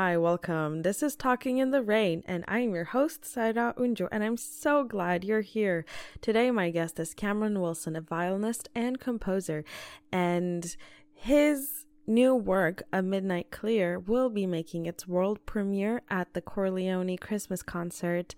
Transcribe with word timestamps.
hi, 0.00 0.16
welcome. 0.16 0.82
This 0.82 1.02
is 1.02 1.16
Talking 1.16 1.58
in 1.58 1.72
the 1.72 1.82
Rain, 1.82 2.22
and 2.24 2.44
I 2.46 2.60
am 2.60 2.72
your 2.72 2.84
host, 2.84 3.24
Saida 3.24 3.74
Unjo, 3.76 4.06
and 4.12 4.22
I'm 4.22 4.36
so 4.36 4.84
glad 4.84 5.24
you're 5.24 5.40
here. 5.40 5.84
Today, 6.20 6.52
my 6.52 6.70
guest 6.70 7.00
is 7.00 7.14
Cameron 7.14 7.60
Wilson, 7.60 7.96
a 7.96 8.00
violinist 8.00 8.68
and 8.76 9.00
composer, 9.00 9.64
and 10.12 10.76
his 11.12 11.84
new 12.06 12.32
work, 12.32 12.84
A 12.92 13.02
Midnight 13.02 13.50
Clear, 13.50 13.98
will 13.98 14.30
be 14.30 14.46
making 14.46 14.86
its 14.86 15.08
world 15.08 15.44
premiere 15.46 16.02
at 16.08 16.32
the 16.32 16.42
Chor 16.42 16.70
Leoni 16.70 17.16
Christmas 17.16 17.64
concert 17.64 18.36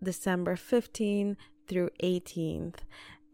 December 0.00 0.54
15th 0.54 1.34
through 1.66 1.90
18th, 2.04 2.82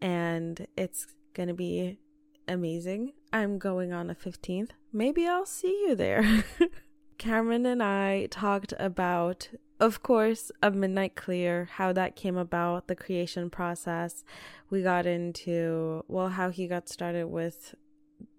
and 0.01 0.65
it's 0.75 1.05
going 1.35 1.47
to 1.47 1.53
be 1.53 1.99
amazing. 2.47 3.13
I'm 3.31 3.59
going 3.59 3.93
on 3.93 4.07
the 4.07 4.15
15th. 4.15 4.71
Maybe 4.91 5.27
I'll 5.27 5.45
see 5.45 5.85
you 5.87 5.93
there. 5.93 6.43
Cameron 7.17 7.65
and 7.65 7.81
I 7.81 8.27
talked 8.29 8.73
about, 8.77 9.49
of 9.79 10.03
course, 10.03 10.51
A 10.61 10.71
Midnight 10.71 11.15
Clear, 11.15 11.69
how 11.73 11.91
that 11.93 12.15
came 12.15 12.37
about, 12.37 12.87
the 12.87 12.95
creation 12.95 13.49
process. 13.49 14.23
We 14.69 14.83
got 14.83 15.05
into, 15.05 16.03
well, 16.07 16.29
how 16.29 16.51
he 16.51 16.67
got 16.67 16.89
started 16.89 17.27
with 17.27 17.75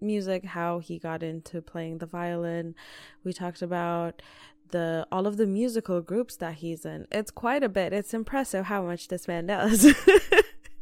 music, 0.00 0.44
how 0.44 0.78
he 0.78 0.98
got 0.98 1.22
into 1.22 1.60
playing 1.60 1.98
the 1.98 2.06
violin. 2.06 2.74
We 3.24 3.32
talked 3.32 3.62
about 3.62 4.22
the 4.70 5.06
all 5.10 5.26
of 5.26 5.38
the 5.38 5.46
musical 5.46 6.00
groups 6.00 6.36
that 6.36 6.56
he's 6.56 6.84
in. 6.84 7.06
It's 7.10 7.30
quite 7.30 7.62
a 7.62 7.68
bit. 7.68 7.92
It's 7.92 8.14
impressive 8.14 8.66
how 8.66 8.82
much 8.82 9.08
this 9.08 9.26
man 9.26 9.46
does. 9.46 9.94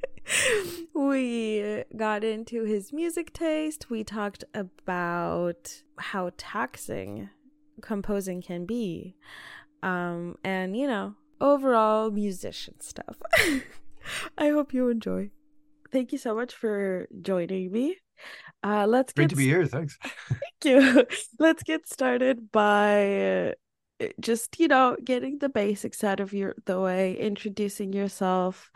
we 0.95 1.85
got 1.97 2.25
into 2.25 2.65
his 2.65 2.93
music 2.93 3.33
taste. 3.33 3.89
We 3.89 4.05
talked 4.05 4.45
about 4.55 5.83
how 5.99 6.33
taxing 6.37 7.31
composing 7.83 8.43
can 8.43 8.67
be. 8.67 9.17
Um, 9.83 10.37
and, 10.45 10.77
you 10.77 10.87
know, 10.87 11.15
overall 11.41 12.11
musician 12.11 12.81
stuff. 12.81 13.17
I 14.39 14.49
hope 14.49 14.73
you 14.73 14.89
enjoy. 14.89 15.31
Thank 15.93 16.13
you 16.13 16.19
so 16.19 16.35
much 16.35 16.55
for 16.55 17.09
joining 17.23 17.73
me. 17.73 17.97
Uh, 18.63 18.87
let's 18.87 19.13
great 19.13 19.31
to 19.31 19.37
be 19.37 19.45
here. 19.45 19.67
Thanks. 19.67 19.99
Thank 20.29 20.65
you. 20.65 21.05
Let's 21.39 21.63
get 21.63 21.89
started 21.89 22.51
by 22.51 23.53
uh, 24.01 24.07
just 24.21 24.59
you 24.59 24.69
know 24.69 24.97
getting 25.05 25.39
the 25.39 25.49
basics 25.49 26.03
out 26.03 26.21
of 26.21 26.33
your 26.33 26.55
the 26.65 26.81
way, 26.81 27.17
introducing 27.17 27.93
yourself, 27.93 28.71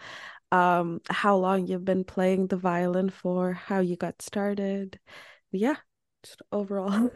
um, 0.52 1.00
how 1.08 1.36
long 1.36 1.66
you've 1.66 1.84
been 1.84 2.04
playing 2.04 2.48
the 2.48 2.56
violin 2.56 3.08
for, 3.08 3.52
how 3.52 3.80
you 3.80 3.96
got 3.96 4.22
started. 4.22 5.00
Yeah, 5.52 5.76
just 6.22 6.42
overall. 6.52 7.10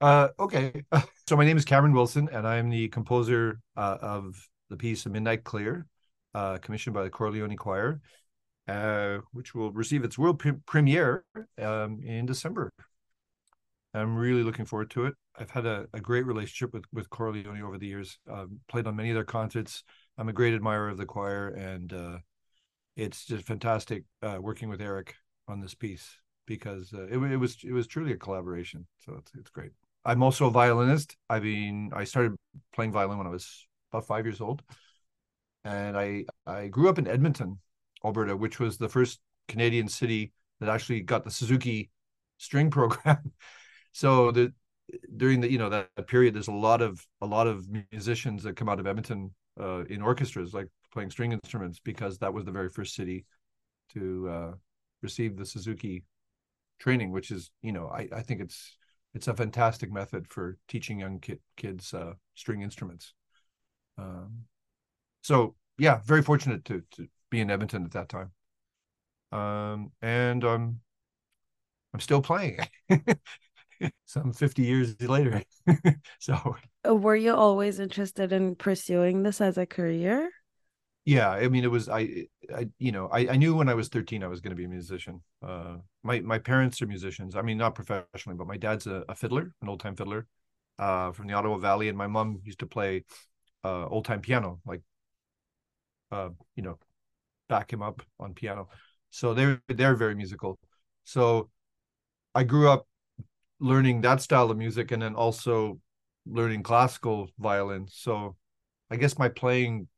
Uh, 0.00 0.28
okay. 0.38 0.84
So 1.28 1.36
my 1.36 1.44
name 1.44 1.56
is 1.56 1.64
Cameron 1.64 1.92
Wilson, 1.92 2.28
and 2.30 2.46
I'm 2.46 2.70
the 2.70 2.86
composer 2.86 3.58
uh, 3.76 3.98
of 4.00 4.48
the 4.70 4.76
piece 4.76 5.04
"A 5.06 5.10
Midnight 5.10 5.42
Clear," 5.42 5.84
uh, 6.34 6.58
commissioned 6.58 6.94
by 6.94 7.02
the 7.02 7.10
Chor 7.10 7.32
Leoni 7.32 7.56
Choir, 7.56 8.00
uh, 8.68 9.18
which 9.32 9.54
will 9.54 9.72
receive 9.72 10.04
its 10.04 10.18
world 10.18 10.38
pre- 10.38 10.52
premiere 10.66 11.24
um, 11.60 12.00
in 12.04 12.26
December. 12.26 12.70
I'm 13.94 14.16
really 14.16 14.42
looking 14.42 14.66
forward 14.66 14.90
to 14.90 15.06
it. 15.06 15.14
I've 15.38 15.50
had 15.50 15.66
a, 15.66 15.86
a 15.92 16.00
great 16.00 16.26
relationship 16.26 16.72
with 16.72 16.84
with 16.92 17.10
Chor 17.10 17.32
Leoni 17.32 17.62
over 17.62 17.78
the 17.78 17.86
years. 17.86 18.18
Um, 18.30 18.60
played 18.68 18.86
on 18.86 18.96
many 18.96 19.10
of 19.10 19.14
their 19.14 19.24
concerts. 19.24 19.82
I'm 20.18 20.28
a 20.28 20.32
great 20.32 20.54
admirer 20.54 20.88
of 20.90 20.98
the 20.98 21.06
choir, 21.06 21.48
and 21.48 21.92
uh, 21.92 22.18
it's 22.96 23.26
just 23.26 23.46
fantastic 23.46 24.04
uh, 24.22 24.38
working 24.40 24.68
with 24.70 24.80
Eric 24.82 25.14
on 25.48 25.60
this 25.60 25.74
piece 25.74 26.08
because 26.46 26.92
it, 26.92 27.12
it 27.18 27.38
was 27.38 27.58
it 27.64 27.72
was 27.72 27.86
truly 27.86 28.12
a 28.12 28.18
collaboration. 28.18 28.86
So 28.98 29.16
it's 29.18 29.32
it's 29.36 29.50
great. 29.50 29.72
I'm 30.06 30.22
also 30.22 30.46
a 30.46 30.50
violinist. 30.50 31.16
I 31.28 31.40
mean, 31.40 31.90
I 31.92 32.04
started 32.04 32.36
playing 32.72 32.92
violin 32.92 33.18
when 33.18 33.26
I 33.26 33.30
was 33.30 33.66
about 33.92 34.06
five 34.06 34.24
years 34.24 34.40
old, 34.40 34.62
and 35.64 35.98
I 35.98 36.24
I 36.46 36.68
grew 36.68 36.88
up 36.88 36.98
in 36.98 37.08
Edmonton, 37.08 37.58
Alberta, 38.04 38.36
which 38.36 38.60
was 38.60 38.78
the 38.78 38.88
first 38.88 39.18
Canadian 39.48 39.88
city 39.88 40.32
that 40.60 40.68
actually 40.68 41.00
got 41.00 41.24
the 41.24 41.30
Suzuki 41.30 41.90
string 42.38 42.70
program. 42.78 43.32
so 43.92 44.30
the 44.30 44.52
during 45.16 45.40
the 45.40 45.50
you 45.50 45.58
know 45.58 45.70
that 45.70 45.88
period, 46.06 46.34
there's 46.34 46.48
a 46.48 46.52
lot 46.52 46.82
of 46.82 47.04
a 47.20 47.26
lot 47.26 47.48
of 47.48 47.66
musicians 47.90 48.44
that 48.44 48.56
come 48.56 48.68
out 48.68 48.78
of 48.78 48.86
Edmonton 48.86 49.34
uh, 49.60 49.84
in 49.86 50.02
orchestras, 50.02 50.54
like 50.54 50.68
playing 50.92 51.10
string 51.10 51.32
instruments, 51.32 51.80
because 51.80 52.18
that 52.18 52.32
was 52.32 52.44
the 52.44 52.52
very 52.52 52.68
first 52.68 52.94
city 52.94 53.26
to 53.94 54.28
uh, 54.28 54.52
receive 55.02 55.36
the 55.36 55.44
Suzuki 55.44 56.04
training, 56.78 57.10
which 57.10 57.32
is 57.32 57.50
you 57.60 57.72
know 57.72 57.88
I 57.88 58.08
I 58.12 58.22
think 58.22 58.40
it's 58.40 58.76
it's 59.16 59.28
a 59.28 59.34
fantastic 59.34 59.90
method 59.90 60.28
for 60.28 60.58
teaching 60.68 61.00
young 61.00 61.18
kid, 61.18 61.40
kids 61.56 61.94
uh, 61.94 62.12
string 62.34 62.60
instruments. 62.60 63.14
Um, 63.96 64.44
so 65.22 65.54
yeah, 65.78 66.00
very 66.04 66.20
fortunate 66.20 66.66
to 66.66 66.82
to 66.92 67.08
be 67.30 67.40
in 67.40 67.50
Edmonton 67.50 67.86
at 67.86 67.92
that 67.92 68.10
time. 68.10 68.30
Um, 69.32 69.90
and 70.02 70.44
um, 70.44 70.80
I'm 71.94 72.00
still 72.00 72.20
playing. 72.20 72.58
Some 74.04 74.34
50 74.34 74.62
years 74.62 75.00
later. 75.00 75.42
so 76.18 76.56
uh, 76.86 76.94
were 76.94 77.16
you 77.16 77.34
always 77.34 77.80
interested 77.80 78.32
in 78.32 78.54
pursuing 78.54 79.22
this 79.22 79.40
as 79.40 79.56
a 79.56 79.64
career? 79.64 80.28
Yeah 81.06 81.30
i 81.30 81.48
mean 81.48 81.64
it 81.64 81.70
was 81.70 81.88
i 81.88 82.26
i 82.54 82.68
you 82.78 82.92
know 82.92 83.08
i, 83.12 83.20
I 83.28 83.36
knew 83.36 83.56
when 83.56 83.68
i 83.70 83.74
was 83.74 83.88
13 83.88 84.24
i 84.24 84.28
was 84.28 84.40
going 84.42 84.50
to 84.50 84.56
be 84.56 84.64
a 84.66 84.68
musician. 84.68 85.22
Uh 85.42 85.76
my 86.02 86.20
my 86.20 86.38
parents 86.38 86.82
are 86.82 86.86
musicians. 86.86 87.36
I 87.36 87.42
mean 87.42 87.58
not 87.58 87.74
professionally 87.74 88.36
but 88.36 88.46
my 88.48 88.58
dad's 88.58 88.86
a, 88.86 89.04
a 89.08 89.14
fiddler 89.14 89.54
an 89.62 89.68
old 89.68 89.80
time 89.80 89.96
fiddler 89.96 90.26
uh 90.78 91.12
from 91.12 91.28
the 91.28 91.34
ottawa 91.34 91.58
valley. 91.58 91.88
And 91.88 91.96
my 91.98 92.08
mom 92.08 92.40
used 92.44 92.60
to 92.60 92.66
play 92.66 93.04
uh 93.64 93.86
old 93.86 94.06
time 94.06 94.20
piano 94.22 94.60
like 94.66 94.82
uh 96.12 96.30
you 96.54 96.62
know 96.62 96.78
back 97.48 97.72
him 97.72 97.82
up 97.82 98.02
on 98.20 98.34
piano. 98.34 98.68
So 99.10 99.34
they're 99.34 99.62
they're 99.68 99.96
very 99.96 100.16
musical. 100.16 100.58
So 101.04 101.50
i 102.34 102.44
grew 102.44 102.68
up 102.70 102.86
learning 103.60 104.02
that 104.02 104.22
style 104.22 104.50
of 104.50 104.58
music 104.58 104.92
and 104.92 105.02
then 105.02 105.14
also 105.16 105.80
learning 106.26 106.62
classical 106.64 107.30
violin. 107.38 107.88
So 107.90 108.36
i 108.90 108.96
guess 108.96 109.18
my 109.18 109.28
playing 109.28 109.88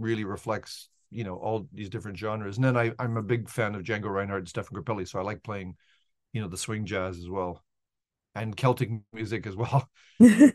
really 0.00 0.24
reflects 0.24 0.88
you 1.10 1.24
know 1.24 1.36
all 1.36 1.68
these 1.72 1.88
different 1.88 2.18
genres. 2.18 2.56
And 2.56 2.64
then 2.64 2.76
I, 2.76 2.92
i'm 2.98 3.16
a 3.16 3.22
big 3.22 3.48
fan 3.48 3.74
of 3.74 3.82
django 3.82 4.12
reinhardt 4.12 4.40
and 4.40 4.48
Stéphane 4.48 4.72
Grappelli 4.72 5.06
so 5.06 5.18
i 5.18 5.22
like 5.22 5.42
playing 5.42 5.76
you 6.32 6.40
know 6.40 6.48
the 6.48 6.56
swing 6.56 6.86
jazz 6.86 7.18
as 7.18 7.28
well 7.28 7.64
and 8.34 8.56
celtic 8.56 8.90
music 9.12 9.46
as 9.46 9.56
well. 9.56 9.88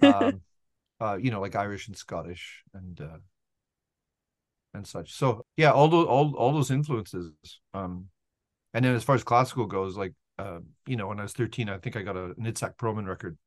Um, 0.02 0.42
uh, 1.02 1.18
you 1.20 1.32
know 1.32 1.42
like 1.42 1.56
irish 1.56 1.88
and 1.88 1.98
scottish 1.98 2.62
and 2.74 3.02
uh, 3.02 3.18
and 4.74 4.86
such. 4.86 5.14
So 5.14 5.44
yeah 5.58 5.72
all 5.72 5.88
those 5.88 6.08
all, 6.08 6.36
all 6.36 6.54
those 6.54 6.70
influences 6.70 7.32
um 7.74 8.06
and 8.74 8.86
then 8.86 8.94
as 8.94 9.04
far 9.04 9.16
as 9.16 9.24
classical 9.24 9.66
goes 9.66 9.98
like 9.98 10.14
uh, 10.38 10.60
you 10.86 10.98
know 10.98 11.08
when 11.08 11.20
i 11.20 11.24
was 11.24 11.34
13 11.34 11.70
i 11.70 11.78
think 11.78 11.96
i 11.96 12.02
got 12.02 12.16
a 12.16 12.26
an 12.26 12.46
itzhak 12.46 12.78
perlman 12.78 13.08
record. 13.08 13.38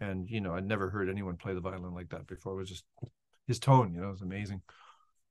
And 0.00 0.28
you 0.30 0.40
know 0.40 0.54
i'd 0.54 0.66
never 0.66 0.88
heard 0.88 1.10
anyone 1.10 1.36
play 1.36 1.54
the 1.54 1.60
violin 1.60 1.94
like 1.94 2.08
that 2.10 2.26
before. 2.26 2.54
It 2.54 2.56
was 2.56 2.68
just 2.70 2.84
his 3.46 3.58
tone 3.58 3.92
you 3.94 4.00
know 4.00 4.08
it 4.08 4.12
was 4.12 4.22
amazing 4.22 4.62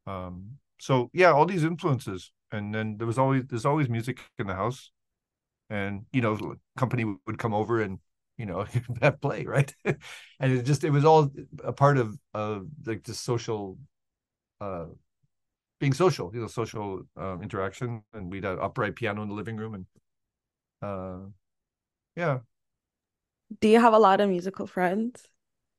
um, 0.07 0.57
so 0.79 1.09
yeah, 1.13 1.31
all 1.31 1.45
these 1.45 1.63
influences, 1.63 2.31
and 2.51 2.73
then 2.73 2.97
there 2.97 3.07
was 3.07 3.17
always 3.17 3.43
there's 3.47 3.65
always 3.65 3.89
music 3.89 4.19
in 4.39 4.47
the 4.47 4.55
house, 4.55 4.91
and 5.69 6.05
you 6.11 6.21
know, 6.21 6.55
company 6.77 7.05
would 7.27 7.37
come 7.37 7.53
over 7.53 7.81
and 7.81 7.99
you 8.37 8.45
know 8.45 8.65
have 9.01 9.21
play 9.21 9.45
right, 9.45 9.73
and 9.85 10.51
it 10.53 10.63
just 10.63 10.83
it 10.83 10.89
was 10.91 11.05
all 11.05 11.31
a 11.63 11.73
part 11.73 11.97
of 11.97 12.17
of 12.33 12.67
like 12.85 13.03
the 13.03 13.13
social, 13.13 13.77
uh, 14.59 14.85
being 15.79 15.93
social, 15.93 16.31
you 16.33 16.41
know, 16.41 16.47
social 16.47 17.01
um, 17.17 17.41
interaction, 17.41 18.03
and 18.13 18.31
we'd 18.31 18.43
have 18.43 18.59
upright 18.59 18.95
piano 18.95 19.21
in 19.21 19.29
the 19.29 19.35
living 19.35 19.57
room, 19.57 19.73
and 19.75 19.85
uh, 20.81 21.27
yeah. 22.15 22.39
Do 23.59 23.67
you 23.67 23.79
have 23.79 23.93
a 23.93 23.99
lot 23.99 24.21
of 24.21 24.29
musical 24.29 24.65
friends? 24.65 25.27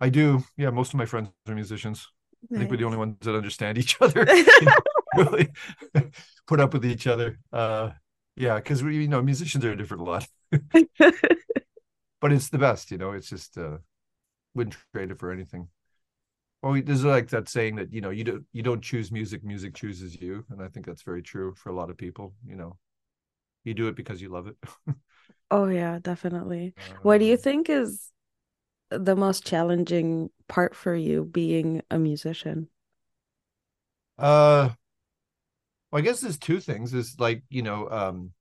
I 0.00 0.08
do. 0.08 0.44
Yeah, 0.56 0.70
most 0.70 0.92
of 0.92 0.98
my 0.98 1.06
friends 1.06 1.30
are 1.46 1.54
musicians. 1.54 2.08
Nice. 2.50 2.56
I 2.56 2.58
think 2.58 2.70
we're 2.70 2.76
the 2.78 2.84
only 2.84 2.98
ones 2.98 3.16
that 3.20 3.34
understand 3.34 3.78
each 3.78 3.96
other. 4.00 4.26
really 5.16 5.48
put 6.46 6.60
up 6.60 6.72
with 6.72 6.84
each 6.84 7.06
other. 7.06 7.38
Uh, 7.52 7.90
yeah, 8.36 8.56
because 8.56 8.82
we, 8.82 8.96
you 9.02 9.08
know, 9.08 9.22
musicians 9.22 9.64
are 9.64 9.72
a 9.72 9.76
different 9.76 10.04
lot. 10.04 10.26
but 10.50 12.32
it's 12.32 12.48
the 12.48 12.58
best, 12.58 12.90
you 12.90 12.98
know. 12.98 13.12
It's 13.12 13.28
just 13.28 13.58
uh, 13.58 13.78
wouldn't 14.54 14.76
trade 14.94 15.10
it 15.10 15.18
for 15.18 15.30
anything. 15.30 15.68
Well, 16.62 16.80
there's 16.82 17.04
like 17.04 17.28
that 17.28 17.48
saying 17.48 17.76
that 17.76 17.92
you 17.92 18.00
know 18.00 18.10
you 18.10 18.24
don't 18.24 18.44
you 18.52 18.62
don't 18.62 18.82
choose 18.82 19.10
music, 19.12 19.44
music 19.44 19.74
chooses 19.74 20.20
you, 20.20 20.44
and 20.50 20.62
I 20.62 20.68
think 20.68 20.86
that's 20.86 21.02
very 21.02 21.22
true 21.22 21.54
for 21.56 21.70
a 21.70 21.74
lot 21.74 21.90
of 21.90 21.98
people. 21.98 22.34
You 22.46 22.56
know, 22.56 22.78
you 23.64 23.74
do 23.74 23.88
it 23.88 23.96
because 23.96 24.22
you 24.22 24.28
love 24.28 24.46
it. 24.46 24.56
oh 25.50 25.66
yeah, 25.66 25.98
definitely. 26.00 26.74
Uh, 26.78 26.94
what 27.02 27.18
do 27.18 27.24
you 27.24 27.36
think 27.36 27.68
is 27.68 28.10
the 28.98 29.16
most 29.16 29.46
challenging 29.46 30.30
part 30.48 30.74
for 30.74 30.94
you 30.94 31.24
being 31.24 31.82
a 31.90 31.98
musician? 31.98 32.68
Uh 34.18 34.70
well, 35.90 36.00
I 36.00 36.04
guess 36.04 36.20
there's 36.20 36.38
two 36.38 36.60
things. 36.60 36.94
Is 36.94 37.16
like, 37.18 37.42
you 37.50 37.62
know, 37.62 37.88
um 37.90 38.32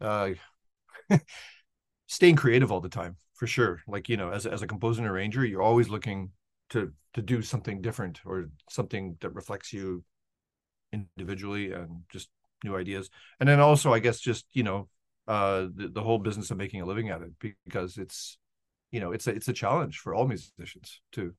uh 0.00 0.30
staying 2.06 2.36
creative 2.36 2.72
all 2.72 2.80
the 2.80 2.88
time. 2.88 3.16
for 3.34 3.46
sure. 3.48 3.82
Like 3.88 4.08
you 4.08 4.16
know, 4.16 4.30
as 4.30 4.46
as 4.46 4.62
a 4.62 4.66
composer 4.66 5.02
and 5.02 5.10
arranger, 5.10 5.44
you're 5.44 5.62
always 5.62 5.88
looking 5.88 6.30
to 6.70 6.92
to 7.14 7.22
do 7.22 7.42
something 7.42 7.82
different 7.82 8.20
or 8.24 8.50
something 8.70 9.16
that 9.20 9.30
reflects 9.34 9.72
you 9.72 10.04
individually 10.92 11.72
and 11.72 12.02
just 12.10 12.28
new 12.64 12.76
ideas. 12.76 13.10
And 13.40 13.48
then 13.48 13.60
also, 13.60 13.92
I 13.92 14.00
guess, 14.00 14.20
just 14.20 14.46
you 14.52 14.62
know, 14.64 14.88
uh, 15.28 15.66
the, 15.74 15.88
the 15.92 16.02
whole 16.02 16.18
business 16.18 16.50
of 16.50 16.58
making 16.58 16.82
a 16.82 16.86
living 16.86 17.10
at 17.10 17.22
it 17.22 17.32
because 17.64 17.98
it's 17.98 18.38
you 18.94 19.00
know 19.00 19.10
it's 19.10 19.26
a 19.26 19.30
it's 19.30 19.48
a 19.48 19.52
challenge 19.52 19.98
for 19.98 20.14
all 20.14 20.28
musicians 20.28 21.00
to 21.10 21.34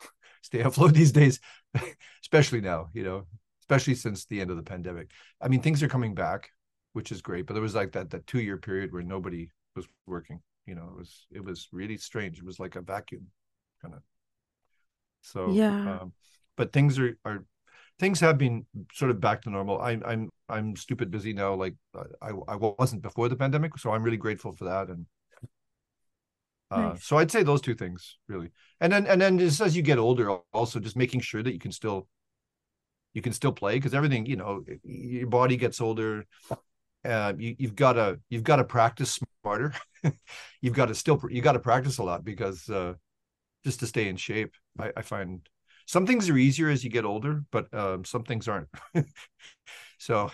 stay 0.42 0.60
afloat 0.60 0.94
these 0.94 1.12
days, 1.12 1.38
especially 2.22 2.62
now. 2.62 2.88
You 2.94 3.04
know, 3.04 3.26
especially 3.60 3.94
since 3.94 4.24
the 4.24 4.40
end 4.40 4.50
of 4.50 4.56
the 4.56 4.62
pandemic. 4.62 5.10
I 5.38 5.48
mean, 5.48 5.60
things 5.60 5.82
are 5.82 5.88
coming 5.88 6.14
back, 6.14 6.48
which 6.94 7.12
is 7.12 7.20
great, 7.20 7.46
but 7.46 7.52
there 7.52 7.62
was 7.62 7.74
like 7.74 7.92
that 7.92 8.08
that 8.10 8.26
two 8.26 8.40
year 8.40 8.56
period 8.56 8.90
where 8.90 9.02
nobody 9.02 9.50
was 9.76 9.86
working. 10.06 10.40
You 10.64 10.76
know, 10.76 10.88
it 10.94 10.96
was 10.96 11.26
it 11.30 11.44
was 11.44 11.68
really 11.72 11.98
strange. 11.98 12.38
It 12.38 12.46
was 12.46 12.58
like 12.58 12.74
a 12.74 12.80
vacuum, 12.80 13.26
kind 13.82 13.92
of. 13.92 14.00
So 15.20 15.50
yeah, 15.50 16.00
um, 16.00 16.14
but 16.56 16.72
things 16.72 16.98
are 16.98 17.18
are 17.26 17.44
things 17.98 18.18
have 18.20 18.38
been 18.38 18.64
sort 18.94 19.10
of 19.10 19.20
back 19.20 19.42
to 19.42 19.50
normal. 19.50 19.78
I, 19.78 20.00
I'm 20.06 20.30
I'm 20.48 20.74
stupid 20.74 21.10
busy 21.10 21.34
now. 21.34 21.52
Like 21.52 21.74
I 22.22 22.30
I 22.48 22.56
wasn't 22.56 23.02
before 23.02 23.28
the 23.28 23.36
pandemic, 23.36 23.76
so 23.76 23.92
I'm 23.92 24.02
really 24.02 24.16
grateful 24.16 24.54
for 24.56 24.64
that. 24.64 24.88
And 24.88 25.04
uh, 26.70 26.80
nice. 26.80 27.04
so 27.04 27.18
I'd 27.18 27.30
say 27.30 27.42
those 27.42 27.60
two 27.60 27.74
things 27.74 28.18
really. 28.28 28.50
And 28.80 28.92
then 28.92 29.06
and 29.06 29.20
then 29.20 29.38
just 29.38 29.60
as 29.60 29.76
you 29.76 29.82
get 29.82 29.98
older, 29.98 30.30
also 30.52 30.80
just 30.80 30.96
making 30.96 31.20
sure 31.20 31.42
that 31.42 31.52
you 31.52 31.58
can 31.58 31.72
still 31.72 32.08
you 33.14 33.22
can 33.22 33.32
still 33.32 33.52
play 33.52 33.74
because 33.76 33.94
everything 33.94 34.26
you 34.26 34.36
know 34.36 34.62
your 34.84 35.26
body 35.28 35.56
gets 35.56 35.80
older. 35.80 36.26
Uh, 37.04 37.32
you, 37.38 37.54
you've 37.58 37.76
got 37.76 37.94
to 37.94 38.18
you've 38.28 38.42
got 38.42 38.56
to 38.56 38.64
practice 38.64 39.18
smarter. 39.42 39.72
you've 40.60 40.74
got 40.74 40.86
to 40.86 40.94
still 40.94 41.20
you 41.30 41.40
got 41.40 41.52
to 41.52 41.58
practice 41.58 41.98
a 41.98 42.02
lot 42.02 42.24
because 42.24 42.68
uh, 42.68 42.94
just 43.64 43.80
to 43.80 43.86
stay 43.86 44.08
in 44.08 44.16
shape. 44.16 44.54
I, 44.78 44.92
I 44.96 45.02
find 45.02 45.48
some 45.86 46.06
things 46.06 46.28
are 46.28 46.36
easier 46.36 46.68
as 46.68 46.84
you 46.84 46.90
get 46.90 47.06
older, 47.06 47.44
but 47.50 47.72
um, 47.72 48.04
some 48.04 48.22
things 48.22 48.46
aren't. 48.46 48.68
so, 49.98 50.30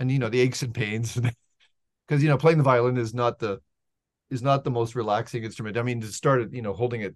and 0.00 0.10
you 0.10 0.18
know 0.18 0.30
the 0.30 0.40
aches 0.40 0.62
and 0.62 0.72
pains, 0.72 1.20
because 2.08 2.22
you 2.22 2.28
know 2.28 2.38
playing 2.38 2.58
the 2.58 2.64
violin 2.64 2.96
is 2.96 3.14
not 3.14 3.38
the 3.38 3.60
is 4.34 4.42
not 4.42 4.64
the 4.64 4.70
most 4.70 4.94
relaxing 4.94 5.44
instrument. 5.44 5.78
I 5.78 5.82
mean, 5.82 6.00
to 6.00 6.08
start 6.08 6.42
it, 6.42 6.52
you 6.52 6.60
know 6.60 6.74
holding 6.74 7.00
it 7.00 7.14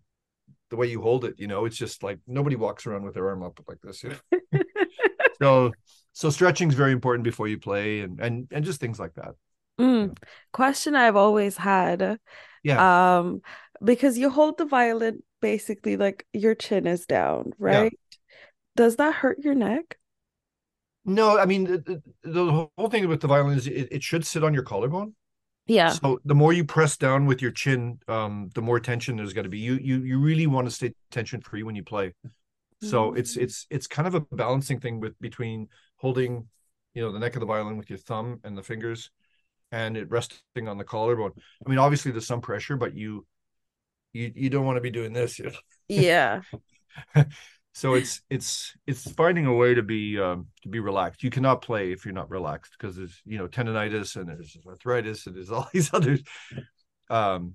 the 0.70 0.76
way 0.76 0.86
you 0.86 1.00
hold 1.00 1.24
it, 1.24 1.34
you 1.38 1.46
know, 1.46 1.64
it's 1.64 1.76
just 1.76 2.02
like 2.02 2.18
nobody 2.26 2.56
walks 2.56 2.86
around 2.86 3.02
with 3.02 3.14
their 3.14 3.28
arm 3.28 3.42
up 3.42 3.60
like 3.66 3.80
this. 3.82 4.02
You 4.02 4.14
know? 4.32 4.60
so, 5.42 5.72
so 6.12 6.30
stretching 6.30 6.68
is 6.68 6.74
very 6.74 6.92
important 6.92 7.24
before 7.24 7.48
you 7.48 7.58
play, 7.58 8.00
and 8.00 8.20
and 8.20 8.48
and 8.50 8.64
just 8.64 8.80
things 8.80 8.98
like 8.98 9.14
that. 9.14 9.34
Mm. 9.80 10.16
Question 10.52 10.94
I've 10.94 11.16
always 11.16 11.56
had. 11.56 12.18
Yeah. 12.62 13.18
Um, 13.18 13.40
because 13.82 14.18
you 14.18 14.30
hold 14.30 14.58
the 14.58 14.64
violin 14.64 15.22
basically 15.40 15.96
like 15.96 16.26
your 16.32 16.54
chin 16.54 16.86
is 16.86 17.06
down, 17.06 17.52
right? 17.58 17.92
Yeah. 17.92 18.16
Does 18.76 18.96
that 18.96 19.14
hurt 19.14 19.38
your 19.40 19.54
neck? 19.54 19.96
No, 21.04 21.38
I 21.38 21.46
mean 21.46 21.64
the, 21.64 22.02
the 22.22 22.68
whole 22.76 22.90
thing 22.90 23.08
with 23.08 23.20
the 23.20 23.28
violin 23.28 23.56
is 23.56 23.66
it, 23.66 23.88
it, 23.90 24.02
should 24.02 24.26
sit 24.26 24.44
on 24.44 24.52
your 24.52 24.62
collarbone. 24.62 25.14
Yeah. 25.68 25.90
So 25.90 26.18
the 26.24 26.34
more 26.34 26.52
you 26.52 26.64
press 26.64 26.96
down 26.96 27.26
with 27.26 27.42
your 27.42 27.50
chin, 27.50 28.00
um, 28.08 28.50
the 28.54 28.62
more 28.62 28.80
tension 28.80 29.16
there's 29.16 29.34
got 29.34 29.42
to 29.42 29.50
be. 29.50 29.58
You 29.58 29.74
you 29.74 29.98
you 29.98 30.18
really 30.18 30.46
want 30.46 30.66
to 30.66 30.74
stay 30.74 30.94
tension 31.10 31.42
free 31.42 31.62
when 31.62 31.76
you 31.76 31.84
play. 31.84 32.14
So 32.80 33.10
mm-hmm. 33.10 33.18
it's 33.18 33.36
it's 33.36 33.66
it's 33.70 33.86
kind 33.86 34.08
of 34.08 34.14
a 34.14 34.20
balancing 34.20 34.80
thing 34.80 34.98
with 34.98 35.18
between 35.20 35.68
holding, 35.96 36.48
you 36.94 37.02
know, 37.02 37.12
the 37.12 37.18
neck 37.18 37.36
of 37.36 37.40
the 37.40 37.46
violin 37.46 37.76
with 37.76 37.90
your 37.90 37.98
thumb 37.98 38.40
and 38.44 38.56
the 38.56 38.62
fingers, 38.62 39.10
and 39.70 39.96
it 39.96 40.10
resting 40.10 40.68
on 40.68 40.78
the 40.78 40.84
collarbone. 40.84 41.32
I 41.64 41.68
mean, 41.68 41.78
obviously 41.78 42.12
there's 42.12 42.26
some 42.26 42.40
pressure, 42.40 42.76
but 42.76 42.94
you 42.94 43.26
you 44.14 44.32
you 44.34 44.48
don't 44.48 44.64
want 44.64 44.76
to 44.76 44.82
be 44.82 44.90
doing 44.90 45.12
this. 45.12 45.38
You 45.38 45.46
know? 45.50 45.52
Yeah. 45.88 46.40
so 47.72 47.94
it's 47.94 48.22
it's 48.28 48.76
it's 48.86 49.10
finding 49.12 49.46
a 49.46 49.54
way 49.54 49.74
to 49.74 49.82
be 49.82 50.18
um, 50.18 50.46
to 50.62 50.68
be 50.68 50.80
relaxed. 50.80 51.22
You 51.22 51.30
cannot 51.30 51.62
play 51.62 51.92
if 51.92 52.04
you're 52.04 52.14
not 52.14 52.30
relaxed 52.30 52.72
because 52.78 52.96
there's 52.96 53.20
you 53.24 53.38
know 53.38 53.46
tendonitis 53.46 54.16
and 54.16 54.28
there's 54.28 54.56
arthritis 54.66 55.26
and 55.26 55.36
there's 55.36 55.50
all 55.52 55.68
these 55.72 55.92
others. 55.92 56.22
Um, 57.08 57.54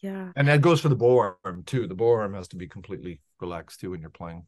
yeah, 0.00 0.32
and 0.36 0.48
that 0.48 0.60
goes 0.60 0.80
for 0.80 0.88
the 0.88 0.96
bow 0.96 1.36
arm 1.44 1.62
too. 1.64 1.86
The 1.86 1.94
bow 1.94 2.12
arm 2.12 2.34
has 2.34 2.48
to 2.48 2.56
be 2.56 2.68
completely 2.68 3.20
relaxed 3.40 3.80
too 3.80 3.90
when 3.90 4.00
you're 4.00 4.10
playing. 4.10 4.46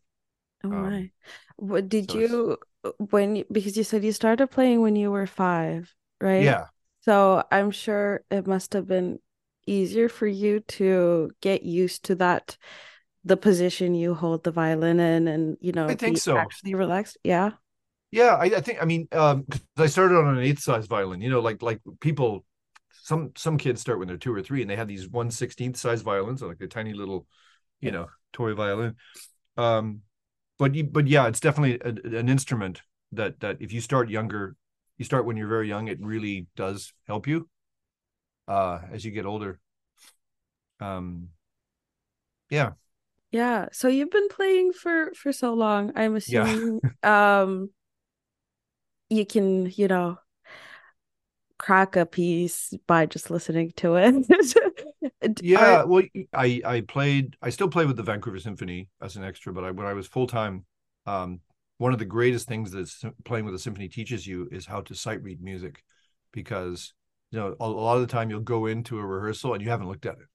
Oh 0.62 0.68
um, 0.68 0.82
my! 0.82 1.10
What 1.56 1.88
did 1.88 2.10
so 2.10 2.18
you 2.18 2.58
when 2.98 3.44
because 3.50 3.76
you 3.76 3.84
said 3.84 4.04
you 4.04 4.12
started 4.12 4.48
playing 4.48 4.82
when 4.82 4.96
you 4.96 5.10
were 5.10 5.26
five, 5.26 5.94
right? 6.20 6.42
Yeah. 6.42 6.66
So 7.02 7.44
I'm 7.50 7.70
sure 7.70 8.24
it 8.30 8.46
must 8.46 8.72
have 8.72 8.86
been 8.86 9.18
easier 9.66 10.08
for 10.08 10.26
you 10.26 10.60
to 10.60 11.30
get 11.40 11.62
used 11.62 12.04
to 12.04 12.14
that 12.16 12.56
the 13.24 13.36
position 13.36 13.94
you 13.94 14.14
hold 14.14 14.44
the 14.44 14.50
violin 14.50 15.00
in 15.00 15.28
and 15.28 15.56
you 15.60 15.72
know 15.72 15.86
i 15.86 15.94
think 15.94 16.18
so. 16.18 16.36
actually 16.36 16.74
relaxed? 16.74 17.16
Yeah. 17.24 17.52
Yeah 18.10 18.36
I, 18.36 18.44
I, 18.44 18.60
think 18.60 18.80
i 18.80 18.84
mean 18.84 19.08
um 19.12 19.46
i 19.76 19.86
started 19.86 20.16
on 20.16 20.36
an 20.36 20.44
eighth 20.44 20.60
size 20.60 20.86
violin 20.86 21.20
you 21.20 21.30
know 21.30 21.40
like 21.40 21.62
like 21.62 21.80
people 22.00 22.44
some 23.04 23.32
some 23.36 23.58
kids 23.58 23.80
start 23.80 23.98
when 23.98 24.08
they're 24.08 24.16
two 24.16 24.34
or 24.34 24.42
three 24.42 24.62
and 24.62 24.70
they 24.70 24.76
have 24.76 24.88
these 24.88 25.08
1 25.08 25.28
16th 25.28 25.76
size 25.76 26.02
violins 26.02 26.40
like 26.40 26.60
a 26.60 26.66
tiny 26.66 26.94
little 26.94 27.26
you 27.80 27.90
know 27.90 28.06
toy 28.32 28.54
violin. 28.54 28.96
Um 29.56 30.00
but 30.58 30.74
you 30.74 30.84
but 30.84 31.06
yeah 31.06 31.26
it's 31.26 31.40
definitely 31.40 31.80
a, 31.80 32.18
an 32.18 32.28
instrument 32.28 32.80
that 33.12 33.40
that 33.40 33.58
if 33.60 33.72
you 33.72 33.80
start 33.80 34.08
younger 34.08 34.56
you 34.96 35.04
start 35.04 35.26
when 35.26 35.36
you're 35.36 35.48
very 35.48 35.68
young 35.68 35.88
it 35.88 35.98
really 36.00 36.46
does 36.56 36.92
help 37.06 37.26
you 37.26 37.48
uh 38.48 38.80
as 38.90 39.04
you 39.04 39.10
get 39.10 39.26
older. 39.26 39.60
Um 40.80 41.28
yeah 42.48 42.72
yeah 43.34 43.66
so 43.72 43.88
you've 43.88 44.12
been 44.12 44.28
playing 44.28 44.72
for 44.72 45.12
for 45.14 45.32
so 45.32 45.54
long 45.54 45.90
i'm 45.96 46.14
assuming 46.14 46.80
yeah. 47.02 47.42
um 47.42 47.68
you 49.10 49.26
can 49.26 49.68
you 49.74 49.88
know 49.88 50.16
crack 51.58 51.96
a 51.96 52.06
piece 52.06 52.72
by 52.86 53.06
just 53.06 53.32
listening 53.32 53.72
to 53.74 53.96
it 53.96 54.14
yeah 55.42 55.80
Are... 55.80 55.86
well 55.88 56.04
i 56.32 56.62
i 56.64 56.80
played 56.82 57.36
i 57.42 57.50
still 57.50 57.68
play 57.68 57.86
with 57.86 57.96
the 57.96 58.04
vancouver 58.04 58.38
symphony 58.38 58.88
as 59.02 59.16
an 59.16 59.24
extra 59.24 59.52
but 59.52 59.64
I, 59.64 59.72
when 59.72 59.86
i 59.86 59.94
was 59.94 60.06
full-time 60.06 60.64
um 61.06 61.40
one 61.78 61.92
of 61.92 61.98
the 61.98 62.04
greatest 62.04 62.46
things 62.46 62.70
that 62.70 62.88
playing 63.24 63.46
with 63.46 63.54
a 63.54 63.58
symphony 63.58 63.88
teaches 63.88 64.24
you 64.28 64.48
is 64.52 64.64
how 64.64 64.80
to 64.82 64.94
sight 64.94 65.20
read 65.24 65.42
music 65.42 65.82
because 66.32 66.94
you 67.32 67.40
know 67.40 67.56
a, 67.58 67.64
a 67.64 67.66
lot 67.66 67.96
of 67.96 68.02
the 68.02 68.12
time 68.12 68.30
you'll 68.30 68.40
go 68.40 68.66
into 68.66 68.96
a 68.96 69.04
rehearsal 69.04 69.54
and 69.54 69.62
you 69.62 69.70
haven't 69.70 69.88
looked 69.88 70.06
at 70.06 70.14
it 70.14 70.28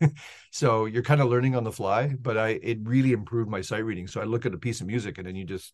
so 0.50 0.84
you're 0.86 1.02
kind 1.02 1.20
of 1.20 1.28
learning 1.28 1.54
on 1.54 1.64
the 1.64 1.72
fly 1.72 2.14
but 2.20 2.36
i 2.36 2.50
it 2.62 2.78
really 2.82 3.12
improved 3.12 3.50
my 3.50 3.60
sight 3.60 3.84
reading. 3.84 4.06
So 4.06 4.20
i 4.20 4.24
look 4.24 4.46
at 4.46 4.54
a 4.54 4.58
piece 4.58 4.80
of 4.80 4.86
music 4.86 5.18
and 5.18 5.26
then 5.26 5.36
you 5.36 5.44
just 5.44 5.72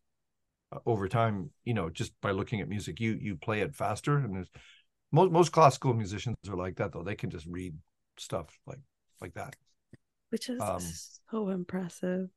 uh, 0.73 0.79
over 0.87 1.09
time 1.09 1.51
you 1.65 1.75
know 1.75 1.91
just 1.91 2.13
by 2.21 2.31
looking 2.31 2.61
at 2.61 2.69
music 2.69 3.01
you 3.01 3.19
you 3.21 3.37
play 3.37 3.61
it 3.61 3.75
faster 3.75 4.19
and 4.19 4.35
there's 4.35 4.51
most 5.13 5.31
most 5.31 5.53
classical 5.53 5.93
musicians 5.95 6.37
are 6.49 6.57
like 6.57 6.77
that 6.77 6.93
though. 6.93 7.03
They 7.03 7.15
can 7.15 7.31
just 7.31 7.47
read 7.47 7.75
stuff 8.19 8.47
like 8.67 8.81
like 9.21 9.35
that. 9.35 9.55
Which 10.31 10.49
is 10.49 10.61
um, 10.61 10.81
so 11.31 11.51
impressive. 11.51 12.31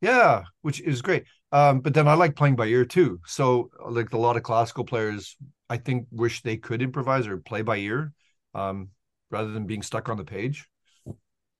Yeah 0.00 0.42
which 0.62 0.80
is 0.80 1.02
great. 1.02 1.24
Um 1.52 1.80
but 1.80 1.94
then 1.94 2.08
i 2.08 2.14
like 2.14 2.36
playing 2.36 2.56
by 2.56 2.66
ear 2.66 2.84
too. 2.84 3.20
So 3.26 3.70
like 3.88 4.12
a 4.12 4.18
lot 4.18 4.36
of 4.36 4.42
classical 4.42 4.84
players 4.84 5.36
I 5.70 5.76
think 5.76 6.06
wish 6.10 6.42
they 6.42 6.56
could 6.56 6.82
improvise 6.82 7.26
or 7.26 7.38
play 7.38 7.62
by 7.62 7.76
ear 7.76 8.12
um, 8.54 8.88
rather 9.30 9.50
than 9.52 9.66
being 9.66 9.82
stuck 9.82 10.08
on 10.08 10.16
the 10.16 10.24
page. 10.24 10.66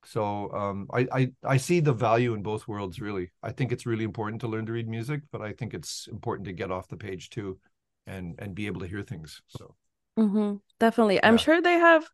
So 0.05 0.51
um, 0.53 0.89
I, 0.93 1.07
I 1.13 1.33
I 1.45 1.57
see 1.57 1.81
the 1.81 1.93
value 1.93 2.35
in 2.35 2.43
both 2.43 2.69
worlds. 2.69 3.01
Really, 3.01 3.31
I 3.43 3.53
think 3.53 3.73
it's 3.73 3.87
really 3.87 4.05
important 4.05 4.41
to 4.43 4.49
learn 4.49 4.67
to 4.67 4.73
read 4.73 4.89
music, 4.89 5.23
but 5.33 5.43
I 5.43 5.53
think 5.53 5.75
it's 5.75 6.09
important 6.11 6.47
to 6.47 6.53
get 6.53 6.71
off 6.71 6.89
the 6.89 6.97
page 6.97 7.31
too, 7.31 7.59
and 8.07 8.35
and 8.39 8.55
be 8.55 8.67
able 8.67 8.81
to 8.81 8.87
hear 8.87 9.03
things. 9.03 9.43
So 9.49 9.75
mm-hmm. 10.19 10.57
definitely, 10.79 11.17
yeah. 11.17 11.29
I'm 11.29 11.37
sure 11.37 11.61
they 11.61 11.79
have. 11.79 12.09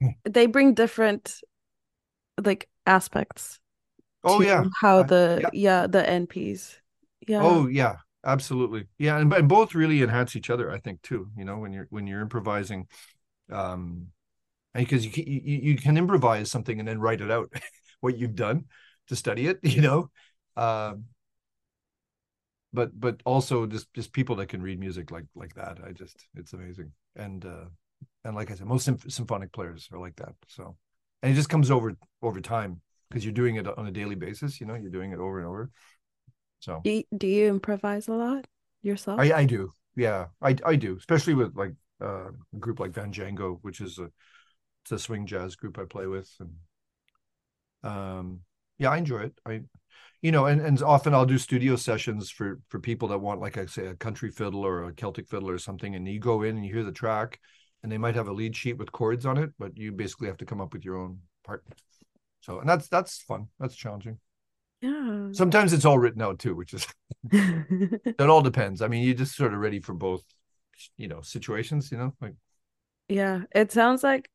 they 0.24 0.46
bring 0.46 0.74
different 0.74 1.34
like 2.42 2.68
aspects. 2.86 3.60
Oh 4.24 4.40
yeah, 4.40 4.64
how 4.80 5.02
the 5.02 5.42
uh, 5.44 5.50
yeah. 5.52 5.80
yeah 5.80 5.86
the 5.86 6.02
NPs. 6.02 6.76
Yeah. 7.26 7.42
Oh 7.42 7.66
yeah, 7.66 7.96
absolutely 8.24 8.86
yeah 8.98 9.18
and, 9.18 9.32
and 9.32 9.48
both 9.48 9.74
really 9.74 10.02
enhance 10.02 10.34
each 10.34 10.50
other 10.50 10.70
i 10.70 10.78
think 10.78 11.00
too 11.02 11.28
you 11.36 11.44
know 11.44 11.58
when 11.58 11.72
you're 11.72 11.86
when 11.90 12.06
you're 12.06 12.20
improvising 12.20 12.86
um 13.50 14.08
because 14.74 15.04
you, 15.04 15.24
you 15.24 15.58
you 15.70 15.76
can 15.76 15.96
improvise 15.96 16.50
something 16.50 16.78
and 16.78 16.88
then 16.88 17.00
write 17.00 17.20
it 17.20 17.30
out 17.30 17.52
what 18.00 18.16
you've 18.16 18.34
done 18.34 18.64
to 19.08 19.16
study 19.16 19.46
it 19.46 19.58
you 19.62 19.80
know? 19.80 20.10
Um 20.56 21.04
but 22.72 22.98
but 22.98 23.20
also 23.24 23.66
just 23.66 23.92
just 23.94 24.12
people 24.12 24.36
that 24.36 24.48
can 24.48 24.62
read 24.62 24.78
music 24.78 25.10
like 25.10 25.24
like 25.34 25.54
that 25.54 25.78
i 25.86 25.92
just 25.92 26.26
it's 26.34 26.52
amazing. 26.52 26.92
And 27.16 27.44
uh 27.44 27.66
and 28.24 28.34
like 28.36 28.50
i 28.50 28.54
said 28.54 28.66
most 28.66 28.84
symph- 28.84 29.10
symphonic 29.10 29.52
players 29.52 29.88
are 29.92 29.98
like 29.98 30.16
that 30.16 30.34
so. 30.46 30.76
And 31.22 31.32
it 31.32 31.34
just 31.34 31.48
comes 31.48 31.70
over 31.70 31.96
over 32.22 32.40
time 32.40 32.80
because 33.08 33.24
you're 33.24 33.32
doing 33.32 33.56
it 33.56 33.66
on 33.66 33.86
a 33.86 33.90
daily 33.90 34.14
basis 34.14 34.60
you 34.60 34.66
know 34.66 34.74
you're 34.74 34.90
doing 34.90 35.12
it 35.12 35.18
over 35.18 35.38
and 35.38 35.48
over. 35.48 35.70
So. 36.60 36.80
Do 36.82 36.90
you, 36.90 37.04
do 37.16 37.26
you 37.26 37.48
improvise 37.48 38.08
a 38.08 38.12
lot 38.12 38.46
yourself? 38.82 39.20
I, 39.20 39.32
I 39.32 39.44
do. 39.44 39.72
Yeah, 39.96 40.26
I 40.40 40.56
I 40.64 40.76
do, 40.76 40.96
especially 40.96 41.34
with 41.34 41.56
like 41.56 41.74
uh, 42.00 42.28
a 42.28 42.56
group 42.58 42.78
like 42.78 42.92
Van 42.92 43.12
Django, 43.12 43.58
which 43.62 43.80
is 43.80 43.98
a 43.98 44.10
a 44.92 44.98
swing 44.98 45.26
jazz 45.26 45.56
group 45.56 45.78
I 45.78 45.84
play 45.84 46.06
with, 46.06 46.30
and 46.40 46.52
um, 47.82 48.40
yeah, 48.78 48.90
I 48.90 48.96
enjoy 48.98 49.20
it. 49.20 49.40
I, 49.46 49.62
you 50.22 50.32
know, 50.32 50.46
and 50.46 50.60
and 50.60 50.82
often 50.82 51.14
I'll 51.14 51.26
do 51.26 51.38
studio 51.38 51.76
sessions 51.76 52.30
for 52.30 52.60
for 52.68 52.80
people 52.80 53.08
that 53.08 53.18
want, 53.18 53.40
like 53.40 53.58
I 53.58 53.66
say, 53.66 53.86
a 53.86 53.94
country 53.94 54.30
fiddle 54.30 54.64
or 54.64 54.84
a 54.84 54.92
Celtic 54.92 55.28
fiddle 55.28 55.50
or 55.50 55.58
something, 55.58 55.94
and 55.94 56.08
you 56.08 56.18
go 56.18 56.42
in 56.42 56.56
and 56.56 56.66
you 56.66 56.74
hear 56.74 56.84
the 56.84 56.92
track, 56.92 57.40
and 57.82 57.90
they 57.90 57.98
might 57.98 58.14
have 58.16 58.28
a 58.28 58.32
lead 58.32 58.56
sheet 58.56 58.78
with 58.78 58.92
chords 58.92 59.26
on 59.26 59.38
it, 59.38 59.50
but 59.58 59.76
you 59.76 59.92
basically 59.92 60.28
have 60.28 60.38
to 60.38 60.46
come 60.46 60.60
up 60.60 60.72
with 60.72 60.84
your 60.84 60.96
own 60.96 61.20
part. 61.44 61.64
So, 62.40 62.60
and 62.60 62.68
that's 62.68 62.88
that's 62.88 63.22
fun. 63.22 63.48
That's 63.58 63.76
challenging. 63.76 64.18
Yeah. 64.80 65.28
Sometimes 65.32 65.72
it's 65.72 65.84
all 65.84 65.98
written 65.98 66.22
out 66.22 66.38
too, 66.38 66.54
which 66.54 66.72
is 66.74 66.86
it 67.32 68.20
all 68.20 68.42
depends. 68.42 68.82
I 68.82 68.88
mean, 68.88 69.04
you're 69.04 69.14
just 69.14 69.36
sort 69.36 69.52
of 69.52 69.60
ready 69.60 69.80
for 69.80 69.92
both, 69.92 70.22
you 70.96 71.08
know, 71.08 71.20
situations. 71.20 71.90
You 71.90 71.98
know, 71.98 72.14
like 72.20 72.34
yeah, 73.08 73.42
it 73.54 73.72
sounds 73.72 74.02
like 74.02 74.30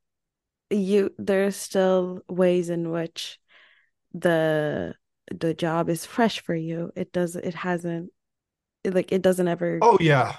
you 0.73 1.11
there 1.17 1.45
are 1.45 1.51
still 1.51 2.21
ways 2.27 2.69
in 2.69 2.91
which 2.91 3.39
the 4.13 4.95
the 5.31 5.53
job 5.53 5.89
is 5.89 6.05
fresh 6.05 6.41
for 6.41 6.55
you. 6.55 6.91
It 6.95 7.11
does 7.11 7.35
it 7.35 7.55
hasn't 7.55 8.11
like 8.85 9.11
it 9.11 9.21
doesn't 9.21 9.47
ever 9.47 9.79
oh 9.81 9.97
yeah 10.01 10.35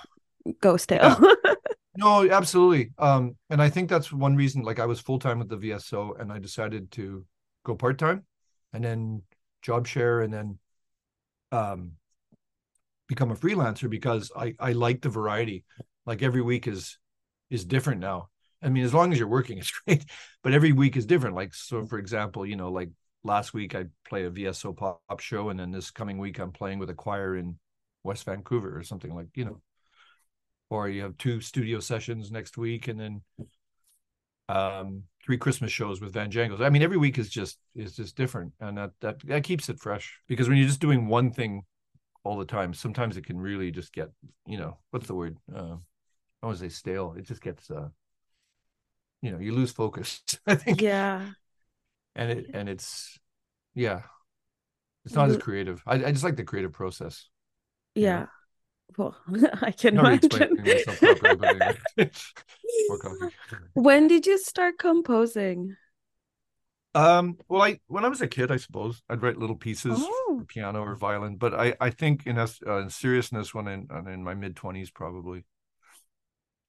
go 0.61 0.77
stale. 0.77 1.17
Yeah. 1.21 1.55
no, 1.97 2.29
absolutely. 2.31 2.93
Um, 2.99 3.37
and 3.51 3.63
I 3.63 3.71
think 3.71 3.89
that's 3.89 4.13
one 4.13 4.37
reason. 4.37 4.63
Like 4.63 4.79
I 4.79 4.87
was 4.87 5.01
full 5.01 5.19
time 5.19 5.39
with 5.39 5.49
the 5.49 5.57
VSO, 5.57 6.21
and 6.21 6.33
I 6.33 6.39
decided 6.39 6.91
to 6.93 7.25
go 7.65 7.75
part 7.75 7.99
time, 7.99 8.25
and 8.73 8.85
then 8.85 9.23
job 9.63 9.87
share, 9.87 10.21
and 10.21 10.33
then 10.33 10.59
um, 11.53 11.93
become 13.09 13.31
a 13.31 13.37
freelancer 13.37 13.89
because 13.89 14.31
I 14.37 14.55
I 14.59 14.73
like 14.73 15.03
the 15.03 15.09
variety. 15.09 15.65
Like 16.07 16.23
every 16.23 16.43
week 16.43 16.67
is 16.67 16.99
is 17.51 17.65
different 17.65 18.01
now. 18.01 18.29
I 18.65 18.71
mean, 18.71 18.85
as 18.85 18.95
long 18.95 19.13
as 19.13 19.19
you're 19.19 19.29
working, 19.29 19.59
it's 19.59 19.71
great. 19.71 20.05
But 20.43 20.53
every 20.53 20.73
week 20.73 20.97
is 20.97 21.07
different. 21.07 21.37
Like 21.37 21.55
so, 21.55 21.85
for 21.87 21.99
example, 21.99 22.47
you 22.47 22.57
know, 22.57 22.71
like 22.71 22.91
last 23.23 23.55
week 23.55 23.75
I 23.75 23.87
play 24.09 24.25
a 24.25 24.31
VSO 24.31 24.77
pop 24.77 25.21
show, 25.21 25.51
and 25.51 25.59
then 25.59 25.71
this 25.71 25.91
coming 25.91 26.19
week 26.19 26.39
I'm 26.39 26.53
playing 26.53 26.79
with 26.79 26.91
a 26.91 26.95
choir 26.95 27.37
in 27.37 27.59
West 28.03 28.25
Vancouver 28.25 28.77
or 28.77 28.83
something 28.83 29.15
like 29.15 29.29
you 29.35 29.45
know. 29.45 29.61
Or 30.71 30.89
you 30.89 31.03
have 31.03 31.19
two 31.19 31.41
studio 31.41 31.79
sessions 31.79 32.31
next 32.31 32.57
week, 32.57 32.89
and 32.89 32.99
then 32.99 33.23
um 34.49 35.05
three 35.25 35.39
Christmas 35.39 35.73
shows 35.73 36.01
with 36.01 36.13
Van 36.13 36.31
Django. 36.31 36.61
I 36.61 36.69
mean, 36.69 36.83
every 36.83 36.99
week 36.99 37.19
is 37.19 37.31
just 37.31 37.59
is 37.75 37.97
just 37.97 38.17
different, 38.17 38.53
and 38.61 38.79
that 38.79 38.91
that 39.01 39.21
that 39.27 39.45
keeps 39.45 39.69
it 39.69 39.81
fresh. 39.81 40.21
Because 40.27 40.49
when 40.49 40.59
you're 40.59 40.67
just 40.67 40.81
doing 40.81 41.07
one 41.07 41.31
thing 41.33 41.63
all 42.25 42.39
the 42.39 42.45
time, 42.45 42.75
sometimes 42.75 43.17
it 43.17 43.27
can 43.27 43.39
really 43.39 43.71
just 43.71 43.93
get 43.93 44.11
you 44.47 44.59
know 44.59 44.79
what's 44.91 45.07
the 45.07 45.15
word? 45.15 45.37
Uh, 45.55 45.77
I 46.43 46.47
want 46.47 46.59
to 46.59 46.65
say 46.65 46.69
stale. 46.69 47.15
It 47.17 47.27
just 47.27 47.41
gets 47.41 47.71
uh, 47.71 47.89
you 49.25 49.33
know, 49.33 49.39
you 49.39 49.53
lose 49.53 49.73
focus. 49.73 50.23
I 50.47 50.55
think. 50.55 50.81
Yeah. 50.83 51.31
And 52.15 52.31
it 52.31 52.47
and 52.55 52.69
it's 52.69 53.19
yeah, 53.75 54.03
it's 55.05 55.15
not 55.15 55.31
as 55.31 55.37
creative. 55.39 55.83
I 55.87 55.95
I 55.97 56.13
just 56.13 56.25
like 56.25 56.37
the 56.37 56.45
creative 56.45 56.73
process. 56.73 57.29
Yeah. 57.95 58.21
know? 58.21 58.27
Well, 58.97 59.17
I 59.63 59.73
can 59.73 59.95
Not 59.95 60.25
imagine. 60.25 60.57
properly, 60.85 61.49
anyway. 61.49 62.11
When 63.75 64.09
did 64.09 64.27
you 64.27 64.39
start 64.39 64.79
composing? 64.79 65.77
Um, 66.95 67.39
well, 67.49 67.63
I 67.63 67.81
when 67.89 68.05
I 68.05 68.09
was 68.09 68.21
a 68.21 68.29
kid, 68.29 68.53
I 68.53 68.57
suppose 68.57 69.03
I'd 69.09 69.23
write 69.23 69.37
little 69.37 69.57
pieces 69.57 69.99
Oh. 70.01 70.37
for 70.39 70.45
piano 70.45 70.81
or 70.83 70.95
violin, 70.95 71.37
but 71.37 71.53
I 71.55 71.75
I 71.81 71.91
think 71.91 72.27
in 72.27 72.39
uh, 72.39 72.47
in 72.67 72.91
seriousness 72.91 73.53
when 73.53 73.67
in 73.67 73.89
uh, 73.91 74.05
in 74.09 74.23
my 74.23 74.35
mid 74.35 74.55
twenties 74.55 74.91
probably. 74.91 75.45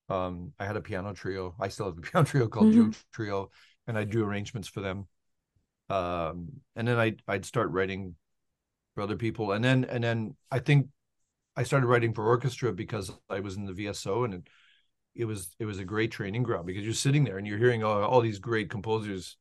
Um, 0.09 0.53
I 0.59 0.65
had 0.65 0.77
a 0.77 0.81
piano 0.81 1.13
trio. 1.13 1.55
I 1.59 1.67
still 1.69 1.87
have 1.87 1.97
a 1.97 2.01
piano 2.01 2.25
trio 2.25 2.47
called 2.47 2.71
Mhm. 2.71 2.91
Joe 2.91 2.97
Trio, 3.13 3.51
and 3.87 3.97
I 3.97 4.03
do 4.03 4.23
arrangements 4.23 4.67
for 4.67 4.81
them. 4.81 5.07
Um, 5.89 6.49
and 6.75 6.87
then 6.87 6.99
I 6.99 7.15
I'd 7.27 7.45
start 7.45 7.71
writing 7.71 8.15
for 8.95 9.01
other 9.03 9.15
people, 9.17 9.51
and 9.53 9.63
then 9.63 9.85
and 9.85 10.03
then 10.03 10.35
I 10.51 10.59
think 10.59 10.87
I 11.55 11.63
started 11.63 11.87
writing 11.87 12.13
for 12.13 12.25
orchestra 12.27 12.73
because 12.73 13.11
I 13.29 13.39
was 13.41 13.57
in 13.57 13.65
the 13.65 13.73
VSO, 13.73 14.23
and 14.25 14.35
it, 14.35 14.47
it 15.15 15.25
was 15.25 15.55
it 15.59 15.65
was 15.65 15.79
a 15.79 15.85
great 15.85 16.11
training 16.11 16.43
ground 16.43 16.67
because 16.67 16.83
you're 16.85 16.93
sitting 16.93 17.23
there 17.23 17.37
and 17.37 17.47
you're 17.47 17.57
hearing 17.57 17.83
all, 17.83 18.03
all 18.03 18.21
these 18.21 18.39
great 18.39 18.69
composers 18.69 19.37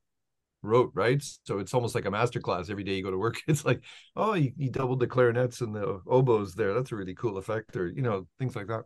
wrote, 0.63 0.93
right? 0.95 1.23
So 1.45 1.59
it's 1.61 1.75
almost 1.75 1.95
like 1.95 2.07
a 2.07 2.11
master 2.11 2.41
class 2.41 2.71
every 2.71 2.85
day 2.85 2.95
you 2.97 3.05
go 3.05 3.11
to 3.13 3.19
work. 3.19 3.41
It's 3.49 3.65
like, 3.65 3.83
oh, 4.17 4.35
you, 4.35 4.53
you 4.57 4.71
doubled 4.71 5.01
the 5.01 5.07
clarinets 5.09 5.61
and 5.63 5.75
the 5.75 6.01
oboes 6.07 6.55
there. 6.55 6.75
That's 6.75 6.93
a 6.93 6.97
really 6.97 7.15
cool 7.15 7.39
effect, 7.39 7.77
or 7.77 7.89
you 7.89 8.03
know, 8.03 8.27
things 8.39 8.57
like 8.57 8.69
that. 8.69 8.85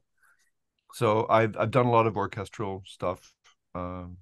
So 0.92 1.26
I've 1.28 1.56
I've 1.56 1.70
done 1.70 1.86
a 1.86 1.90
lot 1.90 2.06
of 2.06 2.16
orchestral 2.16 2.82
stuff. 2.86 3.32
Um, 3.74 4.18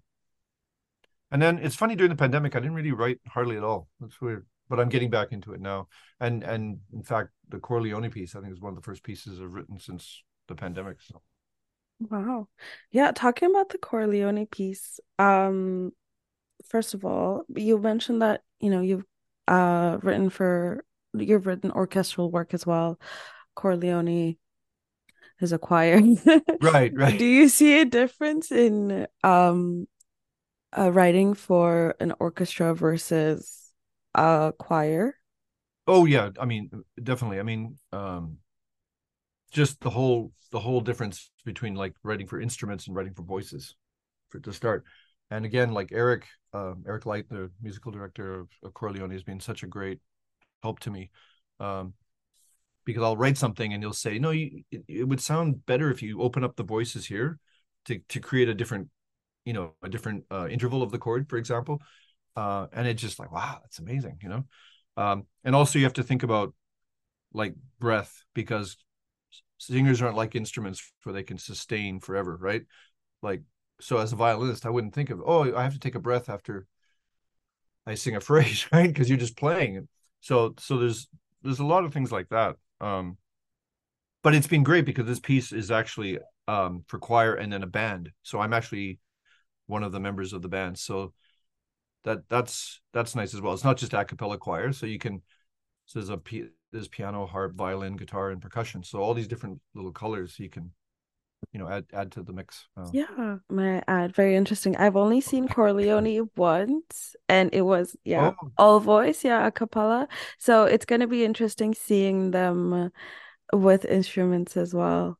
and 1.30 1.42
then 1.42 1.58
it's 1.58 1.74
funny 1.74 1.96
during 1.96 2.10
the 2.10 2.16
pandemic, 2.16 2.54
I 2.54 2.60
didn't 2.60 2.74
really 2.74 2.92
write 2.92 3.18
hardly 3.26 3.56
at 3.56 3.64
all. 3.64 3.88
That's 4.00 4.20
weird. 4.20 4.46
But 4.68 4.80
I'm 4.80 4.88
getting 4.88 5.10
back 5.10 5.32
into 5.32 5.52
it 5.52 5.60
now. 5.60 5.88
And 6.20 6.42
and 6.42 6.78
in 6.92 7.02
fact, 7.02 7.30
the 7.48 7.58
Chor 7.58 7.80
Leoni 7.80 8.08
piece, 8.08 8.34
I 8.34 8.40
think, 8.40 8.52
is 8.52 8.60
one 8.60 8.70
of 8.70 8.76
the 8.76 8.82
first 8.82 9.02
pieces 9.02 9.40
I've 9.40 9.52
written 9.52 9.78
since 9.78 10.22
the 10.48 10.54
pandemic. 10.54 11.00
So 11.00 11.22
Wow. 11.98 12.48
Yeah, 12.90 13.12
talking 13.12 13.50
about 13.50 13.70
the 13.70 13.78
Chor 13.78 14.06
Leoni 14.06 14.46
piece, 14.46 15.00
um, 15.18 15.92
first 16.68 16.94
of 16.94 17.04
all, 17.04 17.44
you 17.54 17.78
mentioned 17.78 18.22
that, 18.22 18.42
you 18.60 18.70
know, 18.70 18.80
you've 18.82 19.04
uh 19.48 19.98
written 20.02 20.28
for 20.28 20.84
you've 21.14 21.46
written 21.46 21.70
orchestral 21.70 22.30
work 22.30 22.52
as 22.54 22.66
well. 22.66 22.98
Chor 23.54 23.76
Leoni 23.76 24.38
is 25.40 25.52
a 25.52 25.58
choir. 25.58 26.00
right, 26.60 26.92
right. 26.94 27.18
Do 27.18 27.24
you 27.24 27.48
see 27.48 27.80
a 27.80 27.84
difference 27.84 28.50
in 28.50 29.06
um 29.22 29.86
uh, 30.76 30.90
writing 30.92 31.34
for 31.34 31.94
an 32.00 32.12
orchestra 32.18 32.74
versus 32.74 33.72
a 34.14 34.52
choir? 34.58 35.16
Oh 35.86 36.04
yeah, 36.04 36.30
I 36.40 36.44
mean, 36.44 36.70
definitely. 37.02 37.38
I 37.38 37.42
mean, 37.42 37.76
um, 37.92 38.38
just 39.50 39.80
the 39.80 39.90
whole 39.90 40.32
the 40.50 40.60
whole 40.60 40.80
difference 40.80 41.30
between 41.44 41.74
like 41.74 41.94
writing 42.02 42.26
for 42.26 42.40
instruments 42.40 42.86
and 42.86 42.96
writing 42.96 43.14
for 43.14 43.22
voices, 43.22 43.74
for 44.30 44.40
to 44.40 44.52
start. 44.52 44.84
And 45.30 45.44
again, 45.44 45.72
like 45.72 45.90
Eric, 45.92 46.26
um, 46.52 46.84
Erick 46.86 47.04
Lichte, 47.04 47.28
the 47.28 47.50
musical 47.60 47.90
director 47.90 48.40
of, 48.40 48.48
of 48.62 48.74
Chor 48.74 48.92
Leoni, 48.92 49.14
has 49.14 49.24
been 49.24 49.40
such 49.40 49.62
a 49.62 49.66
great 49.66 49.98
help 50.62 50.80
to 50.80 50.90
me. 50.90 51.10
Um, 51.58 51.94
because 52.86 53.02
I'll 53.02 53.16
write 53.18 53.36
something 53.36 53.74
and 53.74 53.82
you'll 53.82 53.92
say, 53.92 54.18
no, 54.18 54.30
you, 54.30 54.62
it, 54.70 54.84
it 54.88 55.04
would 55.04 55.20
sound 55.20 55.66
better 55.66 55.90
if 55.90 56.02
you 56.02 56.22
open 56.22 56.44
up 56.44 56.56
the 56.56 56.64
voices 56.64 57.04
here 57.04 57.38
to 57.86 58.00
to 58.08 58.20
create 58.20 58.48
a 58.48 58.54
different, 58.54 58.88
you 59.44 59.52
know, 59.52 59.74
a 59.82 59.90
different 59.90 60.24
uh, 60.30 60.48
interval 60.48 60.82
of 60.82 60.92
the 60.92 60.98
chord, 60.98 61.28
for 61.28 61.36
example. 61.36 61.82
Uh, 62.36 62.68
and 62.72 62.86
it's 62.86 63.02
just 63.02 63.18
like, 63.18 63.32
wow, 63.32 63.58
that's 63.62 63.80
amazing, 63.80 64.18
you 64.22 64.30
know. 64.30 64.44
Um, 64.96 65.26
and 65.44 65.54
also 65.54 65.78
you 65.78 65.84
have 65.84 65.94
to 65.94 66.02
think 66.02 66.22
about 66.22 66.54
like 67.34 67.54
breath 67.80 68.22
because 68.34 68.76
singers 69.58 70.00
aren't 70.00 70.16
like 70.16 70.34
instruments 70.34 70.92
where 71.02 71.12
they 71.12 71.22
can 71.24 71.38
sustain 71.38 72.00
forever, 72.00 72.38
right? 72.40 72.62
Like 73.22 73.42
so 73.80 73.98
as 73.98 74.12
a 74.12 74.16
violinist, 74.16 74.64
I 74.64 74.70
wouldn't 74.70 74.94
think 74.94 75.10
of 75.10 75.20
oh, 75.26 75.54
I 75.54 75.62
have 75.64 75.74
to 75.74 75.80
take 75.80 75.96
a 75.96 76.00
breath 76.00 76.28
after 76.28 76.66
I 77.86 77.94
sing 77.94 78.16
a 78.16 78.20
phrase, 78.20 78.66
right? 78.72 78.88
Because 78.88 79.08
you're 79.08 79.18
just 79.18 79.36
playing. 79.36 79.88
So 80.20 80.54
so 80.58 80.78
there's 80.78 81.08
there's 81.42 81.58
a 81.60 81.64
lot 81.66 81.84
of 81.84 81.92
things 81.92 82.12
like 82.12 82.28
that. 82.30 82.56
Um 82.80 83.16
but 84.22 84.34
it's 84.34 84.46
been 84.46 84.64
great 84.64 84.84
because 84.84 85.06
this 85.06 85.20
piece 85.20 85.52
is 85.52 85.70
actually 85.70 86.18
um 86.48 86.84
for 86.88 86.98
choir 86.98 87.34
and 87.34 87.52
then 87.52 87.62
a 87.62 87.66
band. 87.66 88.10
So 88.22 88.40
I'm 88.40 88.52
actually 88.52 88.98
one 89.66 89.82
of 89.82 89.92
the 89.92 90.00
members 90.00 90.32
of 90.32 90.42
the 90.42 90.48
band. 90.48 90.78
So 90.78 91.12
that 92.04 92.28
that's 92.28 92.80
that's 92.92 93.14
nice 93.14 93.34
as 93.34 93.40
well. 93.40 93.52
It's 93.52 93.64
not 93.64 93.76
just 93.76 93.94
a 93.94 94.04
cappella 94.04 94.38
choir, 94.38 94.72
so 94.72 94.86
you 94.86 94.98
can 94.98 95.22
so 95.86 96.00
there's 96.00 96.10
a 96.10 96.20
there's 96.72 96.88
piano, 96.88 97.26
harp, 97.26 97.54
violin, 97.54 97.96
guitar, 97.96 98.30
and 98.30 98.40
percussion. 98.40 98.82
So 98.82 99.00
all 99.00 99.14
these 99.14 99.28
different 99.28 99.60
little 99.74 99.92
colors 99.92 100.38
you 100.38 100.50
can 100.50 100.72
you 101.52 101.60
know 101.60 101.68
add 101.68 101.86
add 101.92 102.12
to 102.12 102.22
the 102.22 102.32
mix. 102.32 102.66
Uh, 102.76 102.92
Yeah, 102.92 103.38
my 103.50 103.82
ad, 103.88 104.14
very 104.14 104.36
interesting. 104.36 104.76
I've 104.76 104.96
only 104.96 105.20
seen 105.20 105.48
Chor 105.48 105.72
Leoni 105.72 106.20
once, 106.36 107.16
and 107.28 107.50
it 107.52 107.62
was 107.62 107.96
yeah, 108.04 108.32
Oh, 108.40 108.52
all 108.56 108.80
voice, 108.80 109.24
yeah, 109.24 109.46
a 109.46 109.50
cappella. 109.50 110.08
So 110.38 110.64
it's 110.64 110.84
gonna 110.84 111.06
be 111.08 111.24
interesting 111.24 111.74
seeing 111.74 112.30
them 112.30 112.92
with 113.52 113.84
instruments 113.86 114.56
as 114.56 114.74
well. 114.74 115.18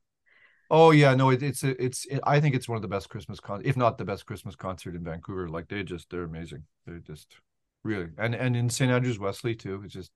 oh 0.69 0.91
yeah, 0.91 1.13
no, 1.15 1.29
it, 1.29 1.41
it's 1.43 1.63
it's 1.63 2.05
it, 2.05 2.19
I 2.23 2.39
think 2.39 2.55
it's 2.55 2.67
one 2.69 2.75
of 2.75 2.81
the 2.81 2.87
best 2.87 3.09
Christmas 3.09 3.39
con, 3.39 3.61
if 3.63 3.77
not 3.77 3.97
the 3.97 4.05
best 4.05 4.25
Christmas 4.25 4.55
concert 4.55 4.95
in 4.95 5.03
Vancouver. 5.03 5.47
Like 5.49 5.67
they 5.67 5.83
just 5.83 6.09
they're 6.09 6.23
amazing. 6.23 6.63
They're 6.85 6.99
just 6.99 7.35
really 7.83 8.07
and 8.17 8.35
and 8.35 8.55
in 8.55 8.69
St 8.69 8.91
Andrews 8.91 9.19
Wesley 9.19 9.55
too. 9.55 9.81
It's 9.83 9.93
just 9.93 10.11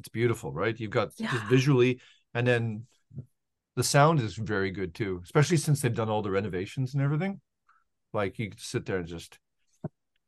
it's 0.00 0.08
beautiful, 0.10 0.52
right? 0.52 0.78
You've 0.78 0.90
got 0.92 1.10
just 1.30 1.44
visually, 1.44 2.00
and 2.34 2.46
then 2.46 2.86
the 3.78 3.84
sound 3.84 4.18
is 4.18 4.34
very 4.34 4.72
good 4.72 4.92
too, 4.92 5.20
especially 5.22 5.56
since 5.56 5.80
they've 5.80 5.94
done 5.94 6.08
all 6.08 6.20
the 6.20 6.32
renovations 6.32 6.94
and 6.94 7.02
everything. 7.02 7.40
Like 8.12 8.36
you 8.40 8.50
could 8.50 8.60
sit 8.60 8.84
there 8.86 8.98
and 8.98 9.06
just, 9.06 9.38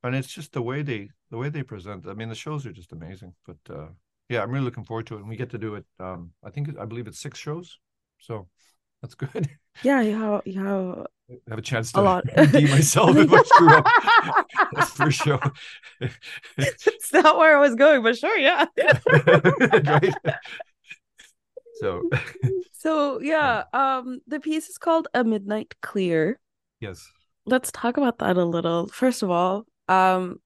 and 0.05 0.15
it's 0.15 0.29
just 0.33 0.53
the 0.53 0.63
way 0.63 0.83
they 0.83 1.11
the 1.33 1.37
way 1.37 1.49
they 1.49 1.65
present. 1.65 2.07
I 2.07 2.15
mean, 2.15 2.29
the 2.29 2.37
shows 2.37 2.65
are 2.65 2.73
just 2.73 2.93
amazing. 2.93 3.35
But 3.45 3.57
uh 3.69 3.89
yeah, 4.29 4.43
I'm 4.43 4.53
really 4.53 4.65
looking 4.65 4.85
forward 4.85 5.09
to 5.09 5.17
it, 5.17 5.21
and 5.21 5.29
we 5.29 5.37
get 5.37 5.51
to 5.51 5.59
do 5.59 5.75
it. 5.75 5.85
Um, 5.99 6.31
I 6.45 6.51
think 6.51 6.79
I 6.79 6.85
believe 6.85 7.09
it's 7.09 7.19
six 7.19 7.41
shows, 7.41 7.79
so 8.21 8.47
that's 9.03 9.15
good. 9.15 9.51
Yeah, 9.85 10.03
how 10.19 10.43
how 10.57 11.07
have 11.49 11.59
a 11.59 11.63
chance 11.63 11.93
to 11.93 12.01
A 12.01 12.03
lot. 12.03 12.25
myself 12.37 13.17
if 13.17 13.33
I 13.33 13.43
screw 13.45 13.73
up. 13.73 13.87
That's 14.73 14.91
for 14.91 15.11
sure. 15.13 15.41
it's 16.59 17.13
not 17.13 17.39
where 17.39 17.57
I 17.57 17.61
was 17.61 17.77
going, 17.77 18.03
but 18.03 18.19
sure, 18.19 18.37
yeah. 18.37 18.67
right. 18.77 20.13
So 21.81 22.09
so 22.73 23.21
yeah, 23.21 23.65
um, 23.73 24.21
the 24.27 24.41
piece 24.41 24.69
is 24.69 24.79
called 24.79 25.09
A 25.15 25.25
Midnight 25.25 25.75
Clear. 25.81 26.39
yes. 26.81 27.11
Let's 27.47 27.73
talk 27.73 27.97
about 27.97 28.19
that 28.19 28.37
a 28.37 28.45
little. 28.45 28.87
First 28.89 29.23
of 29.23 29.31
all, 29.31 29.65
um, 29.89 30.41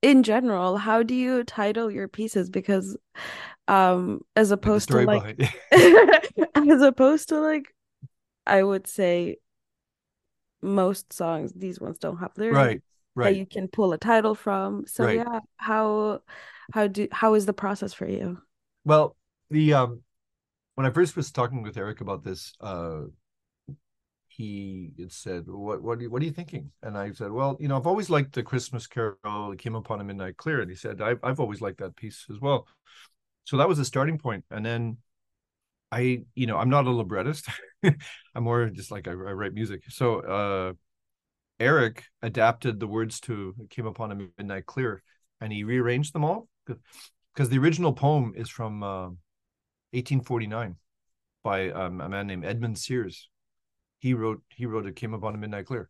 in 0.00 0.22
general, 0.22 0.76
how 0.76 1.02
do 1.02 1.14
you 1.14 1.42
title 1.44 1.90
your 1.90 2.08
pieces? 2.08 2.48
Because 2.48 2.96
um, 3.66 4.20
as 4.36 4.50
opposed 4.50 4.88
to 4.88 5.00
like 5.00 5.38
as 6.54 6.80
opposed 6.82 7.30
to 7.30 7.40
like 7.40 7.74
I 8.46 8.62
would 8.62 8.86
say 8.86 9.36
most 10.62 11.12
songs, 11.12 11.52
these 11.54 11.80
ones 11.80 11.98
don't 11.98 12.18
have 12.18 12.32
lyrics 12.36 12.56
right. 12.56 12.82
that 13.16 13.24
Right. 13.24 13.36
you 13.36 13.46
can 13.46 13.66
pull 13.68 13.92
a 13.92 13.98
title 13.98 14.34
from. 14.36 14.86
So 14.86 15.04
Right. 15.04 15.16
yeah, 15.16 15.40
how 15.56 16.20
how 16.72 16.86
do 16.86 17.08
how 17.10 17.34
is 17.34 17.46
the 17.46 17.52
process 17.52 17.92
for 17.92 18.06
you? 18.06 18.40
Well, 18.84 19.16
the 19.50 19.74
um 19.74 20.02
when 20.74 20.86
I 20.86 20.90
first 20.90 21.16
was 21.16 21.32
talking 21.32 21.62
with 21.62 21.76
Eric 21.76 22.00
about 22.00 22.22
this, 22.22 22.54
uh 22.60 23.02
he 24.28 24.92
said, 25.08 25.48
"What 25.48 25.82
what 25.82 25.98
are 25.98 26.02
you, 26.02 26.10
what 26.10 26.22
are 26.22 26.24
you 26.24 26.30
thinking?" 26.30 26.70
And 26.82 26.96
I 26.96 27.10
said, 27.12 27.32
"Well, 27.32 27.56
you 27.58 27.66
know, 27.66 27.76
I've 27.76 27.86
always 27.88 28.08
liked 28.08 28.34
the 28.34 28.42
Christmas 28.44 28.86
Carol. 28.86 29.52
It 29.52 29.58
came 29.58 29.74
upon 29.74 30.00
a 30.00 30.04
midnight 30.04 30.36
clear." 30.36 30.60
And 30.60 30.70
he 30.70 30.76
said, 30.76 31.00
"I've 31.00 31.18
I've 31.24 31.40
always 31.40 31.60
liked 31.60 31.78
that 31.78 31.96
piece 31.96 32.26
as 32.30 32.38
well." 32.40 32.66
So 33.44 33.56
that 33.56 33.68
was 33.68 33.78
the 33.78 33.84
starting 33.84 34.18
point, 34.18 34.44
and 34.50 34.64
then 34.64 34.98
I, 35.90 36.24
you 36.34 36.46
know, 36.46 36.56
I'm 36.58 36.70
not 36.70 36.86
a 36.86 36.90
librettist. 36.90 37.48
I'm 37.82 38.44
more 38.44 38.68
just 38.68 38.90
like 38.90 39.08
I, 39.08 39.12
I 39.12 39.14
write 39.14 39.54
music. 39.54 39.82
So 39.88 40.20
uh 40.20 40.72
Eric 41.58 42.04
adapted 42.22 42.78
the 42.78 42.86
words 42.86 43.20
to 43.20 43.54
"It 43.60 43.70
Came 43.70 43.86
Upon 43.86 44.12
a 44.12 44.14
Midnight 44.14 44.66
Clear," 44.66 45.02
and 45.40 45.52
he 45.52 45.64
rearranged 45.64 46.12
them 46.14 46.24
all 46.24 46.48
because 47.34 47.48
the 47.48 47.58
original 47.58 47.92
poem 47.92 48.34
is 48.36 48.48
from 48.48 48.82
uh, 48.82 49.08
1849 49.92 50.76
by 51.42 51.70
um, 51.70 52.00
a 52.00 52.08
man 52.08 52.26
named 52.26 52.44
Edmund 52.44 52.78
Sears. 52.78 53.28
He 54.00 54.14
wrote 54.14 54.42
he 54.54 54.66
wrote 54.66 54.86
"It 54.86 54.96
Came 54.96 55.14
Upon 55.14 55.34
a 55.34 55.38
Midnight 55.38 55.66
Clear." 55.66 55.88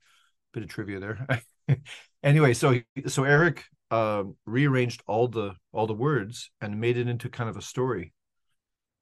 Bit 0.53 0.63
of 0.63 0.69
trivia 0.69 0.99
there. 0.99 1.27
anyway, 2.23 2.55
so 2.55 2.81
so 3.07 3.25
Eric 3.25 3.65
um, 3.91 4.37
rearranged 4.47 5.03
all 5.07 5.29
the 5.29 5.55
all 5.73 5.87
the 5.87 5.95
words 5.95 6.51
and 6.61 6.81
made 6.81 6.97
it 6.97 7.09
into 7.09 7.29
kind 7.29 7.51
of 7.51 7.57
a 7.57 7.63
story. 7.63 8.13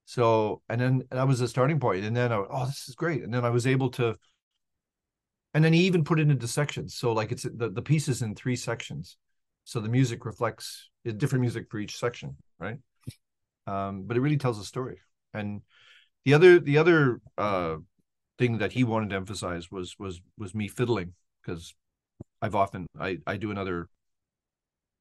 So 0.06 0.62
and 0.68 0.80
then 0.80 1.04
that 1.10 1.28
was 1.28 1.38
the 1.38 1.48
starting 1.48 1.78
point, 1.80 2.04
and 2.04 2.16
then 2.16 2.32
I, 2.32 2.36
oh, 2.36 2.66
this 2.66 2.88
is 2.88 2.94
great, 2.94 3.22
and 3.22 3.32
then 3.32 3.44
I 3.44 3.50
was 3.50 3.66
able 3.66 3.90
to 3.90 4.16
and 5.56 5.64
then 5.64 5.72
he 5.72 5.86
even 5.86 6.04
put 6.04 6.20
it 6.20 6.30
into 6.30 6.46
sections 6.46 6.94
so 6.94 7.12
like 7.12 7.32
it's 7.32 7.44
the, 7.44 7.70
the 7.70 7.80
piece 7.80 8.08
is 8.08 8.20
in 8.20 8.34
three 8.34 8.56
sections 8.56 9.16
so 9.64 9.80
the 9.80 9.88
music 9.88 10.26
reflects 10.26 10.90
different 11.16 11.40
music 11.40 11.66
for 11.70 11.78
each 11.78 11.96
section 11.96 12.36
right 12.58 12.78
um 13.66 14.04
but 14.06 14.16
it 14.16 14.20
really 14.20 14.36
tells 14.36 14.58
a 14.58 14.64
story 14.64 14.98
and 15.34 15.62
the 16.24 16.34
other 16.34 16.58
the 16.58 16.78
other 16.78 17.20
uh 17.38 17.76
thing 18.38 18.58
that 18.58 18.72
he 18.72 18.84
wanted 18.84 19.10
to 19.10 19.16
emphasize 19.16 19.70
was 19.70 19.96
was 19.98 20.20
was 20.38 20.54
me 20.54 20.68
fiddling 20.68 21.14
because 21.42 21.74
i've 22.42 22.54
often 22.54 22.86
i 23.00 23.18
i 23.26 23.36
do 23.36 23.50
another 23.50 23.88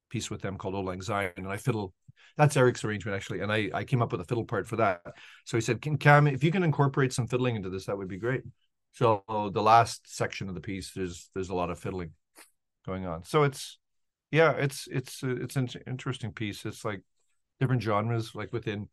piece 0.08 0.30
with 0.30 0.40
them 0.40 0.56
called 0.56 0.74
old 0.74 0.86
lang 0.86 1.02
and 1.36 1.48
i 1.48 1.56
fiddle 1.56 1.92
that's 2.36 2.56
eric's 2.56 2.84
arrangement 2.84 3.16
actually 3.16 3.40
and 3.40 3.52
i 3.52 3.68
i 3.74 3.84
came 3.84 4.00
up 4.00 4.12
with 4.12 4.20
a 4.20 4.24
fiddle 4.24 4.44
part 4.44 4.66
for 4.66 4.76
that 4.76 5.00
so 5.44 5.56
he 5.56 5.60
said 5.60 5.82
can 5.82 5.98
cam 5.98 6.26
if 6.26 6.44
you 6.44 6.52
can 6.52 6.62
incorporate 6.62 7.12
some 7.12 7.26
fiddling 7.26 7.56
into 7.56 7.68
this 7.68 7.86
that 7.86 7.98
would 7.98 8.08
be 8.08 8.18
great 8.18 8.42
so 8.96 9.22
the 9.52 9.62
last 9.62 10.16
section 10.16 10.48
of 10.48 10.54
the 10.54 10.60
piece, 10.62 10.92
there's 10.92 11.28
there's 11.34 11.50
a 11.50 11.54
lot 11.54 11.68
of 11.68 11.78
fiddling 11.78 12.12
going 12.86 13.04
on. 13.04 13.24
So 13.24 13.42
it's 13.42 13.78
yeah, 14.30 14.52
it's 14.52 14.88
it's 14.90 15.22
it's 15.22 15.56
an 15.56 15.68
interesting 15.86 16.32
piece. 16.32 16.64
It's 16.64 16.82
like 16.82 17.02
different 17.60 17.82
genres, 17.82 18.34
like 18.34 18.52
within 18.52 18.88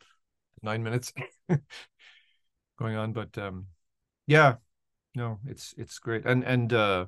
nine 0.62 0.84
minutes 0.84 1.14
going 2.80 2.96
on. 2.96 3.14
But 3.14 3.38
um, 3.38 3.68
yeah, 4.28 4.56
no, 5.16 5.40
it's 5.48 5.74
it's 5.78 6.00
great. 6.00 6.26
And 6.26 6.44
and 6.44 6.74
uh, 6.74 7.06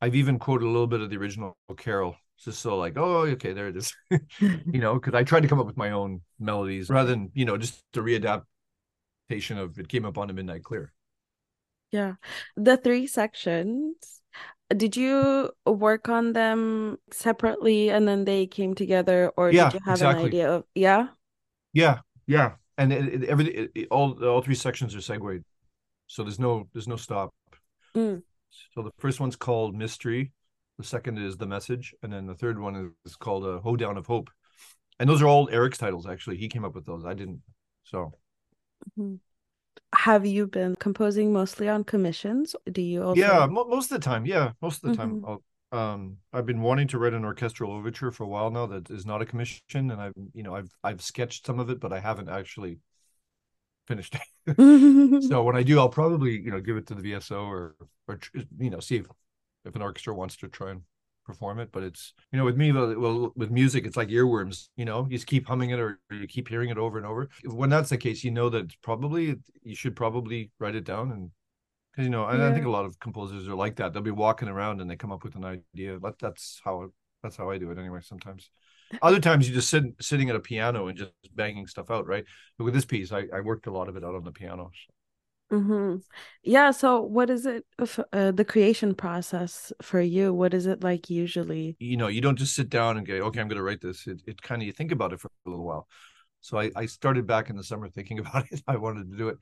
I've 0.00 0.14
even 0.14 0.38
quoted 0.38 0.66
a 0.66 0.70
little 0.70 0.86
bit 0.86 1.00
of 1.00 1.10
the 1.10 1.16
original 1.16 1.56
Carol, 1.76 2.16
just 2.38 2.60
so 2.60 2.76
like, 2.76 2.96
oh, 2.96 3.22
okay, 3.22 3.52
there 3.52 3.68
it 3.68 3.76
is. 3.76 3.94
you 4.10 4.80
know, 4.80 4.94
because 4.94 5.14
I 5.14 5.24
tried 5.24 5.40
to 5.40 5.48
come 5.48 5.60
up 5.60 5.66
with 5.66 5.76
my 5.76 5.90
own 5.90 6.20
melodies 6.38 6.90
rather 6.90 7.10
than 7.10 7.30
you 7.34 7.44
know 7.44 7.56
just 7.56 7.82
the 7.92 8.00
readaptation 8.00 9.58
of 9.58 9.78
it 9.78 9.88
came 9.88 10.04
up 10.04 10.18
on 10.18 10.30
a 10.30 10.32
midnight 10.32 10.64
clear. 10.64 10.92
Yeah. 11.90 12.14
The 12.56 12.76
three 12.76 13.06
sections, 13.06 14.20
did 14.76 14.96
you 14.96 15.50
work 15.66 16.08
on 16.08 16.32
them 16.32 16.98
separately 17.10 17.90
and 17.90 18.06
then 18.08 18.24
they 18.24 18.46
came 18.46 18.74
together, 18.74 19.32
or 19.36 19.50
Yeah, 19.50 19.70
did 19.70 19.74
you 19.74 19.80
have 19.86 19.94
exactly. 19.96 20.22
an 20.22 20.26
idea 20.28 20.50
of, 20.52 20.64
yeah? 20.74 21.08
Yeah, 21.72 22.00
yeah, 22.26 22.52
and 22.78 22.92
it, 22.92 23.22
it, 23.22 23.24
every 23.24 23.46
it, 23.48 23.70
it- 23.74 23.88
all 23.90 24.22
all 24.24 24.42
three 24.42 24.54
sections 24.54 24.94
are 24.94 25.00
segued, 25.00 25.44
so 26.06 26.22
there's 26.22 26.38
no 26.38 26.68
there's 26.72 26.88
no 26.88 26.96
stop. 26.96 27.34
Mm. 27.96 28.22
So 28.74 28.82
the 28.82 28.92
first 28.98 29.20
one's 29.20 29.36
called 29.36 29.74
Mystery, 29.74 30.32
the 30.78 30.84
second 30.84 31.18
is 31.18 31.36
The 31.36 31.46
Message, 31.46 31.94
and 32.02 32.12
then 32.12 32.26
the 32.26 32.34
third 32.34 32.58
one 32.58 32.92
is, 33.04 33.16
called 33.16 33.44
a 33.46 33.58
Hoedown 33.58 33.96
of 33.96 34.06
Hope, 34.06 34.30
and 34.98 35.08
those 35.08 35.22
are 35.22 35.26
all 35.26 35.48
Eric's 35.50 35.78
titles. 35.78 36.06
Actually, 36.06 36.36
he 36.36 36.48
came 36.48 36.64
up 36.64 36.74
with 36.74 36.86
those. 36.86 37.04
I 37.04 37.14
didn't. 37.14 37.42
So 37.84 38.12
Mhm. 38.98 39.18
Have 39.94 40.26
you 40.26 40.46
been 40.46 40.76
composing 40.76 41.32
mostly 41.32 41.68
on 41.68 41.84
commissions? 41.84 42.54
Do 42.70 42.82
you 42.82 43.02
also? 43.02 43.22
yeah, 43.22 43.46
mo- 43.46 43.66
most 43.66 43.90
of 43.90 44.00
the 44.00 44.04
time, 44.04 44.26
yeah, 44.26 44.52
most 44.60 44.82
of 44.84 44.90
the 44.92 44.96
time. 44.96 45.18
Mhm. 45.18 45.24
I'll, 45.24 45.42
um, 45.72 46.18
I've 46.32 46.46
been 46.46 46.60
wanting 46.62 46.88
to 46.88 46.98
write 46.98 47.14
an 47.14 47.24
orchestral 47.24 47.72
overture 47.72 48.10
for 48.10 48.24
a 48.24 48.28
while 48.28 48.50
now. 48.50 48.66
That 48.66 48.90
is 48.90 49.06
not 49.06 49.22
a 49.22 49.26
commission, 49.26 49.62
and 49.90 50.00
I've 50.00 50.14
you 50.32 50.42
know 50.42 50.54
I've 50.54 50.70
I've 50.82 51.02
sketched 51.02 51.46
some 51.46 51.58
of 51.58 51.70
it, 51.70 51.80
but 51.80 51.92
I 51.92 52.00
haven't 52.00 52.28
actually 52.28 52.78
finished. 53.86 54.16
It. 54.46 54.58
so 55.18 55.42
when 55.42 55.56
I 55.56 55.62
do, 55.62 55.78
I'll 55.78 55.88
probably 55.88 56.38
you 56.40 56.50
know 56.50 56.60
give 56.60 56.76
it 56.76 56.86
to 56.88 56.94
the 56.94 57.02
VSO 57.02 57.44
or 57.44 57.76
or 58.08 58.18
you 58.58 58.70
know 58.70 58.80
see 58.80 58.96
if 58.96 59.06
if 59.64 59.74
an 59.74 59.82
orchestra 59.82 60.14
wants 60.14 60.36
to 60.38 60.48
try 60.48 60.70
and 60.72 60.82
perform 61.24 61.58
it. 61.58 61.70
But 61.72 61.82
it's 61.82 62.12
you 62.32 62.38
know 62.38 62.44
with 62.44 62.56
me, 62.56 62.72
well, 62.72 63.32
with 63.36 63.50
music, 63.50 63.86
it's 63.86 63.96
like 63.96 64.08
earworms. 64.08 64.68
You 64.76 64.84
know, 64.84 65.04
you 65.04 65.16
just 65.16 65.26
keep 65.26 65.46
humming 65.46 65.70
it 65.70 65.80
or 65.80 65.98
you 66.10 66.26
keep 66.26 66.48
hearing 66.48 66.70
it 66.70 66.78
over 66.78 66.98
and 66.98 67.06
over. 67.06 67.28
When 67.44 67.70
that's 67.70 67.90
the 67.90 67.98
case, 67.98 68.24
you 68.24 68.30
know 68.30 68.48
that 68.50 68.64
it's 68.64 68.76
probably 68.76 69.36
you 69.62 69.74
should 69.74 69.96
probably 69.96 70.50
write 70.58 70.74
it 70.74 70.84
down 70.84 71.10
and. 71.12 71.30
Because 71.92 72.06
you 72.06 72.10
know, 72.10 72.26
and 72.26 72.42
I 72.42 72.52
think 72.52 72.66
a 72.66 72.70
lot 72.70 72.86
of 72.86 72.98
composers 72.98 73.46
are 73.46 73.54
like 73.54 73.76
that. 73.76 73.92
They'll 73.92 74.02
be 74.02 74.10
walking 74.10 74.48
around 74.48 74.80
and 74.80 74.90
they 74.90 74.96
come 74.96 75.12
up 75.12 75.22
with 75.22 75.36
an 75.36 75.44
idea. 75.44 75.96
That 76.00 76.18
that's 76.18 76.60
how 76.64 76.90
that's 77.22 77.36
how 77.36 77.50
I 77.50 77.58
do 77.58 77.70
it 77.70 77.78
anyway. 77.78 78.00
Sometimes, 78.02 78.50
other 79.00 79.20
times 79.28 79.48
you 79.48 79.54
just 79.54 79.70
sit 79.70 79.84
sitting 80.00 80.28
at 80.28 80.34
a 80.34 80.40
piano 80.40 80.88
and 80.88 80.98
just 80.98 81.12
banging 81.36 81.68
stuff 81.68 81.92
out, 81.92 82.06
right? 82.06 82.24
But 82.58 82.64
with 82.64 82.74
this 82.74 82.84
piece, 82.84 83.12
I, 83.12 83.26
I 83.32 83.40
worked 83.40 83.68
a 83.68 83.72
lot 83.72 83.88
of 83.88 83.96
it 83.96 84.02
out 84.02 84.16
on 84.16 84.24
the 84.24 84.32
piano. 84.32 84.72
Hmm 85.50 85.96
Yeah, 86.42 86.70
so 86.70 87.00
what 87.00 87.30
is 87.30 87.46
it, 87.46 87.64
uh, 88.12 88.32
the 88.32 88.44
creation 88.44 88.94
process 88.94 89.72
for 89.82 90.00
you? 90.00 90.32
What 90.32 90.54
is 90.54 90.66
it 90.66 90.82
like 90.82 91.10
usually? 91.10 91.76
you 91.78 91.96
know, 91.96 92.08
you 92.08 92.20
don't 92.20 92.36
just 92.36 92.54
sit 92.54 92.68
down 92.70 92.96
and 92.96 93.06
go, 93.06 93.14
okay, 93.14 93.40
I'm 93.40 93.48
going 93.48 93.58
to 93.58 93.62
write 93.62 93.80
this. 93.80 94.06
It, 94.06 94.22
it 94.26 94.42
kind 94.42 94.62
of, 94.62 94.66
you 94.66 94.72
think 94.72 94.92
about 94.92 95.12
it 95.12 95.20
for 95.20 95.30
a 95.46 95.50
little 95.50 95.64
while. 95.64 95.86
So 96.40 96.58
I, 96.58 96.70
I 96.76 96.86
started 96.86 97.26
back 97.26 97.50
in 97.50 97.56
the 97.56 97.64
summer 97.64 97.88
thinking 97.88 98.18
about 98.20 98.46
it. 98.50 98.62
I 98.66 98.76
wanted 98.76 99.10
to 99.10 99.16
do 99.16 99.28
it. 99.28 99.38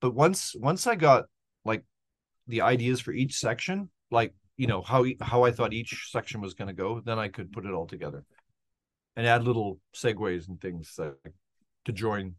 But 0.00 0.14
once, 0.14 0.54
once 0.56 0.86
I 0.86 0.94
got 0.94 1.24
like 1.64 1.84
the 2.46 2.62
ideas 2.62 3.00
for 3.00 3.12
each 3.12 3.34
section, 3.36 3.90
like, 4.10 4.34
you 4.56 4.66
know, 4.66 4.82
how, 4.82 5.04
how 5.20 5.44
I 5.44 5.52
thought 5.52 5.72
each 5.72 6.08
section 6.10 6.40
was 6.40 6.54
going 6.54 6.68
to 6.68 6.74
go, 6.74 7.00
then 7.00 7.18
I 7.18 7.28
could 7.28 7.52
put 7.52 7.66
it 7.66 7.72
all 7.72 7.86
together 7.86 8.24
and 9.16 9.26
add 9.26 9.44
little 9.44 9.80
segues 9.94 10.48
and 10.48 10.60
things 10.60 10.94
that, 10.96 11.14
to 11.84 11.92
join 11.92 12.34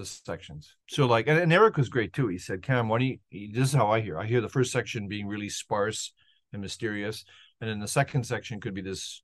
the 0.00 0.06
sections. 0.06 0.74
So 0.88 1.06
like, 1.06 1.28
and, 1.28 1.38
and 1.38 1.52
Eric 1.52 1.76
was 1.76 1.88
great 1.88 2.12
too. 2.12 2.28
He 2.28 2.38
said, 2.38 2.62
Cam, 2.62 2.88
why 2.88 2.98
don't 2.98 3.18
you, 3.30 3.52
this 3.52 3.68
is 3.68 3.74
how 3.74 3.90
I 3.90 4.00
hear. 4.00 4.18
I 4.18 4.26
hear 4.26 4.40
the 4.40 4.48
first 4.48 4.72
section 4.72 5.08
being 5.08 5.26
really 5.26 5.48
sparse 5.48 6.12
and 6.52 6.62
mysterious. 6.62 7.24
And 7.60 7.68
then 7.68 7.78
the 7.78 7.88
second 7.88 8.24
section 8.24 8.60
could 8.60 8.74
be 8.74 8.80
this 8.80 9.22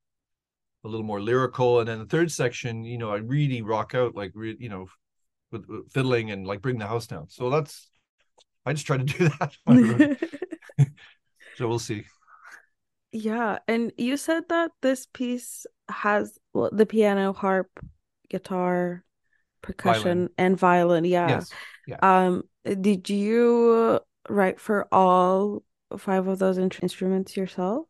a 0.85 0.89
little 0.89 1.07
more 1.07 1.21
lyrical. 1.21 1.81
And 1.81 1.89
then 1.89 1.99
the 1.99 2.07
third 2.07 2.31
section, 2.31 2.85
you 2.85 2.99
know, 2.99 3.11
I 3.11 3.17
really 3.17 3.63
rock 3.63 3.95
out 3.95 4.15
like, 4.15 4.33
re- 4.35 4.57
you 4.61 4.69
know, 4.69 4.87
with, 5.51 5.65
with 5.67 5.91
fiddling 5.91 6.31
and 6.31 6.47
like 6.47 6.61
bring 6.61 6.79
the 6.79 6.87
house 6.87 7.07
down. 7.07 7.29
So 7.31 7.49
that's, 7.49 7.89
I 8.67 8.75
just 8.75 8.87
try 8.87 8.99
to 8.99 9.05
do 9.19 9.29
that. 9.41 9.57
when 9.65 9.79
I 9.79 9.93
write. 9.97 10.23
so 11.57 11.69
we'll 11.69 11.79
see. 11.79 12.05
Yeah, 13.13 13.61
and 13.67 13.93
you 13.97 14.19
said 14.19 14.43
that 14.51 14.73
this 14.83 15.07
piece 15.07 15.65
has 15.89 16.39
well, 16.53 16.69
the 16.71 16.85
piano, 16.85 17.33
harp, 17.33 17.71
guitar, 18.29 19.06
percussion, 19.67 20.03
Violin. 20.03 20.31
and 20.39 20.59
violin. 20.59 21.05
Yeah. 21.05 21.29
Yes. 21.29 21.51
Yeah. 21.87 21.99
Um, 22.03 22.43
did 22.65 23.09
you 23.11 24.01
write 24.29 24.61
for 24.61 24.89
all 24.93 25.63
five 25.97 26.27
of 26.27 26.39
those 26.39 26.59
in- 26.59 26.71
instruments 26.83 27.37
yourself? 27.37 27.87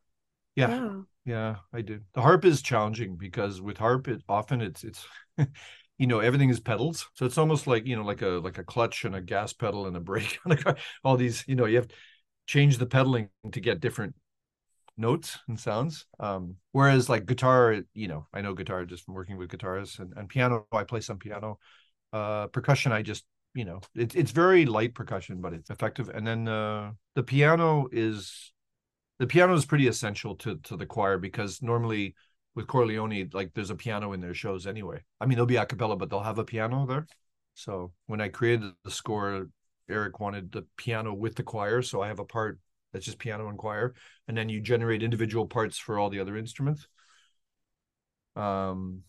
Yeah. 0.55 0.69
Wow. 0.69 1.05
Yeah, 1.25 1.57
I 1.73 1.81
did. 1.81 2.05
The 2.13 2.21
harp 2.21 2.45
is 2.45 2.61
challenging 2.61 3.17
because 3.17 3.61
with 3.61 3.77
harp, 3.77 4.07
it 4.07 4.21
often 4.29 4.61
it's 4.61 4.85
it's 4.85 5.05
you 5.97 6.07
know 6.07 6.19
everything 6.19 6.49
is 6.49 6.61
pedals, 6.61 7.09
so 7.15 7.25
it's 7.25 7.37
almost 7.37 7.67
like 7.67 7.85
you 7.85 7.97
know 7.97 8.03
like 8.03 8.21
a 8.21 8.39
like 8.43 8.57
a 8.57 8.63
clutch 8.63 9.03
and 9.03 9.13
a 9.13 9.21
gas 9.21 9.51
pedal 9.51 9.87
and 9.87 9.97
a 9.97 9.99
brake 9.99 10.39
on 10.45 10.53
a 10.53 10.57
car. 10.57 10.77
All 11.03 11.17
these 11.17 11.43
you 11.47 11.55
know 11.55 11.65
you 11.65 11.75
have 11.75 11.89
to 11.89 11.95
change 12.45 12.77
the 12.77 12.85
pedaling 12.85 13.29
to 13.51 13.59
get 13.59 13.81
different 13.81 14.15
notes 14.97 15.39
and 15.47 15.59
sounds. 15.59 16.05
Um, 16.19 16.55
whereas 16.71 17.09
like 17.09 17.25
guitar, 17.25 17.77
you 17.93 18.07
know, 18.07 18.27
I 18.33 18.41
know 18.41 18.53
guitar 18.53 18.85
just 18.85 19.05
from 19.05 19.13
working 19.13 19.37
with 19.37 19.49
guitarists 19.49 19.99
and, 19.99 20.13
and 20.15 20.29
piano, 20.29 20.65
I 20.71 20.83
play 20.83 21.01
some 21.01 21.17
piano. 21.17 21.59
Uh, 22.13 22.47
percussion, 22.47 22.91
I 22.91 23.01
just, 23.01 23.25
you 23.53 23.65
know, 23.65 23.81
it's 23.95 24.15
it's 24.15 24.31
very 24.31 24.65
light 24.65 24.93
percussion, 24.93 25.41
but 25.41 25.53
it's 25.53 25.69
effective. 25.69 26.09
And 26.09 26.25
then 26.25 26.47
uh, 26.47 26.91
the 27.15 27.23
piano 27.23 27.87
is 27.91 28.53
the 29.19 29.27
piano 29.27 29.53
is 29.53 29.65
pretty 29.65 29.87
essential 29.87 30.35
to 30.37 30.57
to 30.63 30.77
the 30.77 30.85
choir 30.85 31.17
because 31.17 31.61
normally 31.61 32.15
with 32.55 32.67
Chor 32.67 32.85
Leoni, 32.85 33.29
like 33.33 33.51
there's 33.53 33.69
a 33.69 33.75
piano 33.75 34.13
in 34.13 34.21
their 34.21 34.33
shows 34.33 34.65
anyway. 34.65 35.03
I 35.21 35.25
mean, 35.25 35.35
they'll 35.35 35.45
be 35.45 35.57
a 35.57 35.65
cappella, 35.65 35.95
but 35.95 36.09
they'll 36.09 36.21
have 36.21 36.39
a 36.39 36.43
piano 36.43 36.85
there. 36.87 37.07
So 37.53 37.91
when 38.07 38.21
I 38.21 38.29
created 38.29 38.71
the 38.83 38.91
score, 38.91 39.47
Eric 39.89 40.19
wanted 40.19 40.51
the 40.51 40.65
piano 40.75 41.13
with 41.13 41.35
the 41.35 41.43
choir, 41.43 41.81
so 41.81 42.01
I 42.01 42.07
have 42.07 42.19
a 42.19 42.25
part 42.25 42.59
that's 42.93 43.05
just 43.05 43.19
piano 43.19 43.47
and 43.49 43.57
choir, 43.57 43.93
and 44.27 44.37
then 44.37 44.49
you 44.49 44.61
generate 44.61 45.03
individual 45.03 45.45
parts 45.45 45.77
for 45.77 45.99
all 45.99 46.09
the 46.09 46.19
other 46.19 46.37
instruments. 46.37 46.87
Um, 48.35 49.03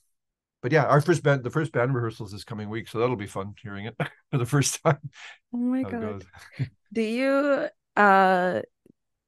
but 0.62 0.72
yeah, 0.72 0.84
our 0.84 1.00
first 1.00 1.22
band, 1.22 1.44
the 1.44 1.50
first 1.50 1.72
band 1.72 1.94
rehearsals 1.94 2.32
this 2.32 2.44
coming 2.44 2.68
week, 2.68 2.88
so 2.88 2.98
that'll 2.98 3.16
be 3.16 3.26
fun 3.26 3.54
hearing 3.62 3.86
it 3.86 3.96
for 4.30 4.38
the 4.38 4.46
first 4.46 4.82
time. 4.82 4.98
Oh 5.54 5.58
my 5.58 5.82
god! 5.82 6.24
do 6.92 7.02
you 7.02 7.68
uh, 7.96 8.62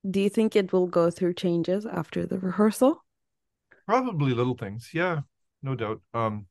do 0.08 0.20
you 0.20 0.28
think 0.28 0.56
it 0.56 0.72
will 0.72 0.86
go 0.86 1.10
through 1.10 1.34
changes 1.34 1.86
after 1.86 2.26
the 2.26 2.38
rehearsal? 2.38 3.04
Probably 3.86 4.32
little 4.32 4.56
things, 4.56 4.90
yeah, 4.92 5.20
no 5.62 5.74
doubt. 5.74 6.00
Um, 6.14 6.46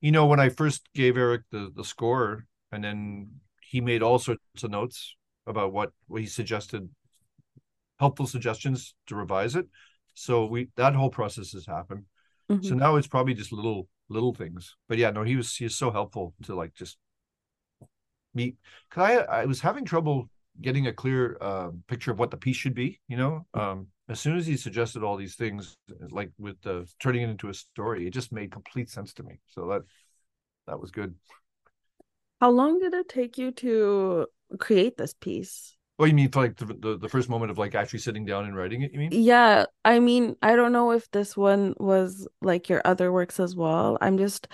you 0.00 0.12
know, 0.12 0.26
when 0.26 0.40
I 0.40 0.48
first 0.48 0.88
gave 0.94 1.16
Eric 1.16 1.42
the 1.50 1.70
the 1.74 1.84
score, 1.84 2.46
and 2.72 2.82
then 2.82 3.40
he 3.60 3.80
made 3.80 4.02
all 4.02 4.18
sorts 4.18 4.62
of 4.62 4.70
notes 4.70 5.16
about 5.46 5.72
what, 5.72 5.92
what 6.08 6.20
he 6.20 6.26
suggested 6.26 6.88
helpful 7.98 8.26
suggestions 8.26 8.94
to 9.06 9.14
revise 9.14 9.56
it. 9.56 9.66
So 10.14 10.46
we 10.46 10.68
that 10.76 10.94
whole 10.94 11.10
process 11.10 11.52
has 11.52 11.66
happened. 11.66 12.04
Mm-hmm. 12.50 12.66
So 12.66 12.74
now 12.74 12.96
it's 12.96 13.06
probably 13.06 13.34
just 13.34 13.52
little 13.52 13.88
little 14.08 14.34
things. 14.34 14.76
But 14.88 14.98
yeah, 14.98 15.10
no, 15.10 15.22
he 15.22 15.36
was 15.36 15.54
he 15.54 15.64
was 15.64 15.76
so 15.76 15.90
helpful 15.90 16.34
to 16.44 16.54
like 16.54 16.74
just 16.74 16.96
meet. 18.34 18.56
Cause 18.90 19.10
I 19.10 19.40
I 19.40 19.44
was 19.44 19.60
having 19.60 19.84
trouble 19.84 20.30
getting 20.60 20.86
a 20.86 20.92
clear 20.92 21.36
uh, 21.40 21.68
picture 21.86 22.10
of 22.10 22.18
what 22.18 22.30
the 22.30 22.36
piece 22.36 22.56
should 22.56 22.74
be. 22.74 23.00
You 23.08 23.16
know, 23.16 23.46
um, 23.54 23.88
as 24.08 24.20
soon 24.20 24.36
as 24.36 24.46
he 24.46 24.56
suggested 24.56 25.02
all 25.02 25.16
these 25.16 25.34
things, 25.34 25.76
like 26.10 26.30
with 26.38 26.60
the 26.62 26.88
turning 27.00 27.22
it 27.22 27.30
into 27.30 27.48
a 27.48 27.54
story, 27.54 28.06
it 28.06 28.10
just 28.10 28.32
made 28.32 28.52
complete 28.52 28.88
sense 28.88 29.12
to 29.14 29.22
me. 29.22 29.40
So 29.48 29.68
that 29.68 29.82
that 30.66 30.80
was 30.80 30.90
good. 30.90 31.14
How 32.40 32.50
long 32.50 32.78
did 32.78 32.94
it 32.94 33.08
take 33.08 33.38
you 33.38 33.50
to 33.52 34.26
create 34.58 34.96
this 34.96 35.14
piece? 35.14 35.75
Oh, 35.98 36.04
you 36.04 36.12
mean 36.12 36.28
like 36.34 36.56
the, 36.56 36.66
the, 36.66 36.98
the 36.98 37.08
first 37.08 37.30
moment 37.30 37.50
of 37.50 37.56
like 37.56 37.74
actually 37.74 38.00
sitting 38.00 38.26
down 38.26 38.44
and 38.44 38.54
writing 38.54 38.82
it? 38.82 38.92
You 38.92 38.98
mean? 38.98 39.10
Yeah, 39.12 39.64
I 39.82 39.98
mean, 39.98 40.36
I 40.42 40.54
don't 40.54 40.72
know 40.72 40.90
if 40.90 41.10
this 41.10 41.36
one 41.36 41.74
was 41.78 42.28
like 42.42 42.68
your 42.68 42.82
other 42.84 43.10
works 43.10 43.40
as 43.40 43.56
well. 43.56 43.96
I'm 44.02 44.18
just 44.18 44.46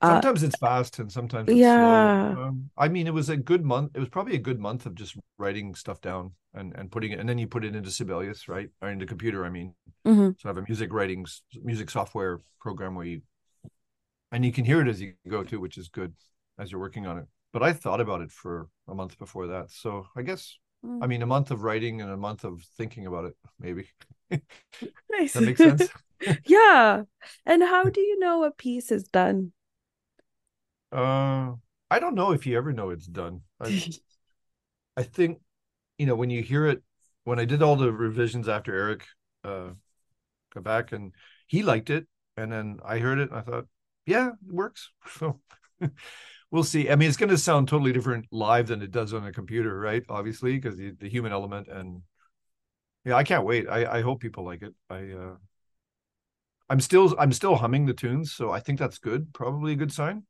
uh, 0.00 0.14
sometimes 0.14 0.42
it's 0.42 0.58
fast 0.58 0.98
and 0.98 1.10
sometimes 1.12 1.48
it's 1.48 1.58
yeah. 1.58 2.34
slow. 2.34 2.42
Um, 2.42 2.70
I 2.76 2.88
mean, 2.88 3.06
it 3.06 3.14
was 3.14 3.28
a 3.28 3.36
good 3.36 3.64
month. 3.64 3.92
It 3.94 4.00
was 4.00 4.08
probably 4.08 4.34
a 4.34 4.40
good 4.40 4.58
month 4.58 4.84
of 4.84 4.96
just 4.96 5.16
writing 5.38 5.76
stuff 5.76 6.00
down 6.00 6.32
and 6.54 6.74
and 6.74 6.90
putting 6.90 7.12
it, 7.12 7.20
and 7.20 7.28
then 7.28 7.38
you 7.38 7.46
put 7.46 7.64
it 7.64 7.76
into 7.76 7.90
Sibelius, 7.90 8.48
right, 8.48 8.68
or 8.82 8.88
into 8.90 9.06
computer. 9.06 9.44
I 9.44 9.50
mean, 9.50 9.74
mm-hmm. 10.04 10.30
so 10.38 10.40
I 10.44 10.48
have 10.48 10.56
a 10.56 10.62
music 10.62 10.92
writing 10.92 11.24
music 11.62 11.90
software 11.90 12.40
program 12.60 12.96
where 12.96 13.06
you 13.06 13.22
and 14.32 14.44
you 14.44 14.50
can 14.50 14.64
hear 14.64 14.80
it 14.80 14.88
as 14.88 15.00
you 15.00 15.14
go 15.28 15.44
too, 15.44 15.60
which 15.60 15.78
is 15.78 15.88
good 15.88 16.14
as 16.58 16.72
you're 16.72 16.80
working 16.80 17.06
on 17.06 17.18
it. 17.18 17.26
But 17.52 17.62
I 17.62 17.72
thought 17.74 18.00
about 18.00 18.22
it 18.22 18.32
for 18.32 18.68
a 18.88 18.94
month 18.94 19.18
before 19.18 19.48
that, 19.48 19.70
so 19.70 20.06
I 20.16 20.22
guess 20.22 20.56
I 20.82 21.06
mean, 21.06 21.22
a 21.22 21.26
month 21.26 21.50
of 21.50 21.62
writing 21.62 22.00
and 22.00 22.10
a 22.10 22.16
month 22.16 22.44
of 22.44 22.62
thinking 22.76 23.06
about 23.06 23.26
it, 23.26 23.36
maybe. 23.58 23.88
nice. 25.10 25.32
that 25.34 25.42
makes 25.42 25.58
sense. 25.58 25.88
yeah. 26.46 27.02
And 27.46 27.62
how 27.62 27.84
do 27.90 28.00
you 28.00 28.18
know 28.18 28.44
a 28.44 28.50
piece 28.50 28.90
is 28.90 29.04
done? 29.04 29.52
Uh, 30.92 31.52
I 31.90 31.98
don't 31.98 32.14
know 32.14 32.32
if 32.32 32.46
you 32.46 32.56
ever 32.56 32.72
know 32.72 32.90
it's 32.90 33.06
done. 33.06 33.42
I, 33.60 33.90
I 34.96 35.02
think, 35.02 35.38
you 35.98 36.06
know, 36.06 36.14
when 36.14 36.30
you 36.30 36.42
hear 36.42 36.66
it, 36.66 36.82
when 37.24 37.38
I 37.38 37.44
did 37.44 37.62
all 37.62 37.76
the 37.76 37.92
revisions 37.92 38.48
after 38.48 38.74
Eric 38.74 39.04
uh, 39.44 39.70
got 40.54 40.64
back 40.64 40.92
and 40.92 41.12
he 41.46 41.62
liked 41.62 41.90
it, 41.90 42.06
and 42.36 42.50
then 42.50 42.78
I 42.84 42.98
heard 42.98 43.18
it, 43.18 43.30
and 43.30 43.38
I 43.38 43.42
thought, 43.42 43.66
yeah, 44.06 44.28
it 44.28 44.52
works. 44.52 44.90
So 45.18 45.40
we'll 46.50 46.64
see. 46.64 46.90
I 46.90 46.96
mean, 46.96 47.08
it's 47.08 47.16
going 47.16 47.30
to 47.30 47.38
sound 47.38 47.68
totally 47.68 47.92
different 47.92 48.26
live 48.30 48.68
than 48.68 48.82
it 48.82 48.90
does 48.90 49.14
on 49.14 49.26
a 49.26 49.32
computer, 49.32 49.78
right? 49.78 50.02
Obviously, 50.08 50.54
because 50.54 50.76
the, 50.76 50.92
the 50.92 51.08
human 51.08 51.32
element 51.32 51.68
and 51.68 52.02
yeah, 53.04 53.14
I 53.14 53.24
can't 53.24 53.44
wait. 53.44 53.68
I 53.68 53.98
I 53.98 54.00
hope 54.02 54.20
people 54.20 54.44
like 54.44 54.62
it. 54.62 54.74
I 54.88 55.12
uh 55.12 55.36
I'm 56.68 56.80
still 56.80 57.14
I'm 57.18 57.32
still 57.32 57.56
humming 57.56 57.86
the 57.86 57.94
tunes, 57.94 58.32
so 58.32 58.50
I 58.50 58.60
think 58.60 58.78
that's 58.78 58.98
good. 58.98 59.32
Probably 59.32 59.72
a 59.72 59.76
good 59.76 59.92
sign. 59.92 60.24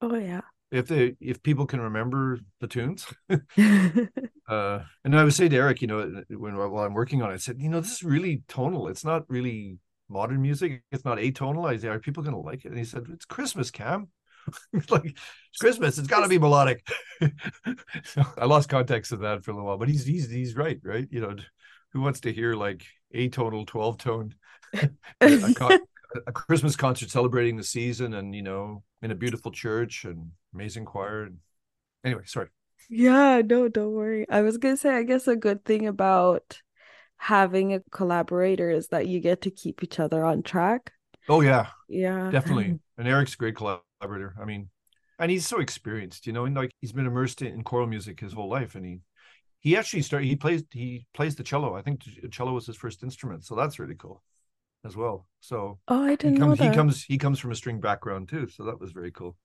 Oh 0.00 0.14
yeah. 0.14 0.40
If 0.70 0.88
they 0.88 1.16
if 1.20 1.42
people 1.42 1.66
can 1.66 1.80
remember 1.80 2.38
the 2.60 2.66
tunes, 2.66 3.06
uh, 3.28 4.78
and 5.04 5.18
I 5.18 5.24
would 5.24 5.34
say 5.34 5.48
to 5.48 5.56
Eric, 5.56 5.82
you 5.82 5.88
know, 5.88 6.22
when 6.30 6.56
while 6.56 6.84
I'm 6.84 6.94
working 6.94 7.22
on 7.22 7.30
it, 7.30 7.34
I 7.34 7.38
said, 7.38 7.60
you 7.60 7.68
know, 7.68 7.80
this 7.80 7.92
is 7.92 8.02
really 8.02 8.42
tonal. 8.48 8.88
It's 8.88 9.04
not 9.04 9.28
really 9.28 9.78
modern 10.08 10.40
music. 10.40 10.82
It's 10.92 11.04
not 11.04 11.18
atonal. 11.18 11.68
I 11.68 11.88
are 11.88 11.98
people 11.98 12.22
going 12.22 12.34
to 12.34 12.40
like 12.40 12.64
it? 12.64 12.68
And 12.68 12.78
he 12.78 12.84
said, 12.84 13.06
it's 13.12 13.24
Christmas, 13.24 13.70
Cam. 13.70 14.08
like 14.90 15.04
it's 15.06 15.58
Christmas, 15.60 15.98
it's 15.98 16.08
got 16.08 16.20
to 16.20 16.28
be 16.28 16.38
melodic. 16.38 16.86
so 18.04 18.22
I 18.38 18.46
lost 18.46 18.68
context 18.68 19.12
of 19.12 19.20
that 19.20 19.44
for 19.44 19.50
a 19.50 19.54
little 19.54 19.66
while, 19.66 19.78
but 19.78 19.88
he's 19.88 20.04
he's 20.04 20.30
he's 20.30 20.56
right, 20.56 20.80
right? 20.82 21.06
You 21.10 21.20
know, 21.20 21.36
who 21.92 22.00
wants 22.00 22.20
to 22.20 22.32
hear 22.32 22.54
like 22.54 22.84
atonal, 23.14 23.66
twelve 23.66 23.98
tone, 23.98 24.34
a, 25.20 25.54
con- 25.54 25.80
a, 26.26 26.32
Christmas 26.32 26.76
concert 26.76 27.10
celebrating 27.10 27.56
the 27.56 27.64
season, 27.64 28.14
and 28.14 28.34
you 28.34 28.42
know, 28.42 28.82
in 29.02 29.10
a 29.10 29.16
beautiful 29.16 29.52
church 29.52 30.04
and 30.04 30.30
amazing 30.54 30.84
choir. 30.84 31.24
And... 31.24 31.38
Anyway, 32.04 32.22
sorry. 32.26 32.48
Yeah, 32.88 33.42
no, 33.44 33.68
don't 33.68 33.92
worry. 33.92 34.26
I 34.28 34.42
was 34.42 34.58
gonna 34.58 34.76
say, 34.76 34.90
I 34.90 35.02
guess 35.02 35.28
a 35.28 35.36
good 35.36 35.64
thing 35.64 35.86
about 35.86 36.60
having 37.16 37.72
a 37.72 37.80
collaborator 37.92 38.68
is 38.70 38.88
that 38.88 39.06
you 39.06 39.20
get 39.20 39.42
to 39.42 39.50
keep 39.50 39.84
each 39.84 40.00
other 40.00 40.24
on 40.24 40.42
track. 40.42 40.92
Oh 41.28 41.40
yeah, 41.40 41.68
yeah, 41.88 42.30
definitely. 42.30 42.80
And 42.98 43.08
Eric's 43.08 43.34
a 43.34 43.36
great 43.36 43.56
collaborator 43.56 43.86
collaborator. 44.02 44.34
I 44.40 44.44
mean, 44.44 44.68
and 45.18 45.30
he's 45.30 45.46
so 45.46 45.60
experienced, 45.60 46.26
you 46.26 46.32
know, 46.32 46.44
and 46.44 46.54
like 46.54 46.72
he's 46.80 46.92
been 46.92 47.06
immersed 47.06 47.42
in 47.42 47.62
choral 47.62 47.86
music 47.86 48.20
his 48.20 48.32
whole 48.32 48.48
life, 48.48 48.74
and 48.74 48.84
he 48.84 49.00
he 49.60 49.76
actually 49.76 50.02
started. 50.02 50.26
He 50.26 50.36
plays 50.36 50.64
he 50.72 51.06
plays 51.14 51.36
the 51.36 51.42
cello. 51.42 51.74
I 51.74 51.82
think 51.82 52.02
cello 52.30 52.52
was 52.52 52.66
his 52.66 52.76
first 52.76 53.02
instrument, 53.02 53.44
so 53.44 53.54
that's 53.54 53.78
really 53.78 53.94
cool 53.94 54.22
as 54.84 54.96
well. 54.96 55.26
So 55.40 55.78
oh, 55.88 56.04
I 56.04 56.16
didn't 56.16 56.34
he 56.34 56.40
comes, 56.40 56.58
know 56.58 56.64
that. 56.64 56.70
He 56.70 56.76
comes 56.76 57.04
he 57.04 57.18
comes 57.18 57.38
from 57.38 57.52
a 57.52 57.54
string 57.54 57.80
background 57.80 58.28
too, 58.28 58.48
so 58.48 58.64
that 58.64 58.80
was 58.80 58.92
very 58.92 59.12
cool. 59.12 59.36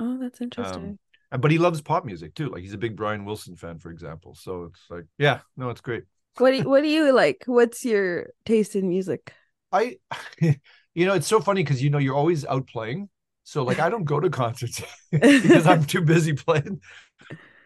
Oh, 0.00 0.18
that's 0.18 0.40
interesting. 0.40 0.98
Um, 1.30 1.40
but 1.40 1.50
he 1.50 1.58
loves 1.58 1.80
pop 1.80 2.04
music 2.04 2.34
too. 2.34 2.48
Like 2.48 2.62
he's 2.62 2.74
a 2.74 2.78
big 2.78 2.96
Brian 2.96 3.24
Wilson 3.24 3.56
fan, 3.56 3.78
for 3.78 3.90
example. 3.90 4.34
So 4.34 4.64
it's 4.64 4.80
like, 4.90 5.04
yeah, 5.18 5.40
no, 5.56 5.70
it's 5.70 5.80
great. 5.80 6.04
What 6.38 6.50
do 6.50 6.56
you, 6.56 6.68
what 6.68 6.82
do 6.82 6.88
you 6.88 7.12
like? 7.12 7.44
What's 7.46 7.84
your 7.84 8.30
taste 8.44 8.74
in 8.74 8.88
music? 8.88 9.32
I, 9.70 9.98
you 10.40 11.06
know, 11.06 11.14
it's 11.14 11.26
so 11.26 11.40
funny 11.40 11.62
because 11.62 11.82
you 11.82 11.90
know 11.90 11.98
you're 11.98 12.14
always 12.14 12.44
out 12.44 12.66
playing, 12.66 13.08
so 13.44 13.62
like 13.62 13.78
I 13.78 13.90
don't 13.90 14.04
go 14.04 14.18
to 14.18 14.30
concerts 14.42 14.82
because 15.12 15.66
I'm 15.66 15.84
too 15.84 16.00
busy 16.00 16.32
playing. 16.32 16.80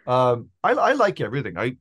Um, 0.07 0.51
I 0.63 0.73
I 0.73 0.93
like 0.93 1.21
everything. 1.21 1.57
I 1.57 1.77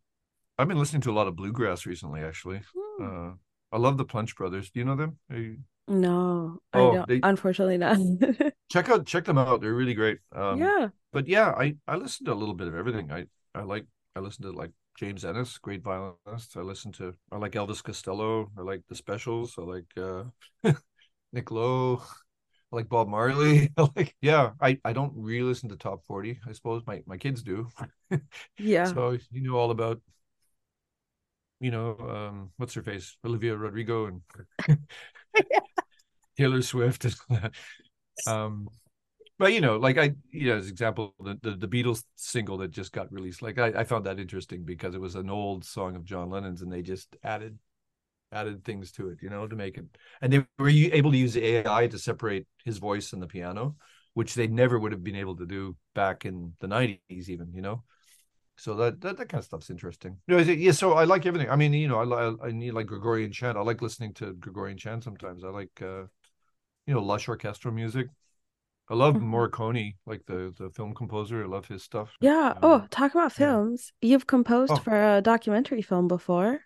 I've 0.57 0.67
been 0.67 0.79
listening 0.79 1.01
to 1.03 1.11
a 1.11 1.13
lot 1.13 1.27
of 1.27 1.35
bluegrass 1.35 1.85
recently. 1.85 2.21
Actually, 2.21 2.61
hmm. 2.75 3.03
uh, 3.03 3.31
I 3.71 3.77
love 3.77 3.97
the 3.97 4.05
Punch 4.05 4.35
Brothers. 4.35 4.69
Do 4.69 4.79
you 4.79 4.85
know 4.85 4.95
them? 4.95 5.17
You... 5.29 5.57
No, 5.87 6.59
oh, 6.73 6.91
I 6.91 6.95
don't. 6.95 7.07
They... 7.07 7.19
Unfortunately, 7.23 7.77
not. 7.77 7.97
check 8.71 8.89
out 8.89 9.05
check 9.05 9.25
them 9.25 9.37
out. 9.37 9.61
They're 9.61 9.73
really 9.73 9.93
great. 9.93 10.19
Um, 10.33 10.59
yeah. 10.59 10.89
But 11.11 11.27
yeah, 11.27 11.49
I 11.49 11.75
I 11.87 11.95
listen 11.95 12.25
to 12.25 12.33
a 12.33 12.35
little 12.35 12.55
bit 12.55 12.67
of 12.67 12.75
everything. 12.75 13.11
I 13.11 13.25
I 13.55 13.63
like 13.63 13.85
I 14.15 14.19
listen 14.19 14.43
to 14.43 14.51
like 14.51 14.71
James 14.97 15.23
Ehnes, 15.23 15.59
great 15.61 15.83
violinist. 15.83 16.57
I 16.57 16.61
listen 16.61 16.91
to 16.93 17.13
I 17.31 17.37
like 17.37 17.53
Elvis 17.53 17.83
Costello. 17.83 18.51
I 18.57 18.61
like 18.61 18.81
the 18.89 18.95
Specials. 18.95 19.55
I 19.57 19.61
like 19.61 19.85
uh, 19.95 20.73
Nick 21.33 21.51
Lowe. 21.51 22.01
Like 22.71 22.89
Bob 22.89 23.07
Marley. 23.07 23.71
like, 23.95 24.15
yeah, 24.21 24.51
I, 24.61 24.79
I 24.83 24.93
don't 24.93 25.13
really 25.15 25.47
listen 25.47 25.69
to 25.69 25.77
top 25.77 26.05
40. 26.05 26.39
I 26.47 26.51
suppose 26.51 26.83
my, 26.85 27.01
my 27.05 27.17
kids 27.17 27.43
do. 27.43 27.69
yeah. 28.57 28.85
So 28.85 29.17
you 29.31 29.41
know 29.41 29.55
all 29.55 29.71
about, 29.71 30.01
you 31.59 31.71
know, 31.71 31.97
um, 31.97 32.51
what's 32.57 32.73
her 32.73 32.83
face? 32.83 33.17
Olivia 33.25 33.55
Rodrigo 33.55 34.07
and 34.07 34.21
Taylor 36.37 36.61
Swift. 36.61 37.05
um, 38.27 38.67
but 39.39 39.53
you 39.53 39.61
know, 39.61 39.77
like 39.77 39.97
I, 39.97 40.13
you 40.31 40.49
know, 40.49 40.57
as 40.57 40.67
example, 40.67 41.13
the, 41.19 41.37
the, 41.41 41.51
the 41.51 41.67
Beatles 41.67 42.03
single 42.15 42.57
that 42.57 42.71
just 42.71 42.91
got 42.91 43.11
released, 43.11 43.41
like 43.41 43.59
I, 43.59 43.67
I 43.67 43.83
found 43.83 44.05
that 44.05 44.19
interesting 44.19 44.63
because 44.63 44.95
it 44.95 45.01
was 45.01 45.15
an 45.15 45.29
old 45.29 45.63
song 45.63 45.95
of 45.95 46.03
John 46.03 46.29
Lennon's, 46.29 46.61
and 46.61 46.71
they 46.71 46.81
just 46.81 47.15
added 47.23 47.59
added 48.31 48.63
things 48.65 48.91
to 48.93 49.09
it, 49.09 49.19
you 49.21 49.29
know, 49.29 49.47
to 49.47 49.55
make 49.55 49.77
it. 49.77 49.85
And 50.21 50.33
they 50.33 50.45
were 50.59 50.69
able 50.69 51.11
to 51.11 51.17
use 51.17 51.33
the 51.33 51.45
AI 51.45 51.87
to 51.87 51.99
separate 51.99 52.47
his 52.65 52.77
voice 52.77 53.13
and 53.13 53.21
the 53.21 53.27
piano, 53.27 53.75
which 54.13 54.35
they 54.35 54.47
never 54.47 54.79
would 54.79 54.91
have 54.91 55.03
been 55.03 55.15
able 55.15 55.35
to 55.37 55.45
do 55.45 55.75
back 55.95 56.25
in 56.25 56.53
the 56.59 56.67
90s, 56.67 57.29
even, 57.29 57.53
you 57.53 57.61
know. 57.61 57.83
so 58.57 58.75
that, 58.75 59.01
that 59.01 59.17
that 59.17 59.29
kind 59.29 59.39
of 59.39 59.45
stuff's 59.45 59.69
interesting. 59.69 60.17
You 60.27 60.37
know, 60.37 60.43
yeah. 60.43 60.71
So 60.71 60.93
I 60.93 61.03
like 61.05 61.25
everything. 61.25 61.49
I 61.49 61.55
mean, 61.55 61.73
you 61.73 61.87
know, 61.87 61.99
I 62.41 62.47
I 62.47 62.51
need 62.51 62.71
like 62.73 62.87
Gregorian 62.87 63.31
chant. 63.31 63.57
I 63.57 63.61
like 63.61 63.81
listening 63.81 64.13
to 64.15 64.33
Gregorian 64.33 64.77
chant 64.77 65.03
sometimes. 65.03 65.43
I 65.43 65.49
like 65.49 65.81
uh, 65.81 66.03
you 66.87 66.93
know, 66.93 67.01
lush 67.03 67.27
orchestral 67.29 67.73
music. 67.73 68.07
I 68.89 68.95
love 68.95 69.19
Mhm. 69.19 69.19
Morricone, 69.19 69.95
like 70.05 70.25
the 70.27 70.53
the 70.57 70.69
film 70.71 70.93
composer. 70.95 71.43
I 71.43 71.47
love 71.47 71.67
his 71.67 71.83
stuff. 71.83 72.17
Yeah. 72.19 72.53
Um, 72.55 72.61
Oh, 72.61 72.85
talk 72.91 73.13
about 73.15 73.31
yeah. 73.37 73.55
films. 73.55 73.91
You've 74.01 74.27
composed 74.27 74.77
Oh, 74.77 74.79
for 74.79 75.15
a 75.17 75.21
documentary 75.21 75.81
film 75.81 76.07
before 76.07 76.61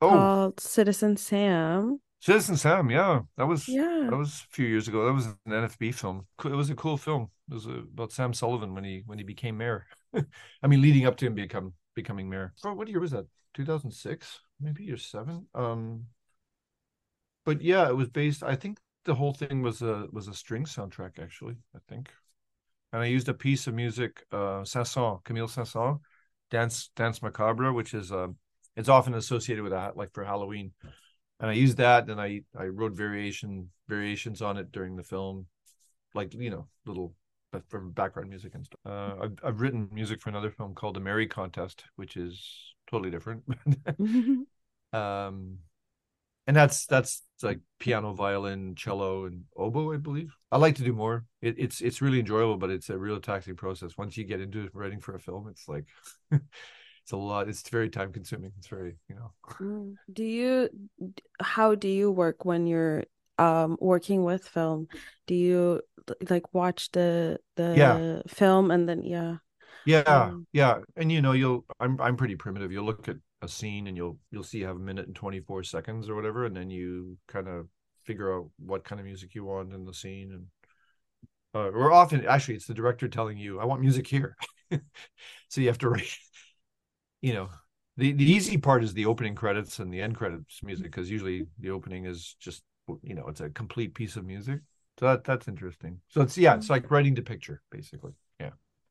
oh, 0.00 0.08
called 0.08 0.60
Citizen 0.60 1.16
Sam. 1.16 2.00
Citizen 2.20 2.56
Sam. 2.56 2.90
Yeah, 2.90 3.22
that 3.36 3.46
was 3.46 3.68
Yeah. 3.68 4.08
that 4.10 4.16
was 4.16 4.44
a 4.50 4.54
few 4.54 4.66
years 4.66 4.88
ago. 4.88 5.06
That 5.06 5.12
was 5.12 5.26
an 5.26 5.52
NFB 5.52 5.92
film. 5.92 6.26
It 6.44 6.50
was 6.50 6.70
a 6.70 6.74
cool 6.74 6.96
film. 6.96 7.30
It 7.50 7.54
was 7.54 7.66
about 7.66 8.12
Sam 8.12 8.32
Sullivan 8.34 8.74
when 8.74 8.84
he 8.84 9.02
when 9.06 9.18
he 9.18 9.24
became 9.24 9.56
mayor. 9.56 9.86
I 10.62 10.66
mean, 10.66 10.82
leading 10.82 11.06
up 11.06 11.16
to 11.18 11.26
him 11.26 11.34
become 11.34 11.74
becoming 11.94 12.28
mayor. 12.28 12.54
What 12.62 12.88
year 12.88 13.00
was 13.00 13.12
that? 13.12 13.26
Two 13.54 13.64
thousand 13.64 13.92
six, 13.92 14.40
maybe 14.60 14.84
year 14.84 14.96
seven. 14.96 15.46
Um, 15.54 16.06
but 17.44 17.62
yeah, 17.62 17.88
it 17.88 17.96
was 17.96 18.08
based. 18.08 18.42
I 18.42 18.56
think 18.56 18.78
the 19.04 19.14
whole 19.14 19.32
thing 19.32 19.62
was 19.62 19.80
a 19.82 20.06
was 20.12 20.28
a 20.28 20.34
string 20.34 20.64
soundtrack 20.64 21.18
actually. 21.18 21.56
I 21.74 21.78
think, 21.88 22.10
and 22.92 23.02
I 23.02 23.06
used 23.06 23.28
a 23.28 23.34
piece 23.34 23.66
of 23.66 23.74
music, 23.74 24.24
uh, 24.32 24.64
Saint-Saëns, 24.64 25.24
Camille 25.24 25.48
Saint-Saëns, 25.48 26.00
Danse 26.50 26.90
Danse 26.96 27.22
Macabre, 27.22 27.72
which 27.72 27.94
is 27.94 28.12
um, 28.12 28.36
it's 28.78 28.88
often 28.88 29.14
associated 29.14 29.62
with 29.62 29.72
that, 29.72 29.96
like 29.96 30.12
for 30.14 30.24
Halloween. 30.24 30.72
And 31.40 31.50
I 31.50 31.52
used 31.52 31.76
that, 31.78 32.08
and 32.08 32.20
I 32.20 32.42
I 32.56 32.64
wrote 32.66 32.92
variation 32.92 33.70
variations 33.88 34.40
on 34.40 34.56
it 34.56 34.72
during 34.72 34.96
the 34.96 35.02
film, 35.02 35.46
like 36.14 36.32
you 36.32 36.50
know 36.50 36.68
little 36.86 37.14
for 37.68 37.80
background 37.80 38.30
music 38.30 38.54
and 38.54 38.64
stuff. 38.64 38.80
Uh, 38.86 39.24
I've 39.24 39.38
I've 39.44 39.60
written 39.60 39.88
music 39.92 40.22
for 40.22 40.30
another 40.30 40.50
film 40.50 40.74
called 40.74 40.96
The 40.96 41.00
Merry 41.00 41.26
Contest, 41.26 41.84
which 41.96 42.16
is 42.16 42.74
totally 42.90 43.10
different. 43.10 43.42
um, 44.92 45.58
and 46.46 46.56
that's 46.56 46.86
that's 46.86 47.22
like 47.42 47.60
piano, 47.78 48.14
violin, 48.14 48.74
cello, 48.76 49.26
and 49.26 49.42
oboe, 49.56 49.92
I 49.92 49.96
believe. 49.96 50.34
I 50.50 50.56
like 50.56 50.76
to 50.76 50.84
do 50.84 50.92
more. 50.92 51.24
It, 51.42 51.56
it's 51.58 51.80
it's 51.80 52.00
really 52.00 52.20
enjoyable, 52.20 52.56
but 52.56 52.70
it's 52.70 52.90
a 52.90 52.98
real 52.98 53.20
taxing 53.20 53.56
process. 53.56 53.98
Once 53.98 54.16
you 54.16 54.24
get 54.24 54.40
into 54.40 54.68
writing 54.72 55.00
for 55.00 55.14
a 55.14 55.20
film, 55.20 55.48
it's 55.48 55.68
like 55.68 55.84
it's 57.08 57.12
a 57.14 57.16
lot. 57.16 57.48
It's 57.48 57.66
very 57.70 57.88
time 57.88 58.12
consuming. 58.12 58.52
It's 58.58 58.66
very 58.68 58.96
you 59.08 59.14
know. 59.14 59.32
Mm. 59.60 59.98
Do 60.12 60.24
you, 60.24 60.68
how 61.40 61.74
do 61.74 61.88
you 61.88 62.10
work 62.10 62.44
when 62.44 62.66
you're 62.66 63.04
um 63.38 63.76
working 63.80 64.24
with 64.24 64.46
film? 64.46 64.88
Do 65.26 65.34
you 65.34 65.82
like 66.28 66.52
watch 66.54 66.90
the 66.92 67.40
Yeah, 67.72 68.02
the 68.02 68.22
film 68.28 68.70
and 68.70 68.88
then 68.88 69.02
yeah. 69.02 69.36
yeah, 69.84 70.04
Um, 70.06 70.46
yeah. 70.52 70.80
And 70.96 71.10
you 71.10 71.22
know, 71.22 71.32
you'll 71.32 71.64
I'm 71.80 72.00
I'm 72.00 72.16
pretty 72.16 72.36
primitive. 72.36 72.72
You'll 72.72 72.84
look 72.84 73.08
at 73.08 73.16
a 73.42 73.48
scene 73.48 73.86
and 73.86 73.96
you'll 73.96 74.18
you'll 74.30 74.42
see 74.44 74.58
you 74.58 74.66
have 74.66 74.76
a 74.76 74.80
minute 74.80 75.06
and 75.06 75.16
24 75.16 75.62
seconds 75.64 76.08
or 76.08 76.14
whatever, 76.14 76.44
and 76.46 76.56
then 76.56 76.70
you 76.70 77.18
kind 77.28 77.48
of 77.48 77.68
figure 78.04 78.34
out 78.34 78.50
what 78.58 78.84
kind 78.84 79.00
of 79.00 79.06
music 79.06 79.34
you 79.34 79.44
want 79.44 79.72
in 79.72 79.84
the 79.84 79.94
scene 79.94 80.32
and 80.32 80.46
uh, 81.54 81.70
or 81.70 81.92
often 81.92 82.24
actually 82.26 82.54
it's 82.54 82.66
the 82.66 82.74
director 82.74 83.08
telling 83.08 83.38
you 83.38 83.58
i 83.60 83.64
want 83.64 83.80
music 83.80 84.06
here 84.06 84.36
so 85.48 85.60
you 85.60 85.68
have 85.68 85.78
to 85.78 85.88
write 85.88 86.16
you 87.20 87.32
know 87.32 87.48
the, 87.96 88.12
the 88.12 88.24
easy 88.24 88.56
part 88.58 88.84
is 88.84 88.94
the 88.94 89.06
opening 89.06 89.34
credits 89.34 89.78
and 89.80 89.92
the 89.92 90.00
end 90.00 90.16
credits 90.16 90.62
music 90.62 90.84
because 90.86 91.10
usually 91.10 91.46
the 91.58 91.70
opening 91.70 92.06
is 92.06 92.36
just 92.38 92.62
you 93.02 93.14
know 93.14 93.26
it's 93.28 93.40
a 93.40 93.50
complete 93.50 93.94
piece 93.94 94.16
of 94.16 94.24
music. 94.24 94.60
So 94.98 95.06
that 95.06 95.24
that's 95.24 95.48
interesting. 95.48 96.00
So 96.08 96.22
it's 96.22 96.38
yeah 96.38 96.54
it's 96.56 96.70
like 96.70 96.90
writing 96.90 97.14
to 97.16 97.22
picture 97.22 97.62
basically. 97.70 98.12
Yeah. 98.40 98.50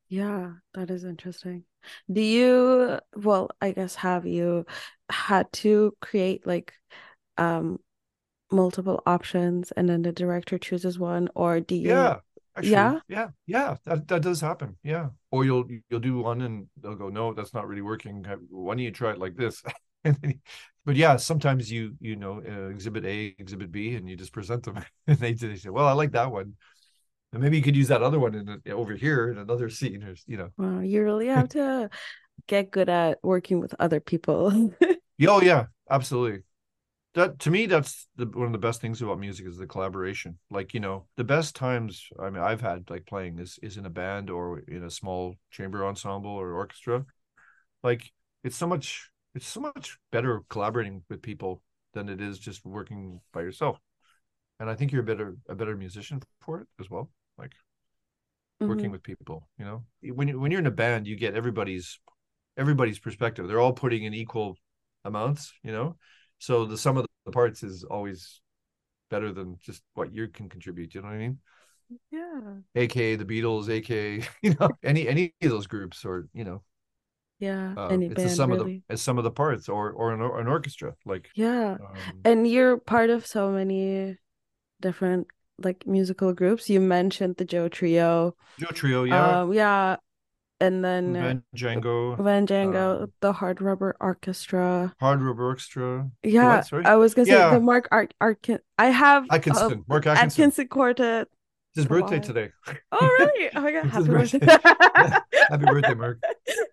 Yeah, 0.10 0.54
that 0.74 0.90
is 0.90 1.04
interesting. 1.04 1.66
Do 2.12 2.22
you, 2.22 3.00
well, 3.16 3.50
I 3.62 3.72
guess 3.72 3.96
have 3.96 4.26
you 4.26 4.66
had 5.10 5.52
to 5.54 5.96
create 6.02 6.46
like 6.48 6.74
um 7.38 7.80
multiple 8.52 9.04
options 9.08 9.72
and 9.74 9.90
then 9.90 10.04
the 10.04 10.12
director 10.14 10.58
chooses 10.60 11.00
one 11.00 11.30
or 11.36 11.60
do 11.62 11.76
you 11.76 12.14
yeah 12.14 12.20
actually 12.58 12.72
yeah? 12.72 13.00
yeah 13.08 13.28
yeah 13.46 13.76
that, 13.86 14.08
that 14.08 14.22
does 14.22 14.42
happen 14.42 14.76
yeah. 14.84 15.08
Or 15.32 15.46
you'll 15.46 15.66
you'll 15.90 16.00
do 16.00 16.18
one 16.20 16.42
and 16.42 16.68
they'll 16.82 16.96
go 16.96 17.10
no 17.10 17.34
that's 17.34 17.54
not 17.54 17.68
really 17.68 17.82
working. 17.82 18.26
Why 18.50 18.74
don't 18.74 18.80
you 18.80 18.92
try 18.92 19.12
it 19.12 19.20
like 19.20 19.36
this? 19.36 19.64
But 20.86 20.96
yeah 20.96 21.18
sometimes 21.18 21.70
you 21.70 21.96
you 22.00 22.16
know 22.16 22.42
uh, 22.48 22.70
exhibit 22.70 23.04
a 23.04 23.36
exhibit 23.38 23.74
b 23.74 23.96
and 23.96 24.08
you 24.08 24.16
just 24.16 24.32
present 24.32 24.64
them. 24.64 24.82
And 25.08 25.18
they, 25.18 25.34
they 25.34 25.56
say 25.56 25.70
well 25.70 25.86
i 25.86 25.92
like 25.92 26.12
that 26.14 26.32
one. 26.32 26.54
And 27.34 27.42
maybe 27.42 27.58
you 27.58 27.64
could 27.64 27.76
use 27.76 27.90
that 27.90 28.02
other 28.02 28.20
one 28.20 28.36
in 28.36 28.62
a, 28.66 28.72
over 28.72 28.96
here 28.96 29.30
in 29.30 29.38
another 29.38 29.70
scene 29.70 30.02
or 30.04 30.16
you 30.26 30.38
know. 30.38 30.50
Wow, 30.58 30.80
you 30.80 31.04
really 31.04 31.28
have 31.28 31.50
to 31.60 31.90
get 32.48 32.72
good 32.72 32.88
at 32.88 33.20
working 33.22 33.60
with 33.60 33.76
other 33.80 34.00
people. 34.00 34.72
oh 35.28 35.42
yeah 35.42 35.66
absolutely 35.90 36.44
that 37.18 37.40
to 37.40 37.52
me 37.52 37.66
that's 37.66 38.08
the 38.16 38.26
one 38.26 38.46
of 38.46 38.52
the 38.52 38.58
best 38.58 38.80
things 38.80 39.02
about 39.02 39.20
music 39.20 39.46
is 39.48 39.58
the 39.58 39.68
collaboration. 39.68 40.38
Like 40.50 40.74
you 40.74 40.80
know 40.80 41.08
the 41.18 41.24
best 41.24 41.56
times 41.56 42.08
i 42.20 42.30
mean 42.30 42.42
i've 42.42 42.62
had 42.62 42.90
like 42.90 43.06
playing 43.06 43.40
is 43.40 43.60
is 43.62 43.78
in 43.78 43.86
a 43.86 43.90
band 43.90 44.30
or 44.30 44.60
in 44.60 44.84
a 44.84 44.90
small 44.92 45.36
chamber 45.52 45.86
ensemble 45.86 46.32
or 46.32 46.54
orchestra. 46.54 47.06
Like 47.84 48.12
it's 48.44 48.56
so 48.56 48.68
much 48.68 49.12
it's 49.36 49.48
so 49.48 49.60
much 49.60 49.98
better 50.12 50.42
collaborating 50.50 51.04
with 51.10 51.22
people 51.22 51.62
than 51.94 52.10
it 52.10 52.22
is 52.22 52.40
just 52.40 52.66
working 52.66 53.20
by 53.34 53.42
yourself. 53.42 53.78
And 54.60 54.70
i 54.70 54.76
think 54.76 54.92
you're 54.92 55.02
a 55.08 55.12
better 55.12 55.38
a 55.50 55.56
better 55.56 55.76
musician 55.76 56.22
for 56.42 56.62
it 56.62 56.68
as 56.80 56.90
well 56.90 57.10
like 57.38 57.54
working 58.62 58.90
Mhm. 58.90 58.94
with 58.94 59.04
people 59.04 59.48
you 59.60 59.66
know? 59.66 59.84
When 60.02 60.28
you 60.28 60.40
when 60.40 60.52
you're 60.52 60.60
in 60.62 60.68
a 60.68 60.72
band 60.72 61.08
you 61.08 61.16
get 61.16 61.36
everybody's 61.36 62.00
everybody's 62.58 63.00
perspective. 63.00 63.48
They're 63.48 63.60
all 63.60 63.74
putting 63.74 64.04
in 64.04 64.14
equal 64.14 64.58
amounts 65.06 65.54
you 65.64 65.72
know 65.72 65.96
so 66.40 66.66
the 66.66 66.78
sum 66.78 66.98
of 66.98 67.06
the 67.26 67.32
parts 67.32 67.64
is 67.64 67.84
always 67.84 68.42
better 69.10 69.32
than 69.34 69.58
just 69.62 69.84
what 69.96 70.14
you 70.14 70.28
can 70.28 70.50
contribute 70.50 70.96
you 70.96 71.02
know 71.02 71.08
what 71.08 71.16
i 71.16 71.20
mean 71.20 71.40
Yeah. 72.12 72.62
aka 72.76 73.16
the 73.16 73.26
beatles 73.26 73.70
aka 73.70 74.22
you 74.42 74.56
know 74.60 74.78
any 74.84 75.08
any 75.08 75.34
of 75.42 75.50
those 75.50 75.68
groups 75.68 76.06
or 76.06 76.28
you 76.34 76.44
know 76.44 76.64
Yeah, 77.40 77.78
uh 77.78 77.90
any 77.90 78.10
it's 78.10 78.24
the 78.24 78.30
band 78.30 78.30
sum 78.30 78.52
of 78.52 78.60
the 78.60 78.70
really. 78.70 78.84
it's 78.90 79.02
some 79.02 79.18
of 79.18 79.24
the 79.24 79.32
parts 79.32 79.70
or 79.70 79.92
or 79.92 80.14
an, 80.14 80.22
or 80.22 80.40
an 80.40 80.48
orchestra 80.48 80.96
like 81.06 81.30
Yeah. 81.34 81.78
um 81.80 82.26
And 82.26 82.48
you're 82.50 82.78
part 82.78 83.10
of 83.10 83.26
so 83.26 83.52
many 83.52 84.18
different 84.82 85.28
like 85.60 85.88
musical 85.88 86.34
groups. 86.34 86.70
You 86.70 86.82
mentioned 86.82 87.38
the 87.38 87.46
Joe 87.46 87.70
Trio. 87.70 88.36
joe 88.58 88.72
trio 88.74 89.04
yeah 89.04 89.38
Um, 89.38 89.54
yeah, 89.54 89.98
and 90.60 90.84
then 90.84 91.16
uh, 91.16 91.22
van 91.22 91.44
django 91.56 92.18
Van 92.18 92.48
Django, 92.48 93.04
um 93.04 93.14
the 93.22 93.32
Hard 93.34 93.62
Rubber 93.62 93.96
Orchestra. 94.00 94.94
hard 95.00 95.22
rubber 95.22 95.46
orchestra 95.46 96.10
Yeah, 96.24 96.64
what 96.72 96.86
I 96.86 96.96
was 96.96 97.14
gonna 97.14 97.26
say 97.28 97.50
the 97.52 97.60
Mark 97.60 97.88
Art 97.92 98.14
Arkin. 98.20 98.60
I 98.78 98.88
have 98.88 99.24
uh 99.30 99.36
atkinson 99.36 99.84
mark 99.88 100.06
atkinson 100.08 100.44
Atkinson 100.44 100.68
Quartet. 100.68 101.28
it's 101.72 101.76
his 101.76 101.86
birthday 101.86 102.20
today 102.20 102.50
Oh, 102.92 103.00
really? 103.20 103.50
Oh 103.56 103.62
my 103.62 103.72
God, 103.72 103.86
happy 103.86 104.08
birthday. 104.08 104.40
birthday 104.40 105.20
happy 105.50 105.66
birthday 105.66 105.94
mark 105.94 106.20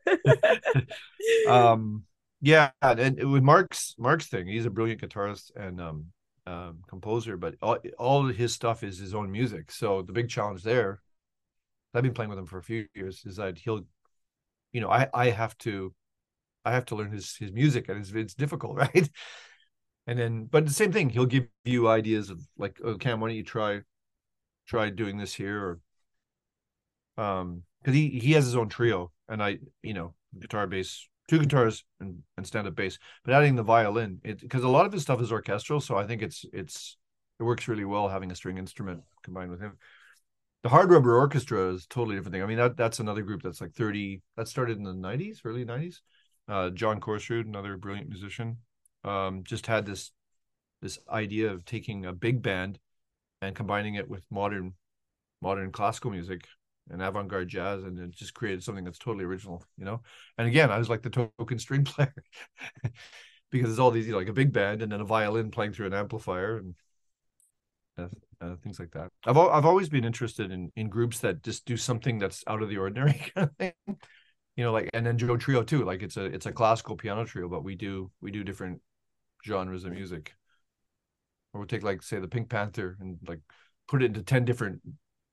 um 1.48 2.04
yeah 2.40 2.70
and 2.82 3.22
with 3.32 3.42
mark's 3.42 3.94
mark's 3.98 4.26
thing 4.26 4.46
he's 4.46 4.66
a 4.66 4.70
brilliant 4.70 5.00
guitarist 5.00 5.50
and 5.56 5.80
um 5.80 6.06
um 6.46 6.78
composer 6.88 7.36
but 7.36 7.54
all, 7.62 7.78
all 7.98 8.26
his 8.26 8.52
stuff 8.52 8.82
is 8.82 8.98
his 8.98 9.14
own 9.14 9.30
music 9.30 9.70
so 9.70 10.02
the 10.02 10.12
big 10.12 10.28
challenge 10.28 10.62
there 10.62 11.00
i've 11.94 12.02
been 12.02 12.14
playing 12.14 12.30
with 12.30 12.38
him 12.38 12.46
for 12.46 12.58
a 12.58 12.62
few 12.62 12.86
years 12.94 13.22
is 13.24 13.36
that 13.36 13.58
he'll 13.58 13.82
you 14.72 14.80
know 14.80 14.90
i 14.90 15.08
i 15.14 15.30
have 15.30 15.56
to 15.58 15.94
i 16.64 16.72
have 16.72 16.84
to 16.84 16.96
learn 16.96 17.12
his 17.12 17.36
his 17.36 17.52
music 17.52 17.88
and 17.88 17.98
it's, 17.98 18.12
it's 18.12 18.34
difficult 18.34 18.76
right? 18.76 19.08
And 20.06 20.18
then 20.18 20.44
but 20.44 20.66
the 20.66 20.72
same 20.72 20.92
thing 20.92 21.08
he'll 21.08 21.24
give 21.24 21.46
you 21.64 21.88
ideas 21.88 22.28
of 22.28 22.46
like 22.58 22.78
oh 22.84 22.96
cam 22.96 23.20
why 23.20 23.28
don't 23.28 23.36
you 23.36 23.42
try 23.42 23.80
try 24.66 24.90
doing 24.90 25.18
this 25.18 25.34
here? 25.34 25.80
Or 27.18 27.22
um 27.22 27.62
because 27.80 27.94
he 27.94 28.08
he 28.08 28.32
has 28.32 28.44
his 28.44 28.56
own 28.56 28.68
trio 28.68 29.12
and 29.28 29.42
i 29.42 29.58
you 29.82 29.94
know 29.94 30.14
guitar 30.38 30.66
bass 30.66 31.08
two 31.28 31.38
guitars 31.38 31.84
and, 32.00 32.22
and 32.36 32.46
stand-up 32.46 32.74
bass 32.74 32.98
but 33.24 33.32
adding 33.34 33.54
the 33.54 33.62
violin 33.62 34.20
it 34.24 34.40
because 34.40 34.64
a 34.64 34.68
lot 34.68 34.84
of 34.84 34.92
his 34.92 35.02
stuff 35.02 35.20
is 35.20 35.30
orchestral 35.30 35.80
so 35.80 35.96
i 35.96 36.06
think 36.06 36.22
it's 36.22 36.44
it's 36.52 36.96
it 37.38 37.44
works 37.44 37.68
really 37.68 37.84
well 37.84 38.08
having 38.08 38.30
a 38.30 38.34
string 38.34 38.58
instrument 38.58 39.02
combined 39.22 39.50
with 39.50 39.60
him 39.60 39.78
the 40.64 40.70
hard 40.70 40.90
rubber 40.90 41.16
orchestra 41.16 41.74
is 41.74 41.84
a 41.84 41.88
totally 41.88 42.16
different 42.16 42.32
thing. 42.32 42.42
I 42.42 42.46
mean 42.46 42.56
that 42.56 42.76
that's 42.76 42.98
another 42.98 43.22
group 43.22 43.42
that's 43.42 43.60
like 43.60 43.74
30 43.74 44.22
that 44.36 44.48
started 44.48 44.78
in 44.78 44.82
the 44.82 44.94
90s 44.94 45.42
early 45.44 45.64
90s 45.64 46.00
uh 46.48 46.70
john 46.70 47.00
korsrud 47.00 47.46
another 47.46 47.76
brilliant 47.76 48.08
musician 48.08 48.56
um 49.04 49.44
just 49.44 49.66
had 49.66 49.86
this 49.86 50.10
this 50.82 50.98
idea 51.08 51.50
of 51.52 51.64
taking 51.64 52.06
a 52.06 52.12
big 52.12 52.42
band 52.42 52.78
and 53.42 53.54
combining 53.54 53.94
it 53.94 54.08
with 54.08 54.24
modern 54.30 54.72
modern 55.42 55.70
classical 55.70 56.10
music 56.10 56.46
and 56.90 57.02
avant-garde 57.02 57.48
jazz 57.48 57.84
and 57.84 57.98
it 57.98 58.10
just 58.10 58.34
created 58.34 58.62
something 58.62 58.84
that's 58.84 58.98
totally 58.98 59.24
original 59.24 59.62
you 59.76 59.84
know? 59.84 60.00
And 60.38 60.48
again 60.48 60.70
i 60.70 60.78
was 60.78 60.88
like 60.88 61.02
the 61.02 61.10
token 61.10 61.58
string 61.58 61.84
player 61.84 62.14
because 63.50 63.70
it's 63.70 63.78
all 63.78 63.90
these 63.90 64.06
you 64.06 64.12
know, 64.12 64.18
like 64.18 64.28
a 64.28 64.32
big 64.32 64.52
band 64.52 64.82
and 64.82 64.90
then 64.90 65.00
a 65.00 65.04
violin 65.04 65.50
playing 65.50 65.72
through 65.72 65.86
an 65.86 65.94
amplifier 65.94 66.56
and 66.56 66.74
uh, 67.98 68.06
uh, 68.40 68.56
things 68.62 68.78
like 68.80 68.90
that 68.90 69.08
i've 69.26 69.36
al- 69.36 69.50
i've 69.50 69.64
always 69.64 69.88
been 69.88 70.04
interested 70.04 70.50
in 70.50 70.70
in 70.76 70.88
groups 70.88 71.20
that 71.20 71.42
just 71.42 71.64
do 71.64 71.76
something 71.76 72.18
that's 72.18 72.42
out 72.46 72.62
of 72.62 72.68
the 72.68 72.76
ordinary 72.76 73.12
kind 73.34 73.48
of 73.48 73.56
thing 73.56 73.96
you 74.56 74.64
know, 74.64 74.72
like 74.72 74.90
and 74.94 75.04
then 75.04 75.18
Joe 75.18 75.36
Trio 75.36 75.62
too. 75.62 75.84
Like 75.84 76.02
it's 76.02 76.16
a 76.16 76.24
it's 76.24 76.46
a 76.46 76.52
classical 76.52 76.96
piano 76.96 77.24
trio, 77.24 77.48
but 77.48 77.64
we 77.64 77.74
do 77.74 78.10
we 78.20 78.30
do 78.30 78.44
different 78.44 78.80
genres 79.44 79.84
of 79.84 79.92
music. 79.92 80.32
Or 81.52 81.60
we'll 81.60 81.66
take 81.66 81.82
like 81.82 82.02
say 82.02 82.20
the 82.20 82.28
Pink 82.28 82.48
Panther 82.48 82.96
and 83.00 83.18
like 83.26 83.40
put 83.88 84.02
it 84.02 84.06
into 84.06 84.22
ten 84.22 84.44
different 84.44 84.80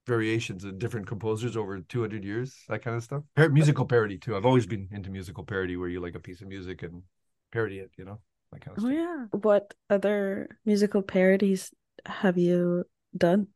variations 0.08 0.64
of 0.64 0.80
different 0.80 1.06
composers 1.06 1.56
over 1.56 1.80
200 1.80 2.24
years 2.24 2.56
that 2.68 2.82
kind 2.82 2.98
of 2.98 3.04
stuff 3.04 3.22
Par- 3.36 3.50
musical 3.50 3.86
parody 3.86 4.18
too 4.18 4.36
i've 4.36 4.48
always 4.48 4.66
been 4.66 4.88
into 4.92 5.12
musical 5.12 5.44
parody 5.44 5.78
where 5.78 5.90
you 5.90 6.00
like 6.00 6.16
a 6.16 6.20
piece 6.20 6.42
of 6.42 6.48
music 6.48 6.82
and 6.82 7.04
parody 7.52 7.78
it 7.78 7.92
you 7.98 8.04
know 8.04 8.20
that 8.52 8.62
kind 8.62 8.76
of 8.76 8.84
Oh 8.84 8.90
stuff 8.90 8.98
yeah. 8.98 9.26
What 9.32 9.76
other 9.92 10.58
musical 10.66 11.04
parodies 11.04 11.72
have 12.06 12.38
you 12.38 12.86
done? 13.16 13.48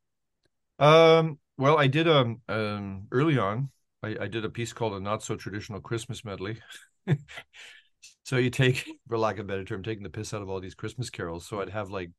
um 0.79 1.39
well 1.57 1.77
i 1.77 1.87
did 1.87 2.07
um 2.07 2.41
um 2.49 3.07
early 3.11 3.37
on 3.37 3.69
i, 4.03 4.15
I 4.21 4.27
did 4.27 4.43
a 4.43 4.49
piece 4.49 4.73
called 4.73 4.93
a 4.93 4.99
not 4.99 5.23
so 5.23 5.37
traditional 5.37 5.79
christmas 5.79 6.25
medley 6.25 6.59
so 8.23 8.35
you 8.35 8.49
take 8.49 8.85
for 9.07 9.17
lack 9.17 9.35
of 9.35 9.45
a 9.45 9.47
better 9.47 9.63
term 9.63 9.83
taking 9.83 10.03
the 10.03 10.09
piss 10.09 10.33
out 10.33 10.41
of 10.41 10.49
all 10.49 10.59
these 10.59 10.75
christmas 10.75 11.09
carols 11.09 11.47
so 11.47 11.61
i'd 11.61 11.69
have 11.69 11.91
like 11.91 12.11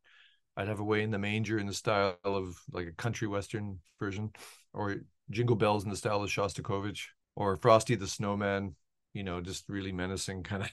I'd 0.56 0.68
have 0.68 0.80
Away 0.80 1.02
in 1.02 1.10
the 1.10 1.18
Manger 1.18 1.58
in 1.58 1.66
the 1.66 1.74
style 1.74 2.16
of 2.24 2.56
like 2.72 2.86
a 2.86 2.92
country 2.92 3.28
western 3.28 3.78
version, 4.00 4.30
or 4.72 4.96
Jingle 5.30 5.56
Bells 5.56 5.84
in 5.84 5.90
the 5.90 5.96
style 5.96 6.22
of 6.22 6.30
Shostakovich, 6.30 7.08
or 7.34 7.56
Frosty 7.56 7.94
the 7.94 8.06
Snowman, 8.06 8.74
you 9.12 9.22
know, 9.22 9.40
just 9.40 9.68
really 9.68 9.92
menacing 9.92 10.42
kind 10.44 10.62
of. 10.62 10.70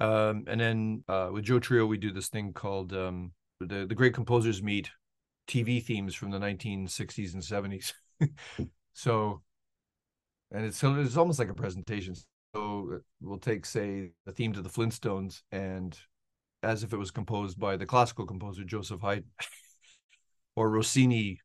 um, 0.00 0.44
and 0.48 0.60
then 0.60 1.04
uh, 1.08 1.30
with 1.32 1.44
Joe 1.44 1.60
Trio, 1.60 1.86
we 1.86 1.96
do 1.96 2.10
this 2.12 2.28
thing 2.28 2.52
called 2.52 2.92
um, 2.92 3.32
the 3.60 3.86
the 3.86 3.94
Great 3.94 4.14
Composers 4.14 4.62
Meet 4.62 4.90
TV 5.46 5.84
themes 5.84 6.14
from 6.14 6.30
the 6.30 6.38
1960s 6.38 7.34
and 7.34 7.42
70s. 7.42 7.92
so, 8.92 9.42
and 10.52 10.64
it's 10.64 10.78
so 10.78 10.94
it's 10.94 11.16
almost 11.16 11.38
like 11.38 11.50
a 11.50 11.54
presentation. 11.54 12.14
So 12.54 13.00
we'll 13.20 13.38
take, 13.38 13.64
say, 13.66 14.10
the 14.26 14.32
theme 14.32 14.52
to 14.54 14.62
the 14.62 14.68
Flintstones 14.68 15.42
and 15.52 15.96
as 16.62 16.82
if 16.82 16.92
it 16.92 16.98
was 16.98 17.10
composed 17.10 17.58
by 17.58 17.76
the 17.76 17.86
classical 17.86 18.26
composer 18.26 18.64
Joseph 18.64 19.00
Haydn, 19.00 19.24
or 20.56 20.70
Rossini 20.70 21.40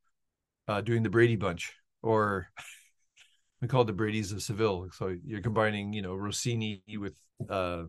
uh, 0.67 0.81
doing 0.81 1.03
the 1.03 1.09
Brady 1.09 1.35
Bunch, 1.35 1.73
or 2.03 2.47
we 3.61 3.67
call 3.67 3.81
it 3.81 3.85
the 3.85 3.93
Brady's 3.93 4.31
of 4.31 4.41
Seville. 4.41 4.89
So 4.93 5.15
you're 5.25 5.41
combining, 5.41 5.93
you 5.93 6.01
know, 6.01 6.15
Rossini 6.15 6.83
with 6.97 7.15
uh, 7.49 7.83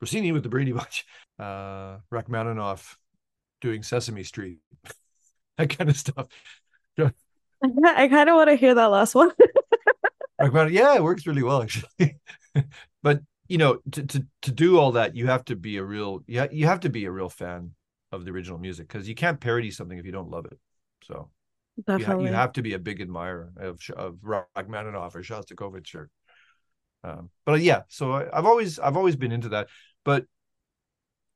Rossini 0.00 0.32
with 0.32 0.42
the 0.42 0.48
Brady 0.48 0.72
Bunch, 0.72 1.04
uh, 1.38 1.98
Rachmaninoff 2.10 2.96
doing 3.60 3.82
Sesame 3.82 4.24
Street, 4.24 4.58
that 5.58 5.76
kind 5.76 5.90
of 5.90 5.96
stuff. 5.96 6.28
I 6.98 8.08
kind 8.08 8.28
of 8.28 8.36
want 8.36 8.50
to 8.50 8.56
hear 8.56 8.74
that 8.74 8.86
last 8.86 9.14
one. 9.14 9.32
Yeah, 10.38 10.94
it 10.94 11.02
works 11.02 11.26
really 11.26 11.42
well 11.42 11.62
actually. 11.62 12.18
but 13.02 13.22
you 13.48 13.58
know 13.58 13.78
to, 13.92 14.04
to 14.06 14.26
to 14.42 14.52
do 14.52 14.78
all 14.78 14.92
that 14.92 15.16
you 15.16 15.26
have 15.26 15.44
to 15.46 15.56
be 15.56 15.76
a 15.76 15.82
real 15.84 16.22
yeah 16.26 16.46
you 16.50 16.66
have 16.66 16.80
to 16.80 16.90
be 16.90 17.04
a 17.04 17.10
real 17.10 17.28
fan 17.28 17.70
of 18.12 18.24
the 18.24 18.30
original 18.30 18.58
music 18.58 18.88
because 18.88 19.08
you 19.08 19.14
can't 19.14 19.40
parody 19.40 19.70
something 19.70 19.98
if 19.98 20.04
you 20.04 20.12
don't 20.12 20.30
love 20.30 20.46
it 20.46 20.58
so 21.02 21.30
you, 21.98 22.04
ha- 22.04 22.18
you 22.18 22.28
have 22.28 22.52
to 22.52 22.62
be 22.62 22.74
a 22.74 22.78
big 22.78 23.00
admirer 23.00 23.52
of 23.56 23.80
of 23.96 24.18
Rachmaninoff 24.22 25.14
or 25.14 25.22
Shostakovich 25.22 25.94
or 25.94 26.10
um, 27.04 27.30
but 27.44 27.60
yeah 27.60 27.82
so 27.88 28.12
I, 28.12 28.26
I've 28.36 28.46
always 28.46 28.78
I've 28.78 28.96
always 28.96 29.16
been 29.16 29.32
into 29.32 29.50
that 29.50 29.68
but 30.04 30.24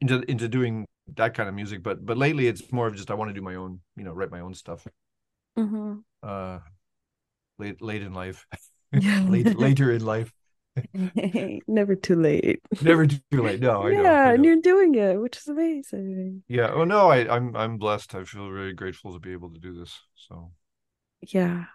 into 0.00 0.20
into 0.30 0.48
doing 0.48 0.86
that 1.16 1.34
kind 1.34 1.48
of 1.48 1.54
music 1.54 1.82
but 1.82 2.04
but 2.04 2.16
lately 2.16 2.46
it's 2.48 2.72
more 2.72 2.86
of 2.86 2.94
just 2.96 3.10
I 3.10 3.14
want 3.14 3.30
to 3.30 3.34
do 3.34 3.42
my 3.42 3.56
own 3.56 3.80
you 3.96 4.04
know 4.04 4.12
write 4.12 4.30
my 4.30 4.40
own 4.40 4.54
stuff 4.54 4.86
hmm 5.56 6.00
uh 6.22 6.58
late 7.58 7.80
late 7.82 8.02
in 8.02 8.12
life 8.12 8.46
late, 9.26 9.54
later 9.54 9.92
in 9.92 10.04
life 10.04 10.32
Never 11.68 11.94
too 11.96 12.16
late. 12.16 12.60
Never 12.80 13.06
too 13.06 13.22
late. 13.42 13.60
No, 13.60 13.86
I 13.86 13.92
yeah, 13.92 13.94
know. 13.94 14.20
I 14.24 14.32
and 14.32 14.44
know. 14.44 14.44
you're 14.44 14.60
doing 14.60 14.94
it, 14.94 15.20
which 15.20 15.38
is 15.38 15.48
amazing. 15.48 16.44
Yeah. 16.48 16.70
Oh 16.72 16.84
no, 16.84 17.08
I, 17.10 17.34
I'm 17.34 17.54
I'm 17.56 17.78
blessed. 17.78 18.14
I 18.14 18.24
feel 18.24 18.50
very 18.52 18.72
grateful 18.74 19.12
to 19.12 19.18
be 19.20 19.32
able 19.32 19.50
to 19.52 19.58
do 19.60 19.72
this. 19.78 19.98
So 20.16 20.52
Yeah. 21.22 21.66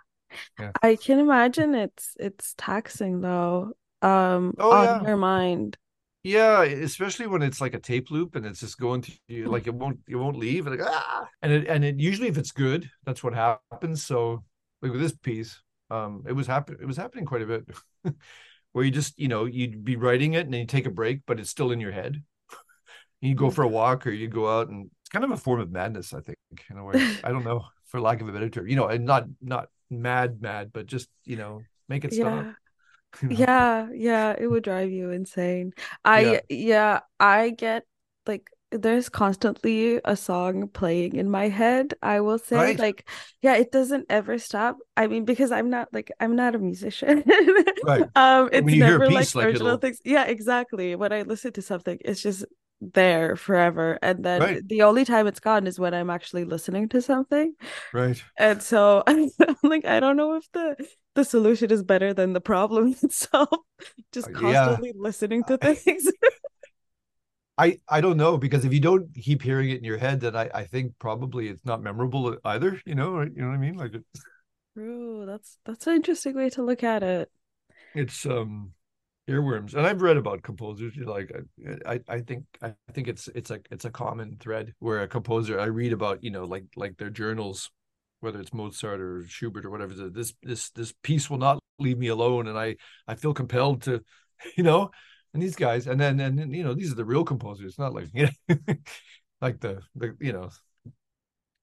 Yeah. 0.60 0.74
I 0.84 0.95
can 0.98 1.19
imagine 1.19 1.76
it's 1.76 2.15
it's 2.19 2.56
taxing 2.58 3.21
though, 3.21 3.74
um, 4.02 4.56
Oh, 4.58 4.71
on 4.71 5.00
yeah. 5.02 5.06
your 5.06 5.17
mind. 5.17 5.78
Yeah, 6.25 6.63
especially 6.63 7.27
when 7.27 7.43
it's 7.43 7.61
like 7.61 7.75
a 7.75 7.79
tape 7.79 8.09
loop 8.09 8.35
and 8.35 8.47
it's 8.47 8.59
just 8.59 8.79
going 8.79 9.01
to 9.01 9.11
you 9.27 9.45
like 9.45 9.67
it 9.67 9.75
won't 9.75 9.99
it 10.07 10.15
won't 10.15 10.38
leave 10.38 10.65
and 10.65 10.75
like 10.75 10.89
ah 10.89 11.27
and 11.43 11.51
it 11.51 11.67
and 11.67 11.85
it 11.85 11.99
usually 11.99 12.27
if 12.27 12.39
it's 12.39 12.51
good 12.51 12.89
that's 13.05 13.23
what 13.23 13.35
happens. 13.35 14.03
So 14.03 14.43
like 14.81 14.91
with 14.91 15.01
this 15.01 15.15
piece, 15.15 15.61
um, 15.91 16.23
it 16.27 16.33
was 16.33 16.47
happen 16.47 16.77
it 16.81 16.85
was 16.85 16.97
happening 16.97 17.25
quite 17.25 17.43
a 17.43 17.45
bit. 17.45 17.69
Where 18.71 18.83
you 18.83 18.89
just 18.89 19.19
you 19.19 19.27
know 19.27 19.45
you'd 19.45 19.85
be 19.85 19.97
writing 19.97 20.33
it 20.33 20.45
and 20.45 20.53
then 20.53 20.61
you 20.61 20.65
take 20.65 20.88
a 20.88 20.89
break, 20.89 21.21
but 21.27 21.39
it's 21.39 21.51
still 21.51 21.71
in 21.71 21.79
your 21.79 21.91
head. 21.91 22.23
you 23.21 23.35
go 23.35 23.51
for 23.51 23.61
a 23.61 23.67
walk 23.67 24.07
or 24.07 24.11
you 24.11 24.27
go 24.27 24.49
out 24.49 24.69
and 24.69 24.89
it's 25.01 25.09
kind 25.11 25.25
of 25.25 25.29
a 25.29 25.38
form 25.38 25.59
of 25.59 25.71
madness, 25.71 26.11
I 26.11 26.21
think, 26.21 26.39
in 26.71 26.79
a 26.79 26.83
way. 26.83 27.17
I 27.23 27.29
don't 27.29 27.45
know, 27.45 27.65
for 27.85 28.01
lack 28.01 28.21
of 28.21 28.29
a 28.29 28.31
better 28.31 28.49
term, 28.49 28.67
you 28.67 28.75
know, 28.75 28.88
and 28.88 29.05
not 29.05 29.25
not 29.43 29.67
mad 29.91 30.41
mad, 30.41 30.71
but 30.73 30.88
just 30.88 31.07
you 31.23 31.35
know 31.35 31.61
make 31.88 32.03
it 32.03 32.13
stop. 32.15 32.47
Yeah. 33.21 33.30
you 33.30 33.45
know? 33.45 33.45
Yeah, 33.45 33.88
yeah, 33.93 34.36
it 34.38 34.47
would 34.47 34.63
drive 34.63 34.91
you 34.91 35.12
insane. 35.12 35.73
I 36.04 36.41
yeah, 36.49 37.01
I 37.19 37.49
get 37.51 37.86
like 38.25 38.49
there's 38.71 39.10
constantly 39.10 40.01
a 40.04 40.15
song 40.15 40.67
playing 40.67 41.15
in 41.15 41.30
my 41.30 41.47
head, 41.47 41.93
I 42.01 42.19
will 42.21 42.39
say. 42.39 42.56
Right. 42.56 42.80
Like, 42.80 43.08
yeah, 43.41 43.56
it 43.56 43.71
doesn't 43.71 44.06
ever 44.10 44.38
stop. 44.38 44.78
I 44.97 45.08
mean, 45.08 45.23
because 45.25 45.51
I'm 45.51 45.69
not 45.69 45.89
like 45.93 46.12
I'm 46.19 46.36
not 46.36 46.56
a 46.56 46.60
musician. 46.60 47.23
Right. 47.84 48.06
Um, 48.15 48.49
it's 48.51 48.67
you 48.67 48.84
hear 48.84 48.95
a 48.95 48.99
never 48.99 49.12
like 49.12 49.34
like, 49.36 49.45
original 49.45 49.67
it'll- 49.67 49.80
things. 49.80 49.99
Yeah, 50.04 50.25
exactly. 50.25 50.95
When 50.95 51.13
I 51.13 51.21
listen 51.21 51.54
to 51.54 51.62
something, 51.62 51.99
it's 52.04 52.21
just 52.21 52.45
there 52.93 53.36
forever. 53.36 53.98
And 54.02 54.24
then 54.24 54.41
Right. 54.43 54.63
the 54.65 54.84
only 54.84 55.06
time 55.06 55.28
it's 55.28 55.39
gone 55.39 55.67
is 55.67 55.80
when 55.80 55.93
I'm 55.93 56.10
actually 56.10 56.45
listening 56.45 56.89
to 56.89 57.02
something. 57.02 57.54
Right. 57.91 58.24
And 58.38 58.62
so 58.63 59.04
I'm 59.08 59.32
like, 59.63 59.86
I 59.86 60.00
don't 60.00 60.17
know 60.17 60.36
if 60.36 60.52
the 60.54 60.78
the 61.15 61.26
solution 61.26 61.71
is 61.71 61.84
better 61.84 62.13
than 62.13 62.34
the 62.34 62.41
problem 62.41 62.95
itself. 63.04 63.50
Just 64.13 64.28
Uh, 64.28 64.32
yeah. 64.32 64.80
constantly 64.80 64.93
listening 64.95 65.43
to 65.45 65.58
things. 65.58 66.08
I 67.58 67.80
I 67.88 68.02
don't 68.02 68.17
know 68.17 68.38
because 68.38 68.65
if 68.65 68.74
you 68.74 68.80
don't 68.82 69.13
keep 69.15 69.41
hearing 69.41 69.69
it 69.69 69.78
in 69.78 69.84
your 69.86 69.98
head, 69.98 70.19
then 70.21 70.36
I 70.36 70.50
I 70.54 70.65
think 70.65 70.93
probably 71.00 71.48
it's 71.48 71.63
not 71.65 71.82
memorable 71.82 72.38
either. 72.43 72.82
You 72.86 72.95
know, 72.95 73.13
right? 73.17 73.32
you 73.34 73.41
know 73.41 73.48
what 73.50 73.56
I 73.56 73.58
mean? 73.58 73.76
Like 73.78 73.93
it's 73.93 74.28
True. 74.74 75.26
That's 75.26 75.58
that's 75.65 75.88
an 75.88 75.95
interesting 75.95 76.36
way 76.36 76.50
to 76.52 76.62
look 76.63 76.84
at 76.84 77.02
it. 77.04 77.32
it's 77.93 78.26
um 78.26 78.74
earworms, 79.29 79.73
and 79.73 79.85
I've 79.88 80.01
read 80.01 80.17
about 80.17 80.43
composers. 80.43 80.95
You 80.95 81.05
know, 81.05 81.11
like 81.11 81.31
I 81.85 81.93
I 81.95 81.99
I 82.07 82.19
think 82.21 82.45
I 82.61 82.73
think 82.93 83.07
it's 83.07 83.27
it's 83.29 83.51
a 83.51 83.59
it's 83.71 83.85
a 83.85 83.89
common 83.91 84.38
thread 84.39 84.73
where 84.79 85.01
a 85.01 85.07
composer 85.07 85.59
I 85.59 85.65
read 85.65 85.93
about 85.93 86.23
you 86.23 86.31
know 86.31 86.45
like 86.45 86.65
like 86.75 86.97
their 86.97 87.09
journals, 87.09 87.71
whether 88.19 88.39
it's 88.39 88.53
Mozart 88.53 89.01
or 89.01 89.23
Schubert 89.27 89.65
or 89.65 89.69
whatever. 89.71 89.93
This 90.09 90.33
this 90.43 90.69
this 90.71 90.93
piece 91.03 91.29
will 91.29 91.38
not 91.38 91.59
leave 91.79 91.97
me 91.97 92.07
alone, 92.07 92.47
and 92.47 92.57
I 92.57 92.75
I 93.07 93.15
feel 93.15 93.33
compelled 93.33 93.83
to, 93.83 94.03
you 94.57 94.63
know. 94.63 94.91
And 95.33 95.43
these 95.43 95.55
guys, 95.57 95.88
and 95.88 95.99
then 95.99 96.17
and 96.21 96.39
then, 96.39 96.51
you 96.53 96.63
know 96.63 96.73
these 96.73 96.91
are 96.91 96.95
the 96.95 97.03
real 97.05 97.25
composers, 97.25 97.77
not 97.77 97.93
like 97.93 98.07
you 98.13 98.29
know, 98.49 98.57
like 99.41 99.59
the 99.59 99.81
the 99.95 100.15
you 100.19 100.33
know 100.33 100.49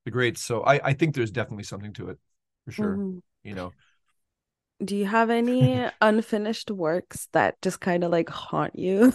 the 0.05 0.11
greats. 0.11 0.43
So 0.45 0.63
I 0.63 0.89
I 0.89 0.93
think 0.93 1.15
there's 1.15 1.31
definitely 1.31 1.65
something 1.65 1.93
to 1.95 2.11
it, 2.11 2.19
for 2.65 2.73
sure. 2.73 2.95
Mhm. 2.97 3.23
You 3.45 3.55
know, 3.55 3.73
Do 4.85 4.97
you 4.97 5.07
have 5.07 5.31
any 5.31 5.89
unfinished 6.01 6.71
works 6.71 7.29
that 7.33 7.61
just 7.63 7.81
kind 7.81 8.03
of 8.05 8.11
like 8.11 8.29
haunt 8.29 8.79
you? 8.79 9.13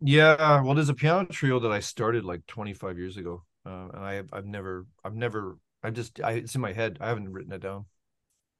Yeah, 0.00 0.62
well, 0.62 0.74
there's 0.74 0.88
a 0.88 0.94
piano 0.94 1.26
trio 1.28 1.60
that 1.60 1.70
I 1.70 1.80
started 1.80 2.24
like 2.24 2.44
25 2.46 2.98
years 2.98 3.16
ago, 3.16 3.44
uh, 3.64 3.88
and 3.94 4.04
I 4.04 4.22
I've 4.32 4.46
never 4.46 4.86
I've 5.04 5.14
never 5.14 5.58
I 5.82 5.90
just 5.90 6.20
I 6.20 6.32
it's 6.32 6.54
in 6.54 6.60
my 6.60 6.72
head. 6.72 6.98
I 7.00 7.08
haven't 7.08 7.32
written 7.32 7.52
it 7.52 7.60
down. 7.62 7.86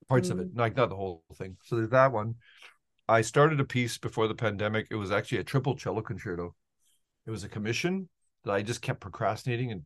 Parts 0.08 0.30
of 0.30 0.38
it, 0.38 0.54
like 0.54 0.76
not 0.76 0.88
the 0.88 0.96
whole 0.96 1.24
thing. 1.34 1.56
So 1.64 1.76
there's 1.76 1.90
that 1.90 2.12
one. 2.12 2.36
I 3.08 3.22
started 3.22 3.60
a 3.60 3.64
piece 3.64 3.98
before 3.98 4.28
the 4.28 4.34
pandemic. 4.34 4.88
It 4.90 4.96
was 4.96 5.10
actually 5.10 5.38
a 5.38 5.44
triple 5.44 5.76
cello 5.76 6.02
concerto. 6.02 6.54
It 7.26 7.30
was 7.30 7.44
a 7.44 7.48
commission 7.48 8.08
that 8.44 8.52
I 8.52 8.62
just 8.62 8.82
kept 8.82 9.00
procrastinating 9.00 9.72
and 9.72 9.84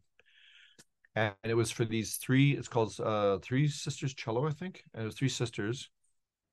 and 1.15 1.35
it 1.45 1.55
was 1.55 1.71
for 1.71 1.85
these 1.85 2.17
three 2.17 2.53
it's 2.53 2.69
called 2.69 2.95
uh 3.01 3.39
three 3.39 3.69
sisters 3.69 4.15
cello 4.15 4.47
i 4.47 4.51
think 4.51 4.83
and 4.95 5.03
it 5.03 5.07
was 5.07 5.15
three 5.17 5.29
sisters 5.29 5.91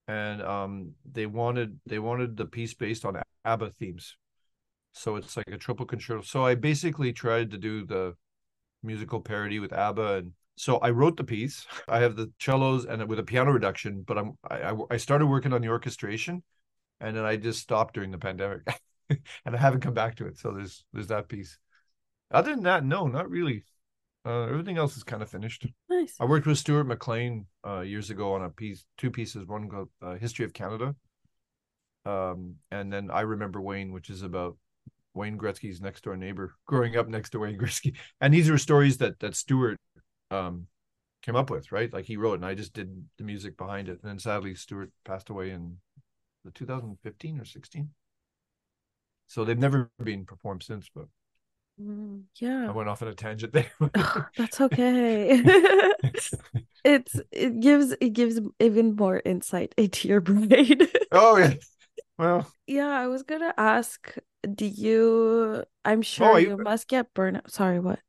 and 0.07 0.41
um 0.41 0.91
they 1.11 1.25
wanted 1.25 1.79
they 1.85 1.99
wanted 1.99 2.35
the 2.37 2.45
piece 2.45 2.73
based 2.73 3.05
on 3.05 3.21
abba 3.45 3.69
themes. 3.71 4.17
So 4.91 5.15
it's 5.15 5.35
like 5.35 5.47
a 5.47 5.57
triple 5.57 5.85
concerto 5.85 6.21
so 6.21 6.45
i 6.45 6.55
basically 6.55 7.11
tried 7.13 7.51
to 7.51 7.57
do 7.57 7.85
the 7.85 8.15
musical 8.83 9.21
parody 9.21 9.59
with 9.59 9.73
abba 9.73 10.15
and 10.17 10.31
so 10.55 10.77
i 10.77 10.89
wrote 10.91 11.17
the 11.17 11.23
piece. 11.23 11.65
I 11.87 11.99
have 11.99 12.15
the 12.15 12.31
cellos 12.39 12.85
and 12.85 13.07
with 13.07 13.19
a 13.19 13.23
piano 13.23 13.51
reduction 13.51 14.03
but 14.05 14.17
i'm 14.17 14.37
i, 14.49 14.75
I 14.91 14.97
started 14.97 15.27
working 15.27 15.53
on 15.53 15.61
the 15.61 15.69
orchestration 15.69 16.43
and 16.99 17.15
then 17.17 17.25
i 17.25 17.37
just 17.37 17.59
stopped 17.61 17.95
during 17.95 18.11
the 18.11 18.17
pandemic 18.19 18.61
and 19.09 19.55
i 19.55 19.57
haven't 19.57 19.81
come 19.81 19.93
back 19.93 20.15
to 20.17 20.27
it. 20.27 20.37
So 20.37 20.51
there's 20.51 20.85
there's 20.93 21.07
that 21.07 21.27
piece. 21.27 21.57
Other 22.29 22.51
than 22.51 22.63
that 22.63 22.85
no 22.85 23.07
not 23.07 23.29
really 23.29 23.63
uh, 24.25 24.43
everything 24.43 24.77
else 24.77 24.95
is 24.95 25.03
kind 25.03 25.21
of 25.21 25.29
finished. 25.29 25.67
Nice. 25.89 26.15
I 26.19 26.25
worked 26.25 26.47
with 26.47 26.57
Stuart 26.57 26.85
McLean 26.85 27.45
uh, 27.67 27.81
years 27.81 28.09
ago 28.09 28.33
on 28.33 28.43
a 28.43 28.49
piece, 28.49 28.85
two 28.97 29.11
pieces. 29.11 29.45
One 29.45 29.69
called 29.69 29.89
uh, 30.01 30.15
"History 30.15 30.45
of 30.45 30.53
Canada," 30.53 30.95
um, 32.05 32.55
and 32.71 32.91
then 32.91 33.11
I 33.11 33.21
remember 33.21 33.61
Wayne, 33.61 33.91
which 33.91 34.09
is 34.09 34.21
about 34.21 34.57
Wayne 35.13 35.37
Gretzky's 35.37 35.81
next 35.81 36.03
door 36.03 36.17
neighbor, 36.17 36.55
growing 36.65 36.95
up 36.95 37.07
next 37.07 37.31
to 37.31 37.39
Wayne 37.39 37.57
Gretzky. 37.59 37.95
And 38.21 38.33
these 38.33 38.49
are 38.49 38.57
stories 38.57 38.97
that 38.99 39.19
that 39.19 39.35
Stuart 39.35 39.77
um, 40.31 40.67
came 41.21 41.35
up 41.35 41.49
with, 41.49 41.71
right? 41.71 41.91
Like 41.91 42.05
he 42.05 42.17
wrote, 42.17 42.35
and 42.35 42.45
I 42.45 42.55
just 42.55 42.73
did 42.73 43.05
the 43.17 43.23
music 43.23 43.57
behind 43.57 43.89
it. 43.89 43.99
And 44.01 44.11
then 44.11 44.19
sadly, 44.19 44.55
Stuart 44.55 44.91
passed 45.05 45.29
away 45.29 45.51
in 45.51 45.77
the 46.45 46.51
2015 46.51 47.39
or 47.39 47.45
16. 47.45 47.89
So 49.27 49.45
they've 49.45 49.57
never 49.57 49.89
been 50.03 50.25
performed 50.25 50.63
since, 50.63 50.89
but 50.93 51.07
Mm, 51.81 52.23
yeah. 52.39 52.67
I 52.69 52.71
went 52.71 52.89
off 52.89 53.01
on 53.01 53.07
a 53.07 53.13
tangent 53.15 53.53
there. 53.53 53.71
That's 54.37 54.61
okay. 54.61 55.41
it's 56.83 57.19
it 57.31 57.59
gives 57.59 57.95
it 57.99 58.13
gives 58.13 58.39
even 58.59 58.95
more 58.95 59.21
insight 59.25 59.73
into 59.77 60.07
your 60.07 60.21
brain. 60.21 60.79
oh 61.11 61.37
yeah. 61.37 61.53
Well, 62.17 62.47
yeah, 62.67 62.89
I 62.89 63.07
was 63.07 63.23
gonna 63.23 63.53
ask, 63.57 64.15
do 64.55 64.65
you 64.65 65.63
I'm 65.83 66.01
sure 66.01 66.35
I- 66.35 66.39
you 66.39 66.57
must 66.57 66.87
get 66.87 67.13
burnout. 67.13 67.49
Sorry, 67.49 67.79
what? 67.79 67.99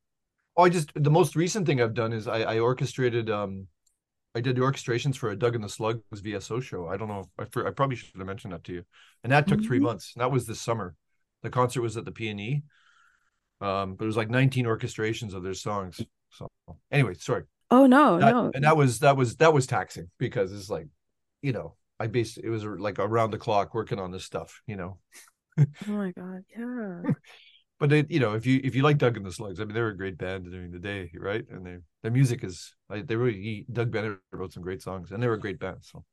oh, 0.57 0.65
I 0.65 0.69
just 0.69 0.93
the 0.95 1.11
most 1.11 1.37
recent 1.37 1.67
thing 1.67 1.81
I've 1.81 1.95
done 1.95 2.13
is 2.13 2.29
I, 2.29 2.41
I 2.43 2.59
orchestrated 2.59 3.31
um 3.31 3.67
I 4.35 4.41
did 4.41 4.57
the 4.57 4.63
orchestrations 4.63 5.17
for 5.17 5.31
a 5.31 5.37
Doug 5.37 5.55
and 5.55 5.65
the 5.65 5.69
Slugs 5.69 6.03
VSO 6.13 6.61
show. 6.61 6.89
I 6.89 6.97
don't 6.97 7.09
know. 7.09 7.31
I, 7.39 7.45
I 7.45 7.71
probably 7.71 7.97
should 7.97 8.17
have 8.17 8.27
mentioned 8.27 8.53
that 8.53 8.65
to 8.65 8.73
you. 8.73 8.85
And 9.25 9.33
that 9.33 9.47
took 9.49 9.63
three 9.63 9.79
Mhm. 9.79 9.83
months. 9.83 10.13
That 10.17 10.33
was 10.33 10.47
this 10.47 10.61
summer. 10.61 10.97
The 11.43 11.51
concert 11.51 11.83
was 11.83 11.97
at 11.97 12.05
the 12.05 12.13
PNE. 12.13 12.63
Um, 13.61 13.95
but 13.95 14.05
it 14.05 14.07
was 14.09 14.17
like 14.17 14.31
19 14.31 14.67
orchestrations 14.67 15.35
of 15.35 15.43
their 15.43 15.55
songs. 15.55 16.01
So 16.33 16.49
anyway, 16.91 17.15
sorry. 17.15 17.45
Oh 17.71 17.85
no, 17.87 18.19
That- 18.19 18.23
no. 18.23 18.55
And 18.55 18.65
that 18.65 18.77
was 18.77 19.01
that 19.01 19.17
was 19.17 19.37
that 19.37 19.55
was 19.55 19.67
taxing 19.67 20.11
because 20.19 20.53
it's 20.53 20.71
like, 20.71 20.89
you 21.43 21.53
know, 21.53 21.77
I 22.01 22.09
based 22.09 22.39
it 22.39 22.51
was 22.51 22.65
like 22.65 22.99
around 22.99 23.33
the 23.33 23.39
clock 23.39 23.75
working 23.75 23.99
on 24.01 24.13
this 24.13 24.25
stuff, 24.25 24.63
you 24.67 24.77
know. 24.77 24.99
Oh 25.87 25.93
my 25.93 26.11
god, 26.13 26.45
yeah. 26.57 27.05
But 27.81 27.91
they, 27.91 28.05
you 28.09 28.21
know, 28.21 28.35
if 28.35 28.47
you 28.47 28.61
if 28.65 28.75
you 28.77 28.83
like 28.83 28.99
Doug 28.99 29.17
and 29.17 29.27
the 29.27 29.33
Slugs, 29.33 29.61
I 29.61 29.65
mean, 29.65 29.75
they're 29.75 29.89
a 29.89 29.97
great 29.97 30.17
band 30.17 30.45
during 30.51 30.71
the 30.71 30.79
day, 30.79 31.11
right? 31.19 31.45
And 31.51 31.67
they 31.67 31.79
their 32.03 32.13
music 32.13 32.45
is 32.45 32.75
like 32.89 33.07
they 33.07 33.17
really 33.17 33.41
he, 33.43 33.67
Doug 33.73 33.91
Bennett 33.91 34.19
wrote 34.33 34.53
some 34.53 34.63
great 34.63 34.83
songs, 34.83 35.13
and 35.13 35.23
they 35.23 35.27
were 35.29 35.35
a 35.35 35.41
great 35.41 35.59
band. 35.59 35.79
So, 35.83 36.05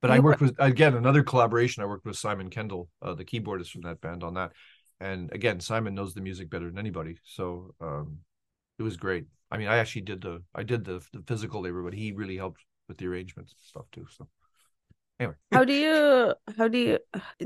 but 0.00 0.10
I 0.10 0.18
Yeah, 0.18 0.20
worked 0.20 0.40
with 0.40 0.54
again 0.58 0.94
another 0.94 1.22
collaboration. 1.22 1.82
I 1.82 1.86
worked 1.86 2.04
with 2.04 2.16
Simon 2.16 2.50
Kendall, 2.50 2.88
uh, 3.02 3.14
the 3.14 3.24
keyboardist 3.24 3.70
from 3.70 3.82
that 3.82 4.00
band, 4.00 4.22
on 4.22 4.34
that. 4.34 4.52
And 5.00 5.32
again, 5.32 5.60
Simon 5.60 5.94
knows 5.94 6.14
the 6.14 6.20
music 6.22 6.48
better 6.50 6.66
than 6.66 6.78
anybody, 6.78 7.18
so 7.24 7.74
um, 7.80 8.18
it 8.78 8.82
was 8.84 8.96
great. 8.96 9.26
I 9.50 9.58
mean, 9.58 9.68
I 9.68 9.78
actually 9.78 10.02
did 10.02 10.22
the 10.22 10.42
I 10.54 10.62
did 10.64 10.84
the 10.84 11.04
the 11.12 11.22
physical 11.26 11.62
labor, 11.62 11.82
but 11.82 11.94
he 11.94 12.12
really 12.12 12.36
helped 12.36 12.62
with 12.88 12.98
the 12.98 13.06
arrangements 13.08 13.52
and 13.52 13.62
stuff 13.62 13.86
too. 13.92 14.06
So, 14.10 14.28
anyway, 15.20 15.36
How 15.52 15.64
do 15.64 15.72
you 15.72 16.34
how 16.58 16.68
do 16.68 16.78
you 16.78 16.98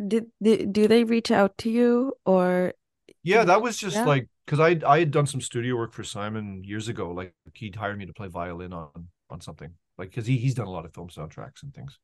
did, 0.08 0.26
did 0.42 0.72
do 0.72 0.88
they 0.88 1.04
reach 1.04 1.30
out 1.30 1.56
to 1.58 1.70
you 1.70 2.14
or 2.26 2.74
Yeah, 3.22 3.44
that 3.44 3.62
was 3.62 3.76
just 3.76 4.04
Yeah. 4.04 4.06
like 4.06 4.28
because 4.46 4.60
I 4.60 4.78
I 4.88 4.98
had 5.00 5.10
done 5.10 5.26
some 5.26 5.40
studio 5.40 5.76
work 5.76 5.92
for 5.92 6.04
Simon 6.04 6.64
years 6.64 6.88
ago. 6.88 7.10
Like 7.12 7.34
he'd 7.54 7.76
hire 7.76 7.96
me 7.96 8.06
to 8.06 8.12
play 8.12 8.28
violin 8.28 8.72
on 8.72 9.08
on 9.28 9.40
something. 9.40 9.74
Like 9.98 10.10
because 10.10 10.26
he 10.26 10.38
he's 10.38 10.54
done 10.54 10.66
a 10.66 10.70
lot 10.70 10.84
of 10.86 10.94
film 10.94 11.08
soundtracks 11.08 11.62
and 11.62 11.74
things. 11.74 11.98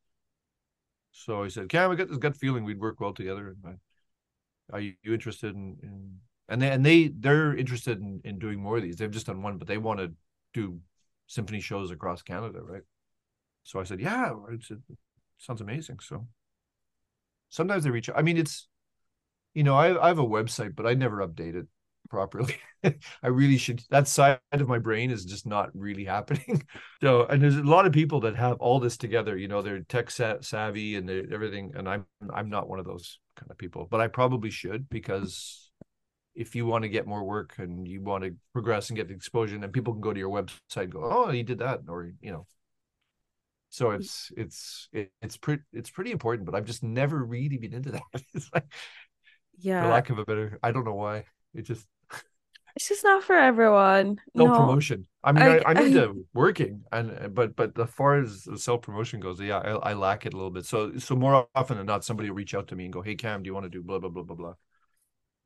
So 1.11 1.43
he 1.45 1.51
said, 1.51 1.69
"Cam, 1.69 1.91
I 1.91 1.95
got 1.97 2.09
this 2.09 2.19
gut 2.19 2.37
feeling 2.37 2.65
we'd 2.65 2.79
work 2.81 3.01
well 3.01 3.13
together." 3.15 3.49
And 3.49 3.67
I, 3.67 3.75
are 4.73 4.81
you, 4.81 4.95
you 5.03 5.15
interested 5.15 5.55
in, 5.55 5.77
in 5.83 6.17
and 6.49 6.63
they 6.63 6.71
and 6.71 6.85
they 6.85 7.09
they're 7.09 7.57
interested 7.57 8.01
in 8.01 8.21
in 8.25 8.39
doing 8.39 8.61
more 8.61 8.77
of 8.77 8.83
these. 8.83 8.97
They've 8.97 9.11
just 9.11 9.27
done 9.27 9.43
one, 9.43 9.59
but 9.59 9.69
they 9.69 9.79
want 9.79 10.01
to 10.01 10.13
do 10.55 10.79
symphony 11.27 11.61
shows 11.61 11.91
across 11.91 12.23
Canada, 12.23 12.61
right? 12.63 12.83
So 13.65 13.81
I 13.81 13.85
said, 13.85 14.01
"Yeah, 14.01 14.33
it 14.51 14.65
sounds 15.39 15.61
amazing." 15.61 15.99
So 16.01 16.27
sometimes 17.51 17.85
they 17.85 17.91
reach 17.91 18.09
out. 18.09 18.19
I 18.19 18.23
mean, 18.23 18.37
it's 18.37 18.69
you 19.55 19.65
know, 19.65 19.75
I, 19.75 20.05
I 20.05 20.09
have 20.09 20.19
a 20.19 20.25
website, 20.25 20.77
but 20.77 20.87
I 20.87 20.95
never 20.95 21.27
update 21.27 21.55
it 21.55 21.67
properly. 22.11 22.57
I 22.85 23.29
really 23.29 23.57
should. 23.57 23.83
That 23.91 24.07
side 24.07 24.39
of 24.53 24.69
my 24.69 24.79
brain 24.79 25.11
is 25.11 25.25
just 25.25 25.47
not 25.47 25.71
really 25.75 26.05
happening. 26.05 26.63
So, 27.03 27.27
and 27.27 27.43
there's 27.43 27.57
a 27.57 27.63
lot 27.63 27.85
of 27.87 27.93
people 27.93 28.21
that 28.21 28.37
have 28.37 28.57
all 28.59 28.81
this 28.81 28.97
together. 28.97 29.37
You 29.37 29.49
know, 29.49 29.61
they're 29.61 29.81
tech 29.81 30.11
savvy 30.11 30.97
and 30.97 31.07
they're 31.07 31.31
everything, 31.33 31.73
and 31.77 31.87
I'm 31.87 32.07
I'm 32.33 32.49
not 32.49 32.69
one 32.69 32.79
of 32.79 32.87
those 32.87 33.19
kind 33.37 33.51
of 33.51 33.59
people. 33.59 33.87
But 33.91 34.01
I 34.01 34.09
probably 34.09 34.51
should 34.51 34.89
because 34.89 35.71
if 36.35 36.55
you 36.55 36.67
want 36.67 36.83
to 36.85 36.89
get 36.89 37.07
more 37.07 37.25
work 37.25 37.55
and 37.59 37.89
you 37.89 38.03
want 38.03 38.25
to 38.25 38.37
progress 38.53 38.91
and 38.91 38.97
get 38.97 39.09
the 39.09 39.15
exposure, 39.15 39.57
and 39.57 39.73
people 39.73 39.95
can 39.95 40.03
go 40.03 40.13
to 40.13 40.21
your 40.21 40.31
website 40.31 40.85
and 40.85 40.93
go, 40.93 41.05
"Oh, 41.05 41.31
you 41.31 41.45
did 41.45 41.59
that," 41.59 41.81
or 41.89 42.13
you 42.21 42.33
know. 42.33 42.47
So 43.71 43.91
it's 43.91 44.33
it's 44.37 44.89
it's 44.93 45.37
pretty 45.37 45.63
it's 45.73 45.91
pretty 45.91 46.11
important, 46.13 46.47
but 46.47 46.55
I've 46.55 46.65
just 46.65 46.83
never 46.83 47.23
really 47.25 47.59
been 47.59 47.75
into 47.75 47.93
that. 47.93 48.03
It's 48.35 48.51
like 48.55 48.67
for 49.79 49.87
lack 49.89 50.11
of 50.11 50.19
a 50.19 50.25
better 50.25 50.59
i 50.63 50.71
don't 50.73 50.85
know 50.85 50.95
why 50.95 51.25
it 51.55 51.63
just 51.63 51.87
It's 52.77 52.89
just 52.89 53.05
not 53.05 53.23
for 53.25 53.35
everyone. 53.35 54.21
self 54.37 54.49
No. 54.51 54.55
promotion 54.55 55.07
i 55.25 55.33
mean 55.33 55.43
I- 55.43 55.63
I, 55.67 55.73
into 55.73 56.25
working 56.35 56.85
and 56.93 57.35
but 57.35 57.57
but 57.57 57.77
as 57.81 57.91
far 57.91 58.21
as 58.21 58.47
self 58.63 58.83
promotion 58.83 59.19
goes 59.19 59.41
yeah 59.41 59.59
I, 59.59 59.91
I 59.91 59.95
lack 59.95 60.25
it 60.27 60.35
a 60.35 60.37
little 60.37 60.53
bit 60.53 60.67
so 60.67 60.97
so 60.99 61.17
more 61.17 61.49
often 61.55 61.79
than 61.79 61.87
not 61.87 62.05
somebody 62.05 62.29
will 62.31 62.37
reach 62.37 62.55
out 62.55 62.69
to 62.69 62.77
me 62.77 62.85
and 62.85 62.93
go 62.93 63.03
hey 63.03 63.17
cam 63.17 63.43
do 63.43 63.49
you 63.49 63.55
want 63.55 63.65
to 63.65 63.71
do 63.71 63.83
blah 63.83 63.99
blah 63.99 64.11
blah 64.11 64.23
blah 64.23 64.37
blah 64.37 64.55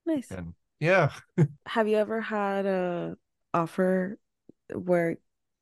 Nice. 0.07 0.31
and 0.31 0.55
yeah 0.81 1.11
Have 1.67 1.89
you 1.89 1.97
ever 1.97 2.21
had 2.21 2.67
a 2.67 3.17
offer 3.55 4.19
where 4.75 5.17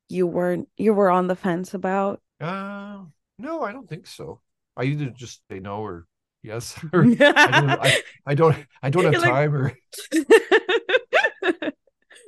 you 0.09 0.27
weren't 0.27 0.67
you 0.75 0.93
were 0.93 1.09
on 1.11 1.27
the 1.27 1.35
fence 1.35 1.73
about? 1.73 2.19
uh 2.41 2.99
no 3.37 3.61
i 3.61 3.71
don't 3.71 3.87
think 3.87 4.07
so 4.07 4.41
i 4.75 4.83
either 4.83 5.05
just 5.11 5.41
say 5.49 5.59
no 5.59 5.81
or 5.85 6.07
yes 6.41 6.77
or 6.93 7.03
I 7.03 7.15
don't 7.15 7.69
I, 7.69 8.01
I 8.25 8.33
don't 8.35 8.55
I 8.81 8.89
don't 8.89 9.05
have 9.05 9.21
like- 9.21 9.31
time 9.31 9.53
or 9.55 9.73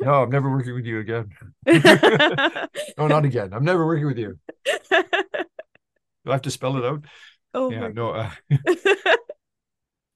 no 0.02 0.24
I'm 0.24 0.30
never 0.30 0.50
working 0.50 0.74
with 0.74 0.86
you 0.86 1.00
again. 1.00 1.30
No 2.98 3.08
not 3.08 3.26
again. 3.26 3.54
I'm 3.54 3.64
never 3.64 3.86
working 3.86 4.06
with 4.06 4.18
you. 4.18 4.38
Do 4.92 6.30
I 6.30 6.34
have 6.34 6.42
to 6.44 6.52
spell 6.52 6.78
it 6.78 6.86
out? 6.86 7.06
Oh 7.54 7.72
yeah 7.72 7.90
no 7.90 8.12
uh, 8.12 8.32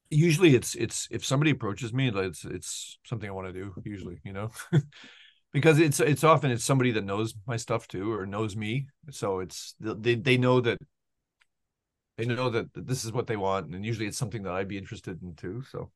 usually 0.09 0.55
it's 0.55 0.75
it's 0.75 1.07
if 1.11 1.25
somebody 1.25 1.51
approaches 1.51 1.93
me 1.93 2.09
it's 2.13 2.45
it's 2.45 2.97
something 3.05 3.29
i 3.29 3.33
want 3.33 3.47
to 3.47 3.53
do 3.53 3.73
usually 3.83 4.19
you 4.23 4.33
know? 4.33 4.51
Because 5.51 5.79
it's 5.79 6.01
it's 6.01 6.25
often 6.25 6.51
it's 6.51 6.65
somebody 6.65 6.91
that 6.91 7.05
knows 7.05 7.33
my 7.47 7.55
stuff 7.55 7.88
too 7.88 8.11
or 8.11 8.25
knows 8.25 8.57
me. 8.57 8.88
So 9.09 9.39
it's 9.39 9.73
they 9.79 10.15
they 10.15 10.38
know 10.38 10.59
that 10.59 10.77
they 12.17 12.25
know 12.25 12.49
that 12.49 12.67
this 12.73 13.05
is 13.05 13.13
what 13.13 13.27
they 13.27 13.38
want 13.38 13.73
and 13.73 13.86
usually 13.86 14.05
it's 14.05 14.17
something 14.17 14.43
that 14.43 14.53
i'd 14.53 14.67
be 14.67 14.77
interested 14.77 15.21
in 15.21 15.33
too 15.36 15.63
so. 15.71 15.91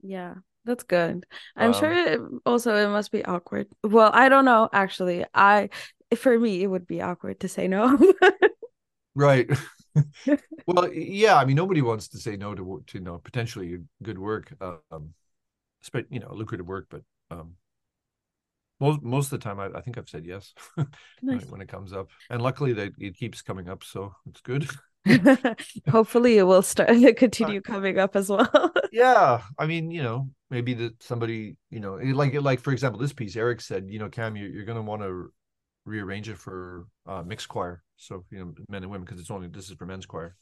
Yeah, 0.00 0.34
that's 0.66 0.84
good. 0.84 1.26
I'm 1.56 1.72
Um, 1.72 1.72
sure 1.72 2.14
it, 2.14 2.20
also 2.44 2.74
it 2.76 2.88
must 2.88 3.12
be 3.12 3.24
awkward. 3.24 3.68
Well, 3.84 4.10
I 4.12 4.28
don't 4.28 4.44
know 4.44 4.68
actually. 4.72 5.24
I 5.34 5.70
for 6.16 6.38
me 6.38 6.62
it 6.62 6.68
would 6.68 6.86
be 6.86 7.02
awkward 7.02 7.40
to 7.40 7.48
say 7.48 7.68
no. 7.68 7.98
right 9.14 9.48
well 10.66 10.92
yeah 10.92 11.36
i 11.36 11.44
mean 11.44 11.56
nobody 11.56 11.82
wants 11.82 12.08
to 12.08 12.18
say 12.18 12.36
no 12.36 12.54
to 12.54 12.82
to 12.86 12.98
you 12.98 13.04
know 13.04 13.18
potentially 13.18 13.78
good 14.02 14.18
work 14.18 14.52
um 14.90 15.14
spe- 15.82 16.10
you 16.10 16.20
know 16.20 16.32
lucrative 16.34 16.66
work 16.68 16.86
but 16.90 17.02
um 17.30 17.54
most 18.80 19.02
most 19.02 19.26
of 19.32 19.38
the 19.40 19.44
time 19.44 19.58
i, 19.60 19.66
I 19.66 19.80
think 19.80 19.98
i've 19.98 20.08
said 20.08 20.24
yes 20.26 20.52
when, 20.74 20.86
Nice. 21.22 21.44
it, 21.44 21.48
when 21.48 21.60
it 21.60 21.68
comes 21.68 21.92
up 21.92 22.08
and 22.30 22.42
luckily 22.42 22.72
that 22.74 22.92
it 22.98 23.16
keeps 23.16 23.42
coming 23.42 23.68
up 23.68 23.82
so 23.84 24.14
it's 24.28 24.40
good 24.40 24.68
Hopefully 25.90 26.38
it 26.38 26.44
will 26.44 26.62
start 26.62 26.90
continue 27.16 27.60
coming 27.60 27.98
up 27.98 28.16
as 28.16 28.28
well. 28.28 28.72
yeah 28.92 29.42
i 29.58 29.66
mean 29.66 29.90
you 29.90 30.02
know 30.02 30.28
maybe 30.50 30.72
that 30.74 31.02
somebody 31.02 31.56
you 31.70 31.80
know 31.80 31.94
like 31.94 32.34
like 32.40 32.60
for 32.60 32.72
example 32.72 33.00
this 33.00 33.12
piece 33.12 33.36
Erick 33.36 33.60
said 33.60 33.86
you 33.88 33.98
know 33.98 34.08
cam 34.08 34.36
you're, 34.36 34.48
you're 34.48 34.64
going 34.64 34.76
to 34.76 34.82
want 34.82 35.02
to 35.02 35.32
rearrange 35.84 36.28
it 36.28 36.36
for 36.36 36.86
uh 37.06 37.22
mixed 37.22 37.48
choir. 37.48 37.82
So 37.96 38.24
you 38.30 38.38
know 38.38 38.54
men 38.68 38.82
and 38.82 38.90
women 38.90 39.04
because 39.04 39.20
it's 39.20 39.30
only 39.30 39.48
this 39.48 39.70
is 39.70 39.76
for 39.76 39.86
men's 39.86 40.06
choir. 40.06 40.36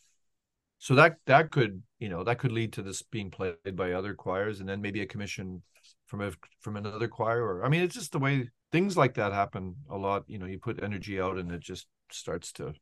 So 0.78 0.94
that 0.96 1.16
that 1.26 1.50
could 1.50 1.82
you 1.98 2.08
know 2.08 2.24
that 2.24 2.38
could 2.38 2.52
lead 2.52 2.72
to 2.74 2.82
this 2.82 3.02
being 3.02 3.30
played 3.30 3.76
by 3.76 3.92
other 3.92 4.14
choirs 4.14 4.60
and 4.60 4.68
then 4.68 4.80
maybe 4.80 5.02
a 5.02 5.06
commission 5.06 5.62
from 6.06 6.20
a 6.20 6.32
from 6.60 6.76
another 6.76 7.08
choir 7.08 7.42
or 7.42 7.64
i 7.64 7.68
mean 7.68 7.82
it's 7.82 7.94
just 7.94 8.12
the 8.12 8.18
way 8.18 8.48
things 8.72 8.96
like 8.96 9.14
that 9.14 9.32
happen 9.32 9.76
a 9.90 9.96
lot 9.96 10.24
you 10.26 10.38
know 10.38 10.46
you 10.46 10.58
put 10.58 10.82
energy 10.82 11.20
out 11.20 11.38
and 11.38 11.50
it 11.52 11.60
just 11.60 11.86
starts 12.10 12.52
to 12.52 12.72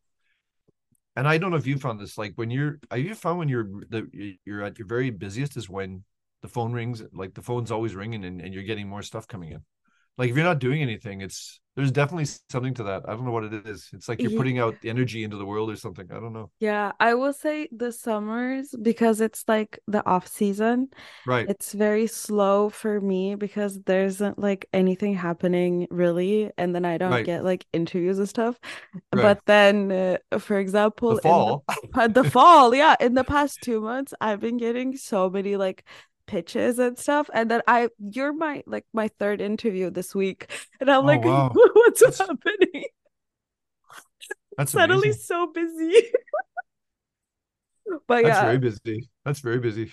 and 1.17 1.29
i 1.29 1.39
don't 1.39 1.51
know 1.51 1.57
if 1.57 1.67
you 1.67 1.79
found 1.79 2.01
this 2.01 2.17
like 2.17 2.33
when 2.37 2.51
you're 2.51 2.79
have 2.91 3.01
you 3.01 3.15
found 3.15 3.39
when 3.39 3.49
you're 3.49 3.69
the 3.91 4.37
you're 4.45 4.63
at 4.63 4.79
your 4.79 4.89
very 4.89 5.11
busiest 5.11 5.57
is 5.57 5.69
when 5.69 6.03
the 6.43 6.49
phone 6.49 6.73
rings 6.73 7.03
like 7.13 7.35
the 7.35 7.43
phone's 7.43 7.71
always 7.71 7.95
ringing 7.95 8.25
and, 8.25 8.41
and 8.41 8.53
you're 8.53 8.65
getting 8.65 8.89
more 8.89 9.03
stuff 9.03 9.27
coming 9.27 9.53
in. 9.53 9.63
Like 10.19 10.29
if 10.29 10.37
you're 10.37 10.45
not 10.45 10.59
doing 10.59 10.83
anything 10.83 11.21
it's 11.23 11.61
there's 11.75 11.91
definitely 11.91 12.27
something 12.51 12.75
to 12.75 12.83
that. 12.85 13.03
I 13.09 13.13
don't 13.13 13.25
know 13.25 13.31
what 13.31 13.45
it 13.45 13.67
is. 13.67 13.89
It's 13.93 14.09
like 14.09 14.21
you're 14.21 14.31
putting 14.33 14.59
out 14.59 14.77
energy 14.85 15.25
into 15.25 15.37
the 15.39 15.47
world 15.47 15.71
or 15.71 15.77
something. 15.77 16.07
I 16.11 16.15
don't 16.21 16.33
know. 16.33 16.51
Yeah, 16.61 16.93
I 17.01 17.15
will 17.15 17.33
say 17.33 17.69
the 17.73 17.93
summers 17.93 18.75
because 18.83 19.21
it's 19.21 19.45
like 19.49 19.79
the 19.87 20.05
off 20.07 20.27
season. 20.27 20.89
Right. 21.27 21.49
It's 21.49 21.73
very 21.73 22.07
slow 22.07 22.69
for 22.69 23.01
me 23.01 23.35
because 23.37 23.81
there 23.85 24.05
isn't 24.05 24.39
like 24.39 24.69
anything 24.73 25.15
happening 25.15 25.87
really, 25.91 26.51
and 26.59 26.75
then 26.75 26.85
I 26.85 26.99
don't 26.99 27.11
Right. 27.11 27.25
get 27.25 27.43
like 27.45 27.65
interviews 27.73 28.19
and 28.19 28.29
stuff. 28.29 28.59
Right. 29.15 29.23
But 29.23 29.41
then, 29.47 29.93
uh, 29.93 30.39
for 30.39 30.59
example, 30.59 31.15
The 31.17 31.23
fall. 31.23 31.65
the, 31.95 32.09
the 32.23 32.25
fall, 32.25 32.75
yeah, 32.75 32.97
in 33.01 33.15
the 33.15 33.25
past 33.25 33.61
two 33.63 33.81
months, 33.81 34.13
I've 34.21 34.41
been 34.41 34.59
getting 34.59 34.97
so 34.97 35.31
many 35.31 35.57
like 35.57 35.85
pitches 36.27 36.79
and 36.79 36.99
stuff, 36.99 37.29
and 37.35 37.51
then 37.51 37.63
I, 37.67 37.89
you're 37.99 38.33
my 38.33 38.63
like 38.67 38.87
my 38.93 39.09
third 39.19 39.41
interview 39.41 39.91
this 39.91 40.15
week, 40.15 40.51
and 40.81 40.91
I'm 40.91 41.05
Oh, 41.05 41.07
like, 41.07 41.25
wow. 41.25 41.51
what's 41.55 42.01
That's- 42.01 42.19
happening? 42.19 42.85
That's 44.57 44.73
Suddenly 44.73 45.09
amazing. 45.09 45.23
so 45.23 45.47
busy. 45.53 46.13
But 48.07 48.23
That's 48.23 48.41
yeah. 48.41 48.43
very 48.43 48.59
busy. 48.59 49.09
That's 49.25 49.41
very 49.41 49.59
busy. 49.59 49.93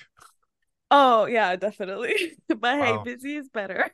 Oh 0.92 1.26
yeah, 1.26 1.56
definitely. 1.56 2.38
But 2.48 2.80
hey, 2.80 2.98
busy 3.04 3.36
is 3.36 3.50
better. 3.50 3.92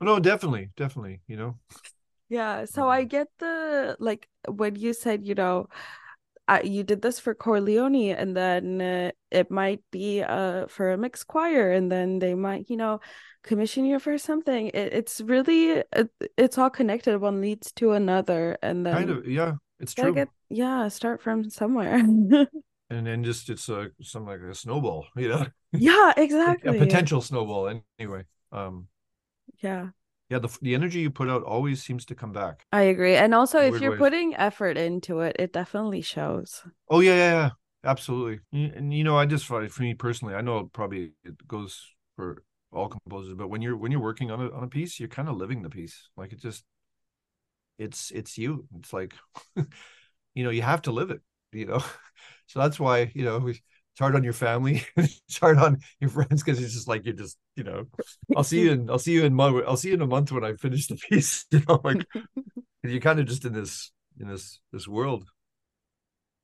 No, 0.00 0.18
definitely, 0.18 0.70
definitely. 0.76 1.20
You 1.26 1.36
know. 1.36 1.58
Yeah, 2.28 2.64
so 2.64 2.88
I 2.88 3.00
Um, 3.00 3.08
get 3.08 3.28
the 3.38 3.96
like 3.98 4.28
when 4.48 4.76
you 4.76 4.92
said, 4.92 5.26
you 5.26 5.34
know, 5.34 5.68
uh, 6.50 6.60
you 6.64 6.82
did 6.82 7.00
this 7.00 7.20
for 7.20 7.32
Chor 7.32 7.60
Leoni 7.60 8.10
and 8.10 8.36
then 8.36 8.80
uh, 8.80 9.10
it 9.30 9.50
might 9.50 9.82
be 9.92 10.22
uh 10.22 10.66
for 10.66 10.90
a 10.90 10.98
mixed 10.98 11.28
choir 11.28 11.70
and 11.70 11.90
then 11.90 12.18
they 12.18 12.34
might, 12.34 12.68
you 12.68 12.76
know, 12.76 13.00
commission 13.44 13.84
you 13.84 14.00
for 14.00 14.18
something. 14.18 14.66
It, 14.68 14.92
it's 14.92 15.20
really 15.20 15.84
it, 15.92 16.10
it's 16.36 16.58
all 16.58 16.70
connected. 16.70 17.20
One 17.20 17.40
leads 17.40 17.70
to 17.72 17.92
another 17.92 18.58
and 18.62 18.84
then 18.84 18.94
Kind 18.94 19.10
of. 19.10 19.28
Yeah. 19.28 19.54
It's 19.78 19.94
true. 19.94 20.12
get 20.12 20.28
yeah, 20.48 20.88
start 20.88 21.22
from 21.22 21.48
somewhere. 21.48 21.94
and 22.90 23.06
then 23.06 23.22
just 23.22 23.48
it's 23.48 23.68
a 23.68 23.90
some 24.02 24.26
like 24.26 24.40
a 24.40 24.54
snowball. 24.54 25.06
You 25.16 25.28
know. 25.28 25.46
Yeah, 25.72 26.12
exactly. 26.16 26.76
a 26.76 26.80
potential 26.80 27.20
snowball. 27.20 27.80
Anyway. 27.98 28.24
Um. 28.50 28.88
Yeah. 29.62 29.90
Yeah. 30.30 30.38
The 30.38 30.48
the 30.62 30.74
energy 30.74 31.00
you 31.00 31.10
put 31.10 31.28
out 31.28 31.42
always 31.42 31.82
seems 31.82 32.04
to 32.06 32.14
come 32.14 32.32
back. 32.32 32.64
I 32.72 32.82
agree. 32.82 33.16
And 33.16 33.34
also, 33.34 33.60
if 33.60 33.80
you're 33.80 33.90
ways. 33.90 33.98
putting 33.98 34.34
effort 34.36 34.76
into 34.76 35.20
it, 35.20 35.36
it 35.38 35.52
definitely 35.52 36.02
shows. 36.02 36.62
Oh 36.88 37.00
yeah, 37.00 37.14
yeah, 37.14 37.32
yeah. 37.32 37.50
Absolutely. 37.82 38.40
And 38.52 38.92
you 38.92 39.04
know, 39.04 39.16
I 39.16 39.26
just 39.26 39.46
find 39.46 39.70
for 39.72 39.82
me 39.82 39.94
personally, 39.94 40.34
I 40.34 40.40
know 40.42 40.58
it 40.58 40.72
probably 40.72 41.12
it 41.24 41.46
goes 41.48 41.82
for 42.16 42.42
all 42.72 42.88
composers, 42.88 43.34
but 43.34 43.48
when 43.48 43.62
you're 43.62 43.76
when 43.76 43.90
you're 43.90 44.00
working 44.02 44.30
on 44.30 44.40
a 44.40 44.50
on 44.50 44.62
a 44.64 44.68
piece, 44.68 45.00
you're 45.00 45.08
kind 45.08 45.28
of 45.28 45.36
living 45.36 45.62
the 45.62 45.70
piece. 45.70 46.08
Like 46.16 46.32
it 46.32 46.40
just 46.40 46.64
it's 47.78 48.10
it's 48.10 48.38
you. 48.38 48.66
It's 48.78 48.92
like 48.92 49.14
you 50.34 50.44
know, 50.44 50.50
you 50.50 50.62
have 50.62 50.82
to 50.82 50.92
live 50.92 51.10
it, 51.10 51.20
you 51.52 51.66
know. 51.66 51.82
So 52.46 52.58
that's 52.58 52.80
why, 52.80 53.12
you 53.14 53.24
know, 53.24 53.38
we- 53.38 53.62
hard 54.00 54.16
on 54.16 54.24
your 54.24 54.32
family, 54.32 54.84
it's 54.96 55.38
hard 55.38 55.58
on 55.58 55.80
your 56.00 56.10
friends 56.10 56.42
because 56.42 56.62
it's 56.62 56.74
just 56.74 56.88
like 56.88 57.04
you're 57.06 57.14
just, 57.14 57.38
you 57.56 57.64
know, 57.64 57.86
I'll 58.34 58.44
see 58.44 58.62
you 58.62 58.72
in 58.72 58.90
I'll 58.90 58.98
see 58.98 59.12
you 59.12 59.24
in 59.24 59.34
month 59.34 59.64
I'll 59.66 59.76
see 59.76 59.88
you 59.88 59.94
in 59.94 60.02
a 60.02 60.06
month 60.06 60.32
when 60.32 60.44
I 60.44 60.54
finish 60.54 60.88
the 60.88 60.96
piece, 60.96 61.46
you 61.52 61.62
know, 61.68 61.80
like 61.84 62.06
you're 62.82 63.00
kind 63.00 63.20
of 63.20 63.26
just 63.26 63.44
in 63.44 63.52
this 63.54 63.92
in 64.20 64.28
this 64.28 64.60
this 64.72 64.88
world. 64.88 65.26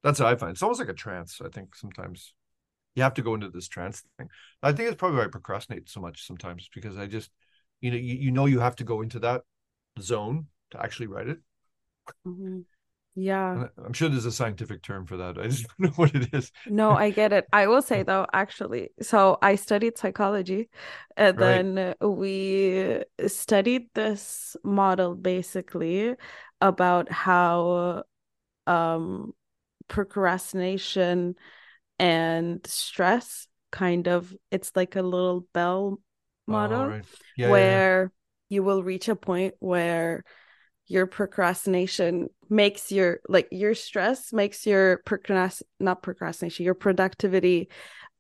That's 0.03 0.21
what 0.21 0.29
I 0.33 0.37
find. 0.37 0.53
It's 0.53 0.63
almost 0.63 0.81
like 0.81 0.89
a 0.89 0.95
trance. 0.95 1.41
I 1.45 1.49
think 1.49 1.75
sometimes 1.75 2.33
you 2.97 3.05
have 3.05 3.15
to 3.15 3.23
go 3.23 3.35
into 3.35 3.51
this 3.51 3.69
trance 3.69 4.05
thing. 4.19 4.29
I 4.63 4.73
think 4.73 4.89
it's 4.89 4.99
probably 4.99 5.19
why 5.19 5.25
I 5.25 5.29
procrastinate 5.29 5.89
so 5.91 6.01
much 6.01 6.27
sometimes 6.27 6.69
because 6.75 6.99
I 6.99 7.07
just, 7.07 7.31
you 7.81 7.91
know, 7.91 7.99
you, 7.99 8.15
you 8.17 8.33
know 8.33 8.47
you 8.47 8.61
have 8.61 8.77
to 8.79 8.85
go 8.85 9.03
into 9.03 9.21
that 9.21 9.43
zone 10.01 10.49
to 10.73 10.83
actually 10.83 11.09
write 11.09 11.29
it. 11.29 11.41
Mhm. 12.25 12.65
Yeah. 13.17 13.63
I'm 13.85 13.93
sure 13.95 14.09
there's 14.09 14.27
a 14.27 14.33
scientific 14.33 14.83
term 14.83 15.07
for 15.07 15.17
that. 15.17 15.39
I 15.39 15.49
just 15.49 15.67
don't 15.79 15.91
know 15.91 15.95
what 15.97 16.15
it 16.15 16.33
is. 16.35 16.53
No, 16.69 16.95
I 16.97 17.11
get 17.11 17.33
it. 17.33 17.49
I 17.53 17.69
will 17.69 17.81
say 17.83 18.03
though, 18.03 18.27
actually, 18.33 18.91
so 19.01 19.39
I 19.41 19.55
studied 19.55 19.97
psychology, 19.99 20.69
and 21.17 21.39
Right. 21.39 21.67
then 21.69 21.95
we 22.01 23.05
studied 23.29 23.89
this 23.95 24.57
model 24.65 25.15
basically 25.15 26.17
about 26.61 27.11
how 27.13 28.03
um 28.67 29.35
procrastination 29.89 31.37
and 31.99 32.67
stress 32.67 33.49
kind 33.73 34.09
of 34.09 34.35
it's 34.51 34.73
like 34.77 34.97
a 34.97 35.03
little 35.03 35.43
bell 35.55 36.01
model 36.47 36.85
Oh, 36.85 36.85
right. 36.89 37.05
Yeah, 37.37 37.57
yeah, 37.57 37.65
yeah. 37.65 37.83
where 37.83 38.13
you 38.49 38.63
will 38.63 38.83
reach 38.83 39.09
a 39.09 39.17
point 39.17 39.55
where 39.61 40.25
your 40.87 41.07
procrastination 41.07 42.29
makes 42.49 42.93
your 42.93 43.21
like 43.29 43.49
your 43.51 43.75
stress 43.75 44.33
makes 44.33 44.67
your 44.67 44.99
procrast 45.07 45.63
not 45.81 46.03
procrastination 46.03 46.65
your 46.65 46.75
productivity 46.75 47.69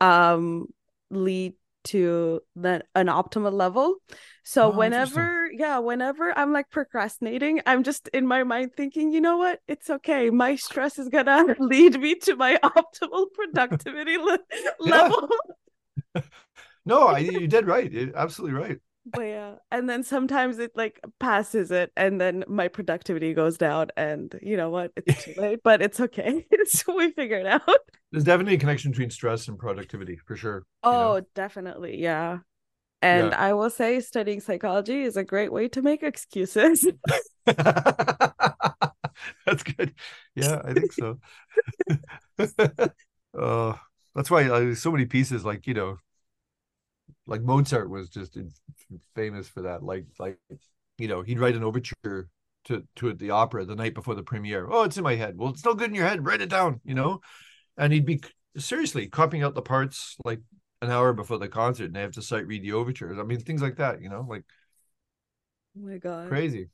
um 0.00 0.66
lead 1.10 1.54
to 1.84 2.40
the 2.56 2.82
an 2.96 3.06
optimal 3.06 3.52
level. 3.52 3.96
So 4.42 4.68
Oh, 4.68 4.72
whenever 4.72 5.48
yeah 5.52 5.78
whenever 5.78 6.36
i'm 6.36 6.52
like 6.52 6.68
procrastinating 6.70 7.60
i'm 7.64 7.84
just 7.84 8.08
in 8.08 8.26
my 8.26 8.42
mind 8.42 8.72
thinking 8.76 9.12
you 9.12 9.20
know 9.20 9.36
what? 9.36 9.60
It's 9.68 9.88
okay. 9.88 10.30
My 10.30 10.56
stress 10.56 10.98
is 10.98 11.08
gonna 11.08 11.54
lead 11.60 12.00
me 12.00 12.16
to 12.16 12.36
my 12.36 12.58
optimal 12.64 13.26
productivity 13.32 14.16
le- 14.16 14.38
level. 14.80 15.28
No, 16.84 17.08
I, 17.08 17.18
you 17.18 17.48
did 17.48 17.66
right. 17.66 17.90
You're 17.90 18.16
absolutely 18.16 18.58
right. 18.58 18.78
But 19.08 19.20
yeah, 19.22 19.54
and 19.70 19.88
then 19.88 20.02
sometimes 20.02 20.58
it 20.58 20.72
like 20.74 21.00
passes 21.20 21.70
it, 21.70 21.92
and 21.96 22.20
then 22.20 22.42
my 22.48 22.66
productivity 22.68 23.34
goes 23.34 23.56
down, 23.56 23.88
and 23.96 24.36
you 24.42 24.56
know 24.56 24.70
what? 24.70 24.92
It's 24.96 25.14
too 25.24 25.32
late, 25.36 25.60
but 25.62 25.80
it's 25.80 26.00
okay. 26.00 26.44
It's 26.50 26.86
we 26.88 27.12
figure 27.12 27.38
it 27.38 27.46
out. 27.46 27.62
There's 28.10 28.24
definitely 28.24 28.54
a 28.54 28.58
connection 28.58 28.90
between 28.90 29.10
stress 29.10 29.48
and 29.48 29.58
productivity 29.58 30.16
for 30.26 30.36
sure. 30.36 30.64
you 30.90 30.98
know? 30.98 31.12
Oh, 31.12 31.20
definitely, 31.34 32.00
yeah. 32.00 32.38
And 33.02 33.32
Yeah. 33.32 33.38
I 33.38 33.54
will 33.54 33.70
say, 33.70 34.00
studying 34.00 34.40
psychology 34.40 35.02
is 35.02 35.16
a 35.16 35.24
great 35.24 35.52
way 35.52 35.68
to 35.68 35.82
make 35.82 36.02
excuses. 36.02 36.86
That's 39.46 39.62
good. 39.62 39.94
Yeah, 40.34 40.60
I 40.64 40.74
think 40.74 40.92
so. 40.92 41.18
uh, 43.38 43.74
that's 44.14 44.30
why 44.30 44.44
uh, 44.48 44.74
so 44.74 44.90
many 44.92 45.06
pieces, 45.06 45.44
like 45.44 45.66
you 45.66 45.74
know, 45.74 45.98
like 47.26 47.42
Mozart 47.42 47.90
was 47.90 48.08
just 48.08 48.38
famous 49.14 49.48
for 49.48 49.62
that. 49.62 49.82
Like, 49.82 50.06
like 50.18 50.38
you 50.98 51.08
know, 51.08 51.22
he'd 51.22 51.38
write 51.40 51.56
an 51.56 51.64
overture 51.64 52.28
to 52.66 52.84
to 52.96 53.12
the 53.14 53.30
opera 53.30 53.64
the 53.64 53.76
night 53.76 53.94
before 53.94 54.14
the 54.14 54.22
premiere. 54.22 54.68
Oh, 54.70 54.84
it's 54.84 54.96
in 54.96 55.04
my 55.04 55.14
head. 55.16 55.36
Well, 55.36 55.50
it's 55.50 55.64
no 55.64 55.74
good 55.74 55.90
in 55.90 55.94
your 55.94 56.06
head. 56.06 56.24
Write 56.24 56.42
it 56.42 56.50
down. 56.50 56.80
You 56.84 56.94
know, 56.94 57.20
and 57.76 57.92
he'd 57.92 58.06
be 58.06 58.22
seriously 58.56 59.08
copying 59.08 59.42
out 59.42 59.54
the 59.54 59.62
parts 59.62 60.16
like 60.24 60.40
an 60.82 60.90
hour 60.90 61.12
before 61.12 61.38
the 61.38 61.48
concert, 61.48 61.86
and 61.86 61.96
they 61.96 62.02
have 62.02 62.12
to 62.12 62.22
sight 62.22 62.46
read 62.46 62.62
the 62.62 62.72
overtures. 62.72 63.18
I 63.18 63.22
mean, 63.24 63.40
things 63.40 63.62
like 63.62 63.76
that. 63.76 64.02
You 64.02 64.08
know, 64.10 64.26
like 64.28 64.44
Oh 65.76 65.80
my 65.80 65.98
God. 65.98 66.28
crazy. 66.28 66.70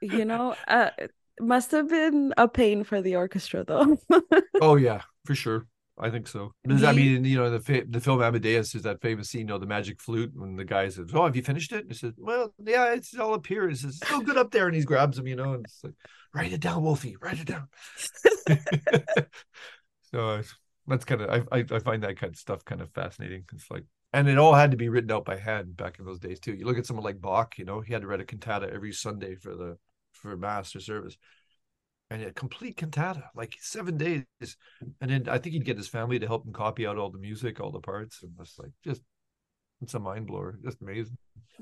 You 0.00 0.24
know, 0.24 0.56
uh, 0.68 0.90
it 0.98 1.12
must 1.40 1.70
have 1.72 1.88
been 1.88 2.34
a 2.36 2.48
pain 2.48 2.84
for 2.84 3.02
the 3.02 3.16
orchestra 3.16 3.64
though. 3.64 3.98
Oh 4.60 4.76
yeah, 4.76 5.02
for 5.24 5.34
sure. 5.34 5.66
I 5.98 6.08
think 6.10 6.28
so. 6.28 6.52
Because, 6.62 6.82
I 6.82 6.92
Do 6.94 7.00
you- 7.00 7.14
mean, 7.20 7.24
you 7.24 7.36
know, 7.36 7.50
the 7.50 7.60
fa- 7.60 7.84
the 7.88 8.00
film 8.00 8.22
Amadeus 8.22 8.74
is 8.74 8.82
that 8.82 9.02
famous 9.02 9.28
scene, 9.28 9.40
you 9.42 9.46
know, 9.46 9.58
the 9.58 9.66
magic 9.66 10.00
flute 10.00 10.32
when 10.34 10.56
the 10.56 10.64
guy 10.64 10.88
says, 10.88 11.10
"Oh, 11.12 11.24
have 11.24 11.36
you 11.36 11.42
finished 11.42 11.72
it?" 11.72 11.82
And 11.82 11.90
he 11.90 11.96
says, 11.96 12.14
"Well, 12.16 12.54
yeah, 12.64 12.92
it's 12.94 13.14
all 13.18 13.34
up 13.34 13.46
here." 13.46 13.68
He 13.68 13.74
says, 13.74 13.98
"It's 14.00 14.08
so 14.08 14.20
good 14.20 14.38
up 14.38 14.50
there," 14.50 14.66
and 14.66 14.74
he 14.74 14.82
grabs 14.82 15.18
him, 15.18 15.26
you 15.26 15.36
know, 15.36 15.52
and 15.54 15.64
it's 15.66 15.82
like, 15.84 15.94
"Write 16.34 16.52
it 16.52 16.60
down, 16.60 16.82
Wolfie. 16.82 17.16
Write 17.20 17.40
it 17.40 17.46
down." 17.46 17.68
so 20.12 20.28
uh, 20.30 20.42
that's 20.86 21.04
kind 21.04 21.20
of 21.22 21.30
I, 21.52 21.58
I 21.58 21.64
I 21.70 21.78
find 21.80 22.02
that 22.02 22.18
kind 22.18 22.32
of 22.32 22.38
stuff 22.38 22.64
kind 22.64 22.80
of 22.80 22.90
fascinating. 22.92 23.44
It's 23.52 23.70
like, 23.70 23.84
and 24.12 24.28
it 24.28 24.38
all 24.38 24.54
had 24.54 24.70
to 24.72 24.76
be 24.76 24.88
written 24.88 25.10
out 25.12 25.24
by 25.24 25.36
hand 25.36 25.76
back 25.76 25.98
in 25.98 26.04
those 26.04 26.18
days 26.18 26.40
too. 26.40 26.54
You 26.54 26.64
look 26.66 26.78
at 26.78 26.86
someone 26.86 27.04
like 27.04 27.20
Bach, 27.20 27.58
you 27.58 27.64
know, 27.64 27.80
he 27.80 27.92
had 27.92 28.02
to 28.02 28.08
write 28.08 28.20
a 28.20 28.24
cantata 28.24 28.70
every 28.72 28.92
Sunday 28.92 29.34
for 29.34 29.54
the 29.54 29.76
for 30.12 30.36
mass 30.36 30.74
or 30.74 30.80
service 30.80 31.16
and 32.10 32.22
a 32.22 32.32
complete 32.32 32.76
cantata, 32.76 33.30
like 33.34 33.56
seven 33.60 33.96
days. 33.96 34.24
And 35.00 35.10
then 35.10 35.28
I 35.28 35.38
think 35.38 35.54
he'd 35.54 35.64
get 35.64 35.76
his 35.76 35.88
family 35.88 36.18
to 36.18 36.26
help 36.26 36.46
him 36.46 36.52
copy 36.52 36.86
out 36.86 36.98
all 36.98 37.10
the 37.10 37.18
music, 37.18 37.60
all 37.60 37.70
the 37.70 37.80
parts, 37.80 38.22
and 38.22 38.32
it's 38.40 38.58
like 38.58 38.72
just 38.84 39.02
it's 39.80 39.94
a 39.94 39.98
mind 39.98 40.26
blower, 40.26 40.58
just 40.62 40.82
amazing. 40.82 41.16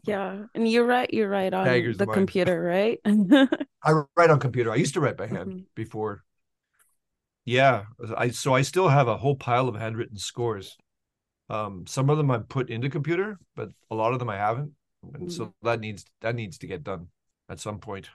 Yeah, 0.05 0.45
and 0.55 0.69
you're 0.69 0.87
right. 0.87 1.13
You're 1.13 1.29
right 1.29 1.53
on 1.53 1.67
Daggers 1.67 1.99
the 1.99 2.07
mind. 2.07 2.15
computer, 2.17 2.61
right? 2.61 2.99
I 3.85 4.03
write 4.17 4.31
on 4.31 4.41
computer. 4.41 4.73
I 4.73 4.77
used 4.77 4.95
to 4.95 5.01
write 5.01 5.17
by 5.17 5.27
hand 5.27 5.53
Mhm. 5.53 5.65
before. 5.75 6.25
Yeah, 7.45 7.85
I 8.17 8.31
so 8.31 8.55
I 8.55 8.63
still 8.63 8.89
have 8.89 9.09
a 9.09 9.17
whole 9.17 9.37
pile 9.37 9.69
of 9.69 9.77
handwritten 9.77 10.19
scores. 10.19 10.77
Um, 11.49 11.87
some 11.87 12.11
of 12.11 12.19
them 12.19 12.31
I 12.31 12.39
put 12.39 12.69
into 12.71 12.91
computer, 12.91 13.39
but 13.57 13.71
a 13.91 13.95
lot 13.95 14.13
of 14.13 14.19
them 14.19 14.29
I 14.29 14.37
haven't, 14.37 14.73
and 15.15 15.33
so 15.33 15.55
that 15.63 15.81
needs 15.81 16.05
that 16.21 16.35
needs 16.35 16.59
to 16.59 16.67
get 16.67 16.85
done 16.85 17.09
at 17.49 17.61
some 17.61 17.79
point. 17.79 18.11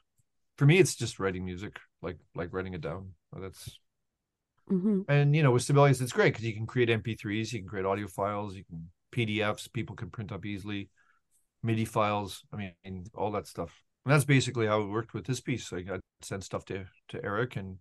For 0.58 0.66
me, 0.68 0.78
it's 0.78 0.96
just 0.96 1.20
writing 1.20 1.46
music, 1.46 1.80
like 2.04 2.18
like 2.36 2.54
writing 2.54 2.76
it 2.76 2.82
down. 2.82 3.14
That's 3.34 3.80
Mhm. 4.70 5.06
and 5.08 5.36
you 5.36 5.44
know 5.44 5.52
with 5.52 5.64
Sibelius 5.64 6.02
it's 6.02 6.14
great 6.14 6.34
because 6.34 6.46
you 6.46 6.54
can 6.54 6.66
create 6.66 6.90
mp3s 6.90 7.54
you 7.54 7.60
can 7.60 7.68
create 7.68 7.86
audio 7.86 8.08
files 8.08 8.56
you 8.56 8.64
can 8.64 8.90
pdfs 9.12 9.72
people 9.72 9.96
can 9.96 10.10
print 10.10 10.32
up 10.32 10.46
easily 10.46 10.90
midi 11.64 11.86
files 11.86 12.44
i 12.54 12.58
mean 12.58 13.06
all 13.16 13.32
that 13.32 13.48
stuff 13.48 13.84
And 14.06 14.14
that's 14.14 14.26
basically 14.26 14.68
how 14.68 14.82
it 14.82 14.88
worked 14.90 15.14
with 15.14 15.26
this 15.26 15.42
piece. 15.42 15.72
Like 15.72 15.90
I'd 15.90 16.02
send 16.22 16.44
stuff 16.44 16.66
to 16.66 16.86
to 17.10 17.24
Erick, 17.24 17.56
and 17.58 17.80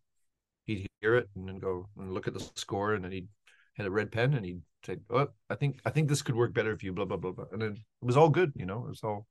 he'd 0.66 0.88
hear 1.00 1.16
it, 1.16 1.28
and 1.36 1.48
then 1.48 1.58
go 1.60 1.88
and 1.98 2.12
look 2.14 2.28
at 2.28 2.34
the 2.34 2.40
score, 2.56 2.94
and 2.94 3.04
then 3.04 3.12
he'd 3.12 3.28
had 3.76 3.86
a 3.86 3.90
red 3.90 4.12
pen, 4.12 4.34
and 4.34 4.44
he'd 4.46 4.62
say, 4.86 4.98
"Oh, 5.10 5.28
I 5.50 5.56
think 5.56 5.80
I 5.86 5.90
think 5.90 6.08
this 6.08 6.22
could 6.22 6.36
work 6.36 6.54
better 6.54 6.72
if 6.72 6.82
you 6.84 6.92
blah 6.94 7.06
blah 7.06 7.18
blah 7.18 7.32
blah." 7.32 7.46
And 7.52 7.62
then 7.62 7.72
it 8.02 8.06
was 8.06 8.16
all 8.18 8.30
good, 8.30 8.52
you 8.56 8.66
know. 8.66 8.80
It 8.86 8.90
was 8.96 9.04
all 9.04 9.26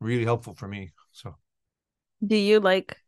really 0.00 0.24
helpful 0.26 0.54
for 0.54 0.68
me. 0.68 0.92
So. 1.12 1.36
Do 2.26 2.36
you 2.36 2.60
like 2.60 2.98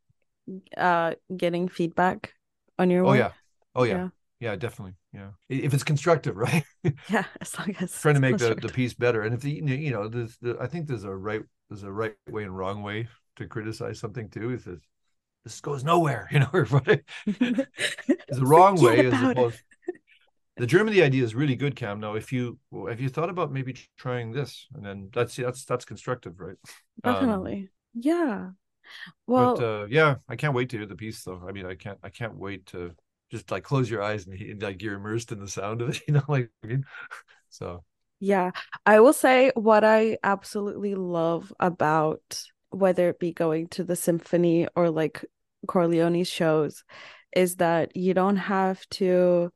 uh 0.77 1.15
getting 1.37 1.69
feedback 1.69 2.35
on 2.79 2.91
your 2.91 3.05
oh 3.05 3.09
work? 3.09 3.19
yeah. 3.19 3.33
Oh 3.75 3.85
yeah. 3.85 3.95
yeah. 3.95 4.09
Yeah 4.41 4.57
definitely. 4.57 4.95
Yeah. 5.13 5.29
If 5.49 5.75
it's 5.75 5.85
constructive 5.85 6.37
right? 6.47 6.65
Yeah 7.11 7.25
as 7.41 7.59
long 7.59 7.75
as 7.81 7.93
trying 7.93 8.15
to 8.15 8.21
make 8.21 8.39
the, 8.39 8.55
the 8.55 8.69
piece 8.69 8.95
better. 8.95 9.23
And 9.23 9.35
if 9.35 9.41
the 9.41 9.51
you 9.51 9.91
know 9.91 10.09
there's 10.09 10.37
the, 10.39 10.57
i 10.61 10.67
think 10.67 10.89
there's 10.89 11.05
a 11.05 11.15
right 11.15 11.43
there's 11.69 11.85
a 11.85 11.93
right 11.93 12.17
way 12.29 12.43
and 12.43 12.57
wrong 12.57 12.83
way 12.83 13.09
to 13.37 13.47
criticize 13.47 13.99
something 13.99 14.29
too 14.29 14.51
is 14.51 14.65
this 14.65 14.81
this 15.45 15.61
goes 15.61 15.85
nowhere 15.85 16.29
you 16.33 16.41
know 16.41 16.51
right? 16.53 17.03
A 17.41 18.45
wrong 18.45 18.81
way 18.81 19.07
as 19.07 19.13
opposed 19.23 19.61
the 20.57 20.67
germany 20.67 21.03
idea 21.03 21.25
is 21.25 21.35
really 21.35 21.57
good 21.57 21.75
cam. 21.77 22.01
Now 22.01 22.15
if 22.15 22.33
you 22.33 22.59
have 22.89 23.01
you 23.01 23.09
thought 23.09 23.31
about 23.31 23.53
maybe 23.53 23.75
trying 23.97 24.33
this? 24.33 24.67
And 24.75 24.85
then 24.85 25.09
that's 25.13 25.37
that's 25.37 25.65
that's 25.65 25.85
constructive 25.85 26.39
right? 26.39 26.57
Definitely. 27.03 27.55
Um, 27.55 27.69
yeah 27.95 28.51
well, 29.27 29.57
but, 29.57 29.65
uh, 29.65 29.87
yeah, 29.89 30.17
I 30.29 30.37
can't 30.37 30.55
wait 30.55 30.71
to 30.71 30.79
hear 30.79 30.87
the 30.87 30.97
piece 30.97 31.23
though. 31.25 31.43
I 31.47 31.53
mean, 31.53 31.67
I 31.67 31.75
can't, 31.75 31.99
I 32.03 32.09
can't 32.09 32.37
wait 32.37 32.67
to 32.67 32.93
just 33.31 33.51
like 33.51 33.65
close 33.65 33.91
your 33.91 34.03
eyes 34.03 34.27
and, 34.27 34.39
and 34.41 34.63
like 34.63 34.83
you're 34.83 34.95
immersed 34.95 35.33
in 35.33 35.41
the 35.41 35.49
sound 35.49 35.83
of 35.83 35.91
it, 35.91 36.03
you 36.09 36.15
know, 36.15 36.23
like 36.29 36.51
I 36.63 36.67
mean, 36.67 36.85
so. 37.49 37.85
Yeah, 38.21 38.53
I 38.87 39.01
will 39.01 39.13
say 39.13 39.51
what 39.55 39.83
I 39.83 40.19
absolutely 40.23 40.95
love 40.95 41.53
about 41.59 42.41
whether 42.71 43.09
it 43.09 43.19
be 43.19 43.33
going 43.33 43.67
to 43.69 43.85
the 43.85 43.97
symphony 43.97 44.69
or 44.77 44.91
like 44.91 45.25
Chor 45.67 45.87
Leoni's 45.87 46.29
shows 46.29 46.85
is 47.35 47.57
that 47.57 47.97
you 47.97 48.15
don't 48.15 48.37
have 48.37 48.89
to 48.91 49.53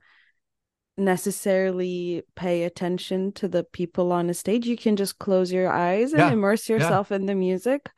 necessarily 0.96 2.22
pay 2.34 2.64
attention 2.64 3.32
to 3.32 3.48
the 3.48 3.64
people 3.64 4.12
on 4.12 4.26
the 4.26 4.34
stage. 4.34 4.66
You 4.66 4.76
can 4.76 4.96
just 4.96 5.18
close 5.18 5.52
your 5.52 5.70
eyes 5.70 6.12
and 6.12 6.20
yeah, 6.20 6.32
immerse 6.32 6.68
yourself 6.68 7.08
yeah. 7.10 7.16
in 7.16 7.26
the 7.26 7.34
music. 7.34 7.88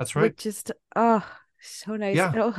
That's 0.00 0.16
right. 0.16 0.34
Just 0.34 0.72
oh, 0.96 1.22
so 1.60 1.94
nice. 1.94 2.16
Yeah. 2.16 2.32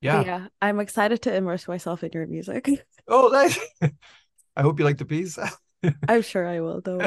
yeah. 0.00 0.24
yeah. 0.24 0.46
I'm 0.60 0.80
excited 0.80 1.22
to 1.22 1.34
immerse 1.34 1.68
myself 1.68 2.02
in 2.02 2.10
your 2.12 2.26
music. 2.26 2.68
Oh, 3.12 3.28
nice. 3.32 3.58
I 4.56 4.62
hope 4.62 4.78
you 4.78 4.84
like 4.84 4.98
the 4.98 5.04
piece. 5.04 5.36
I'm 6.08 6.22
sure 6.22 6.46
I 6.46 6.60
will 6.60 6.80
though. 6.80 7.00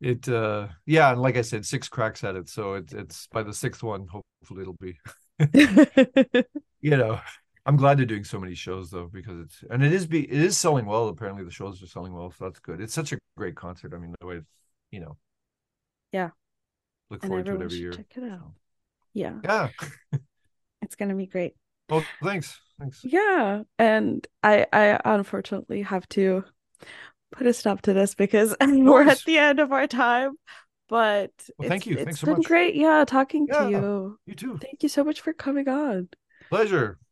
it 0.00 0.28
uh 0.28 0.68
yeah, 0.86 1.10
and 1.10 1.20
like 1.20 1.36
I 1.36 1.42
said, 1.42 1.66
six 1.66 1.88
cracks 1.88 2.22
at 2.22 2.36
it. 2.36 2.48
So 2.48 2.74
it's 2.74 2.92
it's 2.92 3.26
by 3.32 3.42
the 3.42 3.52
sixth 3.52 3.82
one, 3.82 4.06
hopefully 4.06 4.62
it'll 4.62 4.74
be 4.74 4.96
you 6.80 6.96
know. 6.96 7.20
I'm 7.64 7.76
glad 7.76 7.98
they're 7.98 8.06
doing 8.06 8.24
so 8.24 8.38
many 8.38 8.54
shows 8.54 8.90
though, 8.90 9.08
because 9.12 9.40
it's 9.40 9.64
and 9.70 9.82
it 9.82 9.92
is 9.92 10.06
be 10.06 10.22
it 10.22 10.40
is 10.40 10.56
selling 10.56 10.86
well. 10.86 11.08
Apparently 11.08 11.42
the 11.42 11.50
shows 11.50 11.82
are 11.82 11.86
selling 11.86 12.12
well, 12.12 12.30
so 12.30 12.44
that's 12.44 12.60
good. 12.60 12.80
It's 12.80 12.94
such 12.94 13.12
a 13.12 13.18
great 13.36 13.56
concert. 13.56 13.92
I 13.92 13.98
mean, 13.98 14.14
the 14.20 14.26
way 14.26 14.40
you 14.92 15.00
know. 15.00 15.16
Yeah. 16.12 16.30
Look 17.12 17.20
forward 17.26 17.44
to 17.44 17.56
it 17.56 17.62
every 17.62 17.76
year. 17.76 17.92
Check 17.92 18.06
it 18.16 18.24
out. 18.24 18.38
So. 18.40 18.54
Yeah. 19.12 19.34
Yeah. 19.44 19.68
it's 20.82 20.96
gonna 20.96 21.14
be 21.14 21.26
great. 21.26 21.54
Well, 21.90 22.02
thanks. 22.22 22.58
Thanks. 22.80 23.04
Yeah. 23.04 23.64
And 23.78 24.26
I 24.42 24.66
I 24.72 24.98
unfortunately 25.04 25.82
have 25.82 26.08
to 26.10 26.44
put 27.30 27.46
a 27.46 27.52
stop 27.52 27.82
to 27.82 27.92
this 27.92 28.14
because 28.14 28.56
we're 28.62 29.06
at 29.06 29.22
the 29.26 29.36
end 29.36 29.60
of 29.60 29.72
our 29.72 29.86
time. 29.86 30.36
But 30.88 31.32
well, 31.58 31.68
thank 31.68 31.86
you. 31.86 31.96
It's 31.96 32.04
Thanks 32.04 32.20
so 32.20 32.26
been 32.28 32.36
much. 32.36 32.46
great. 32.46 32.74
Yeah, 32.76 33.04
talking 33.06 33.46
yeah, 33.46 33.64
to 33.64 33.70
you. 33.70 34.18
You 34.24 34.34
too. 34.34 34.58
Thank 34.58 34.82
you 34.82 34.88
so 34.88 35.04
much 35.04 35.20
for 35.20 35.34
coming 35.34 35.68
on. 35.68 36.08
Pleasure. 36.48 36.98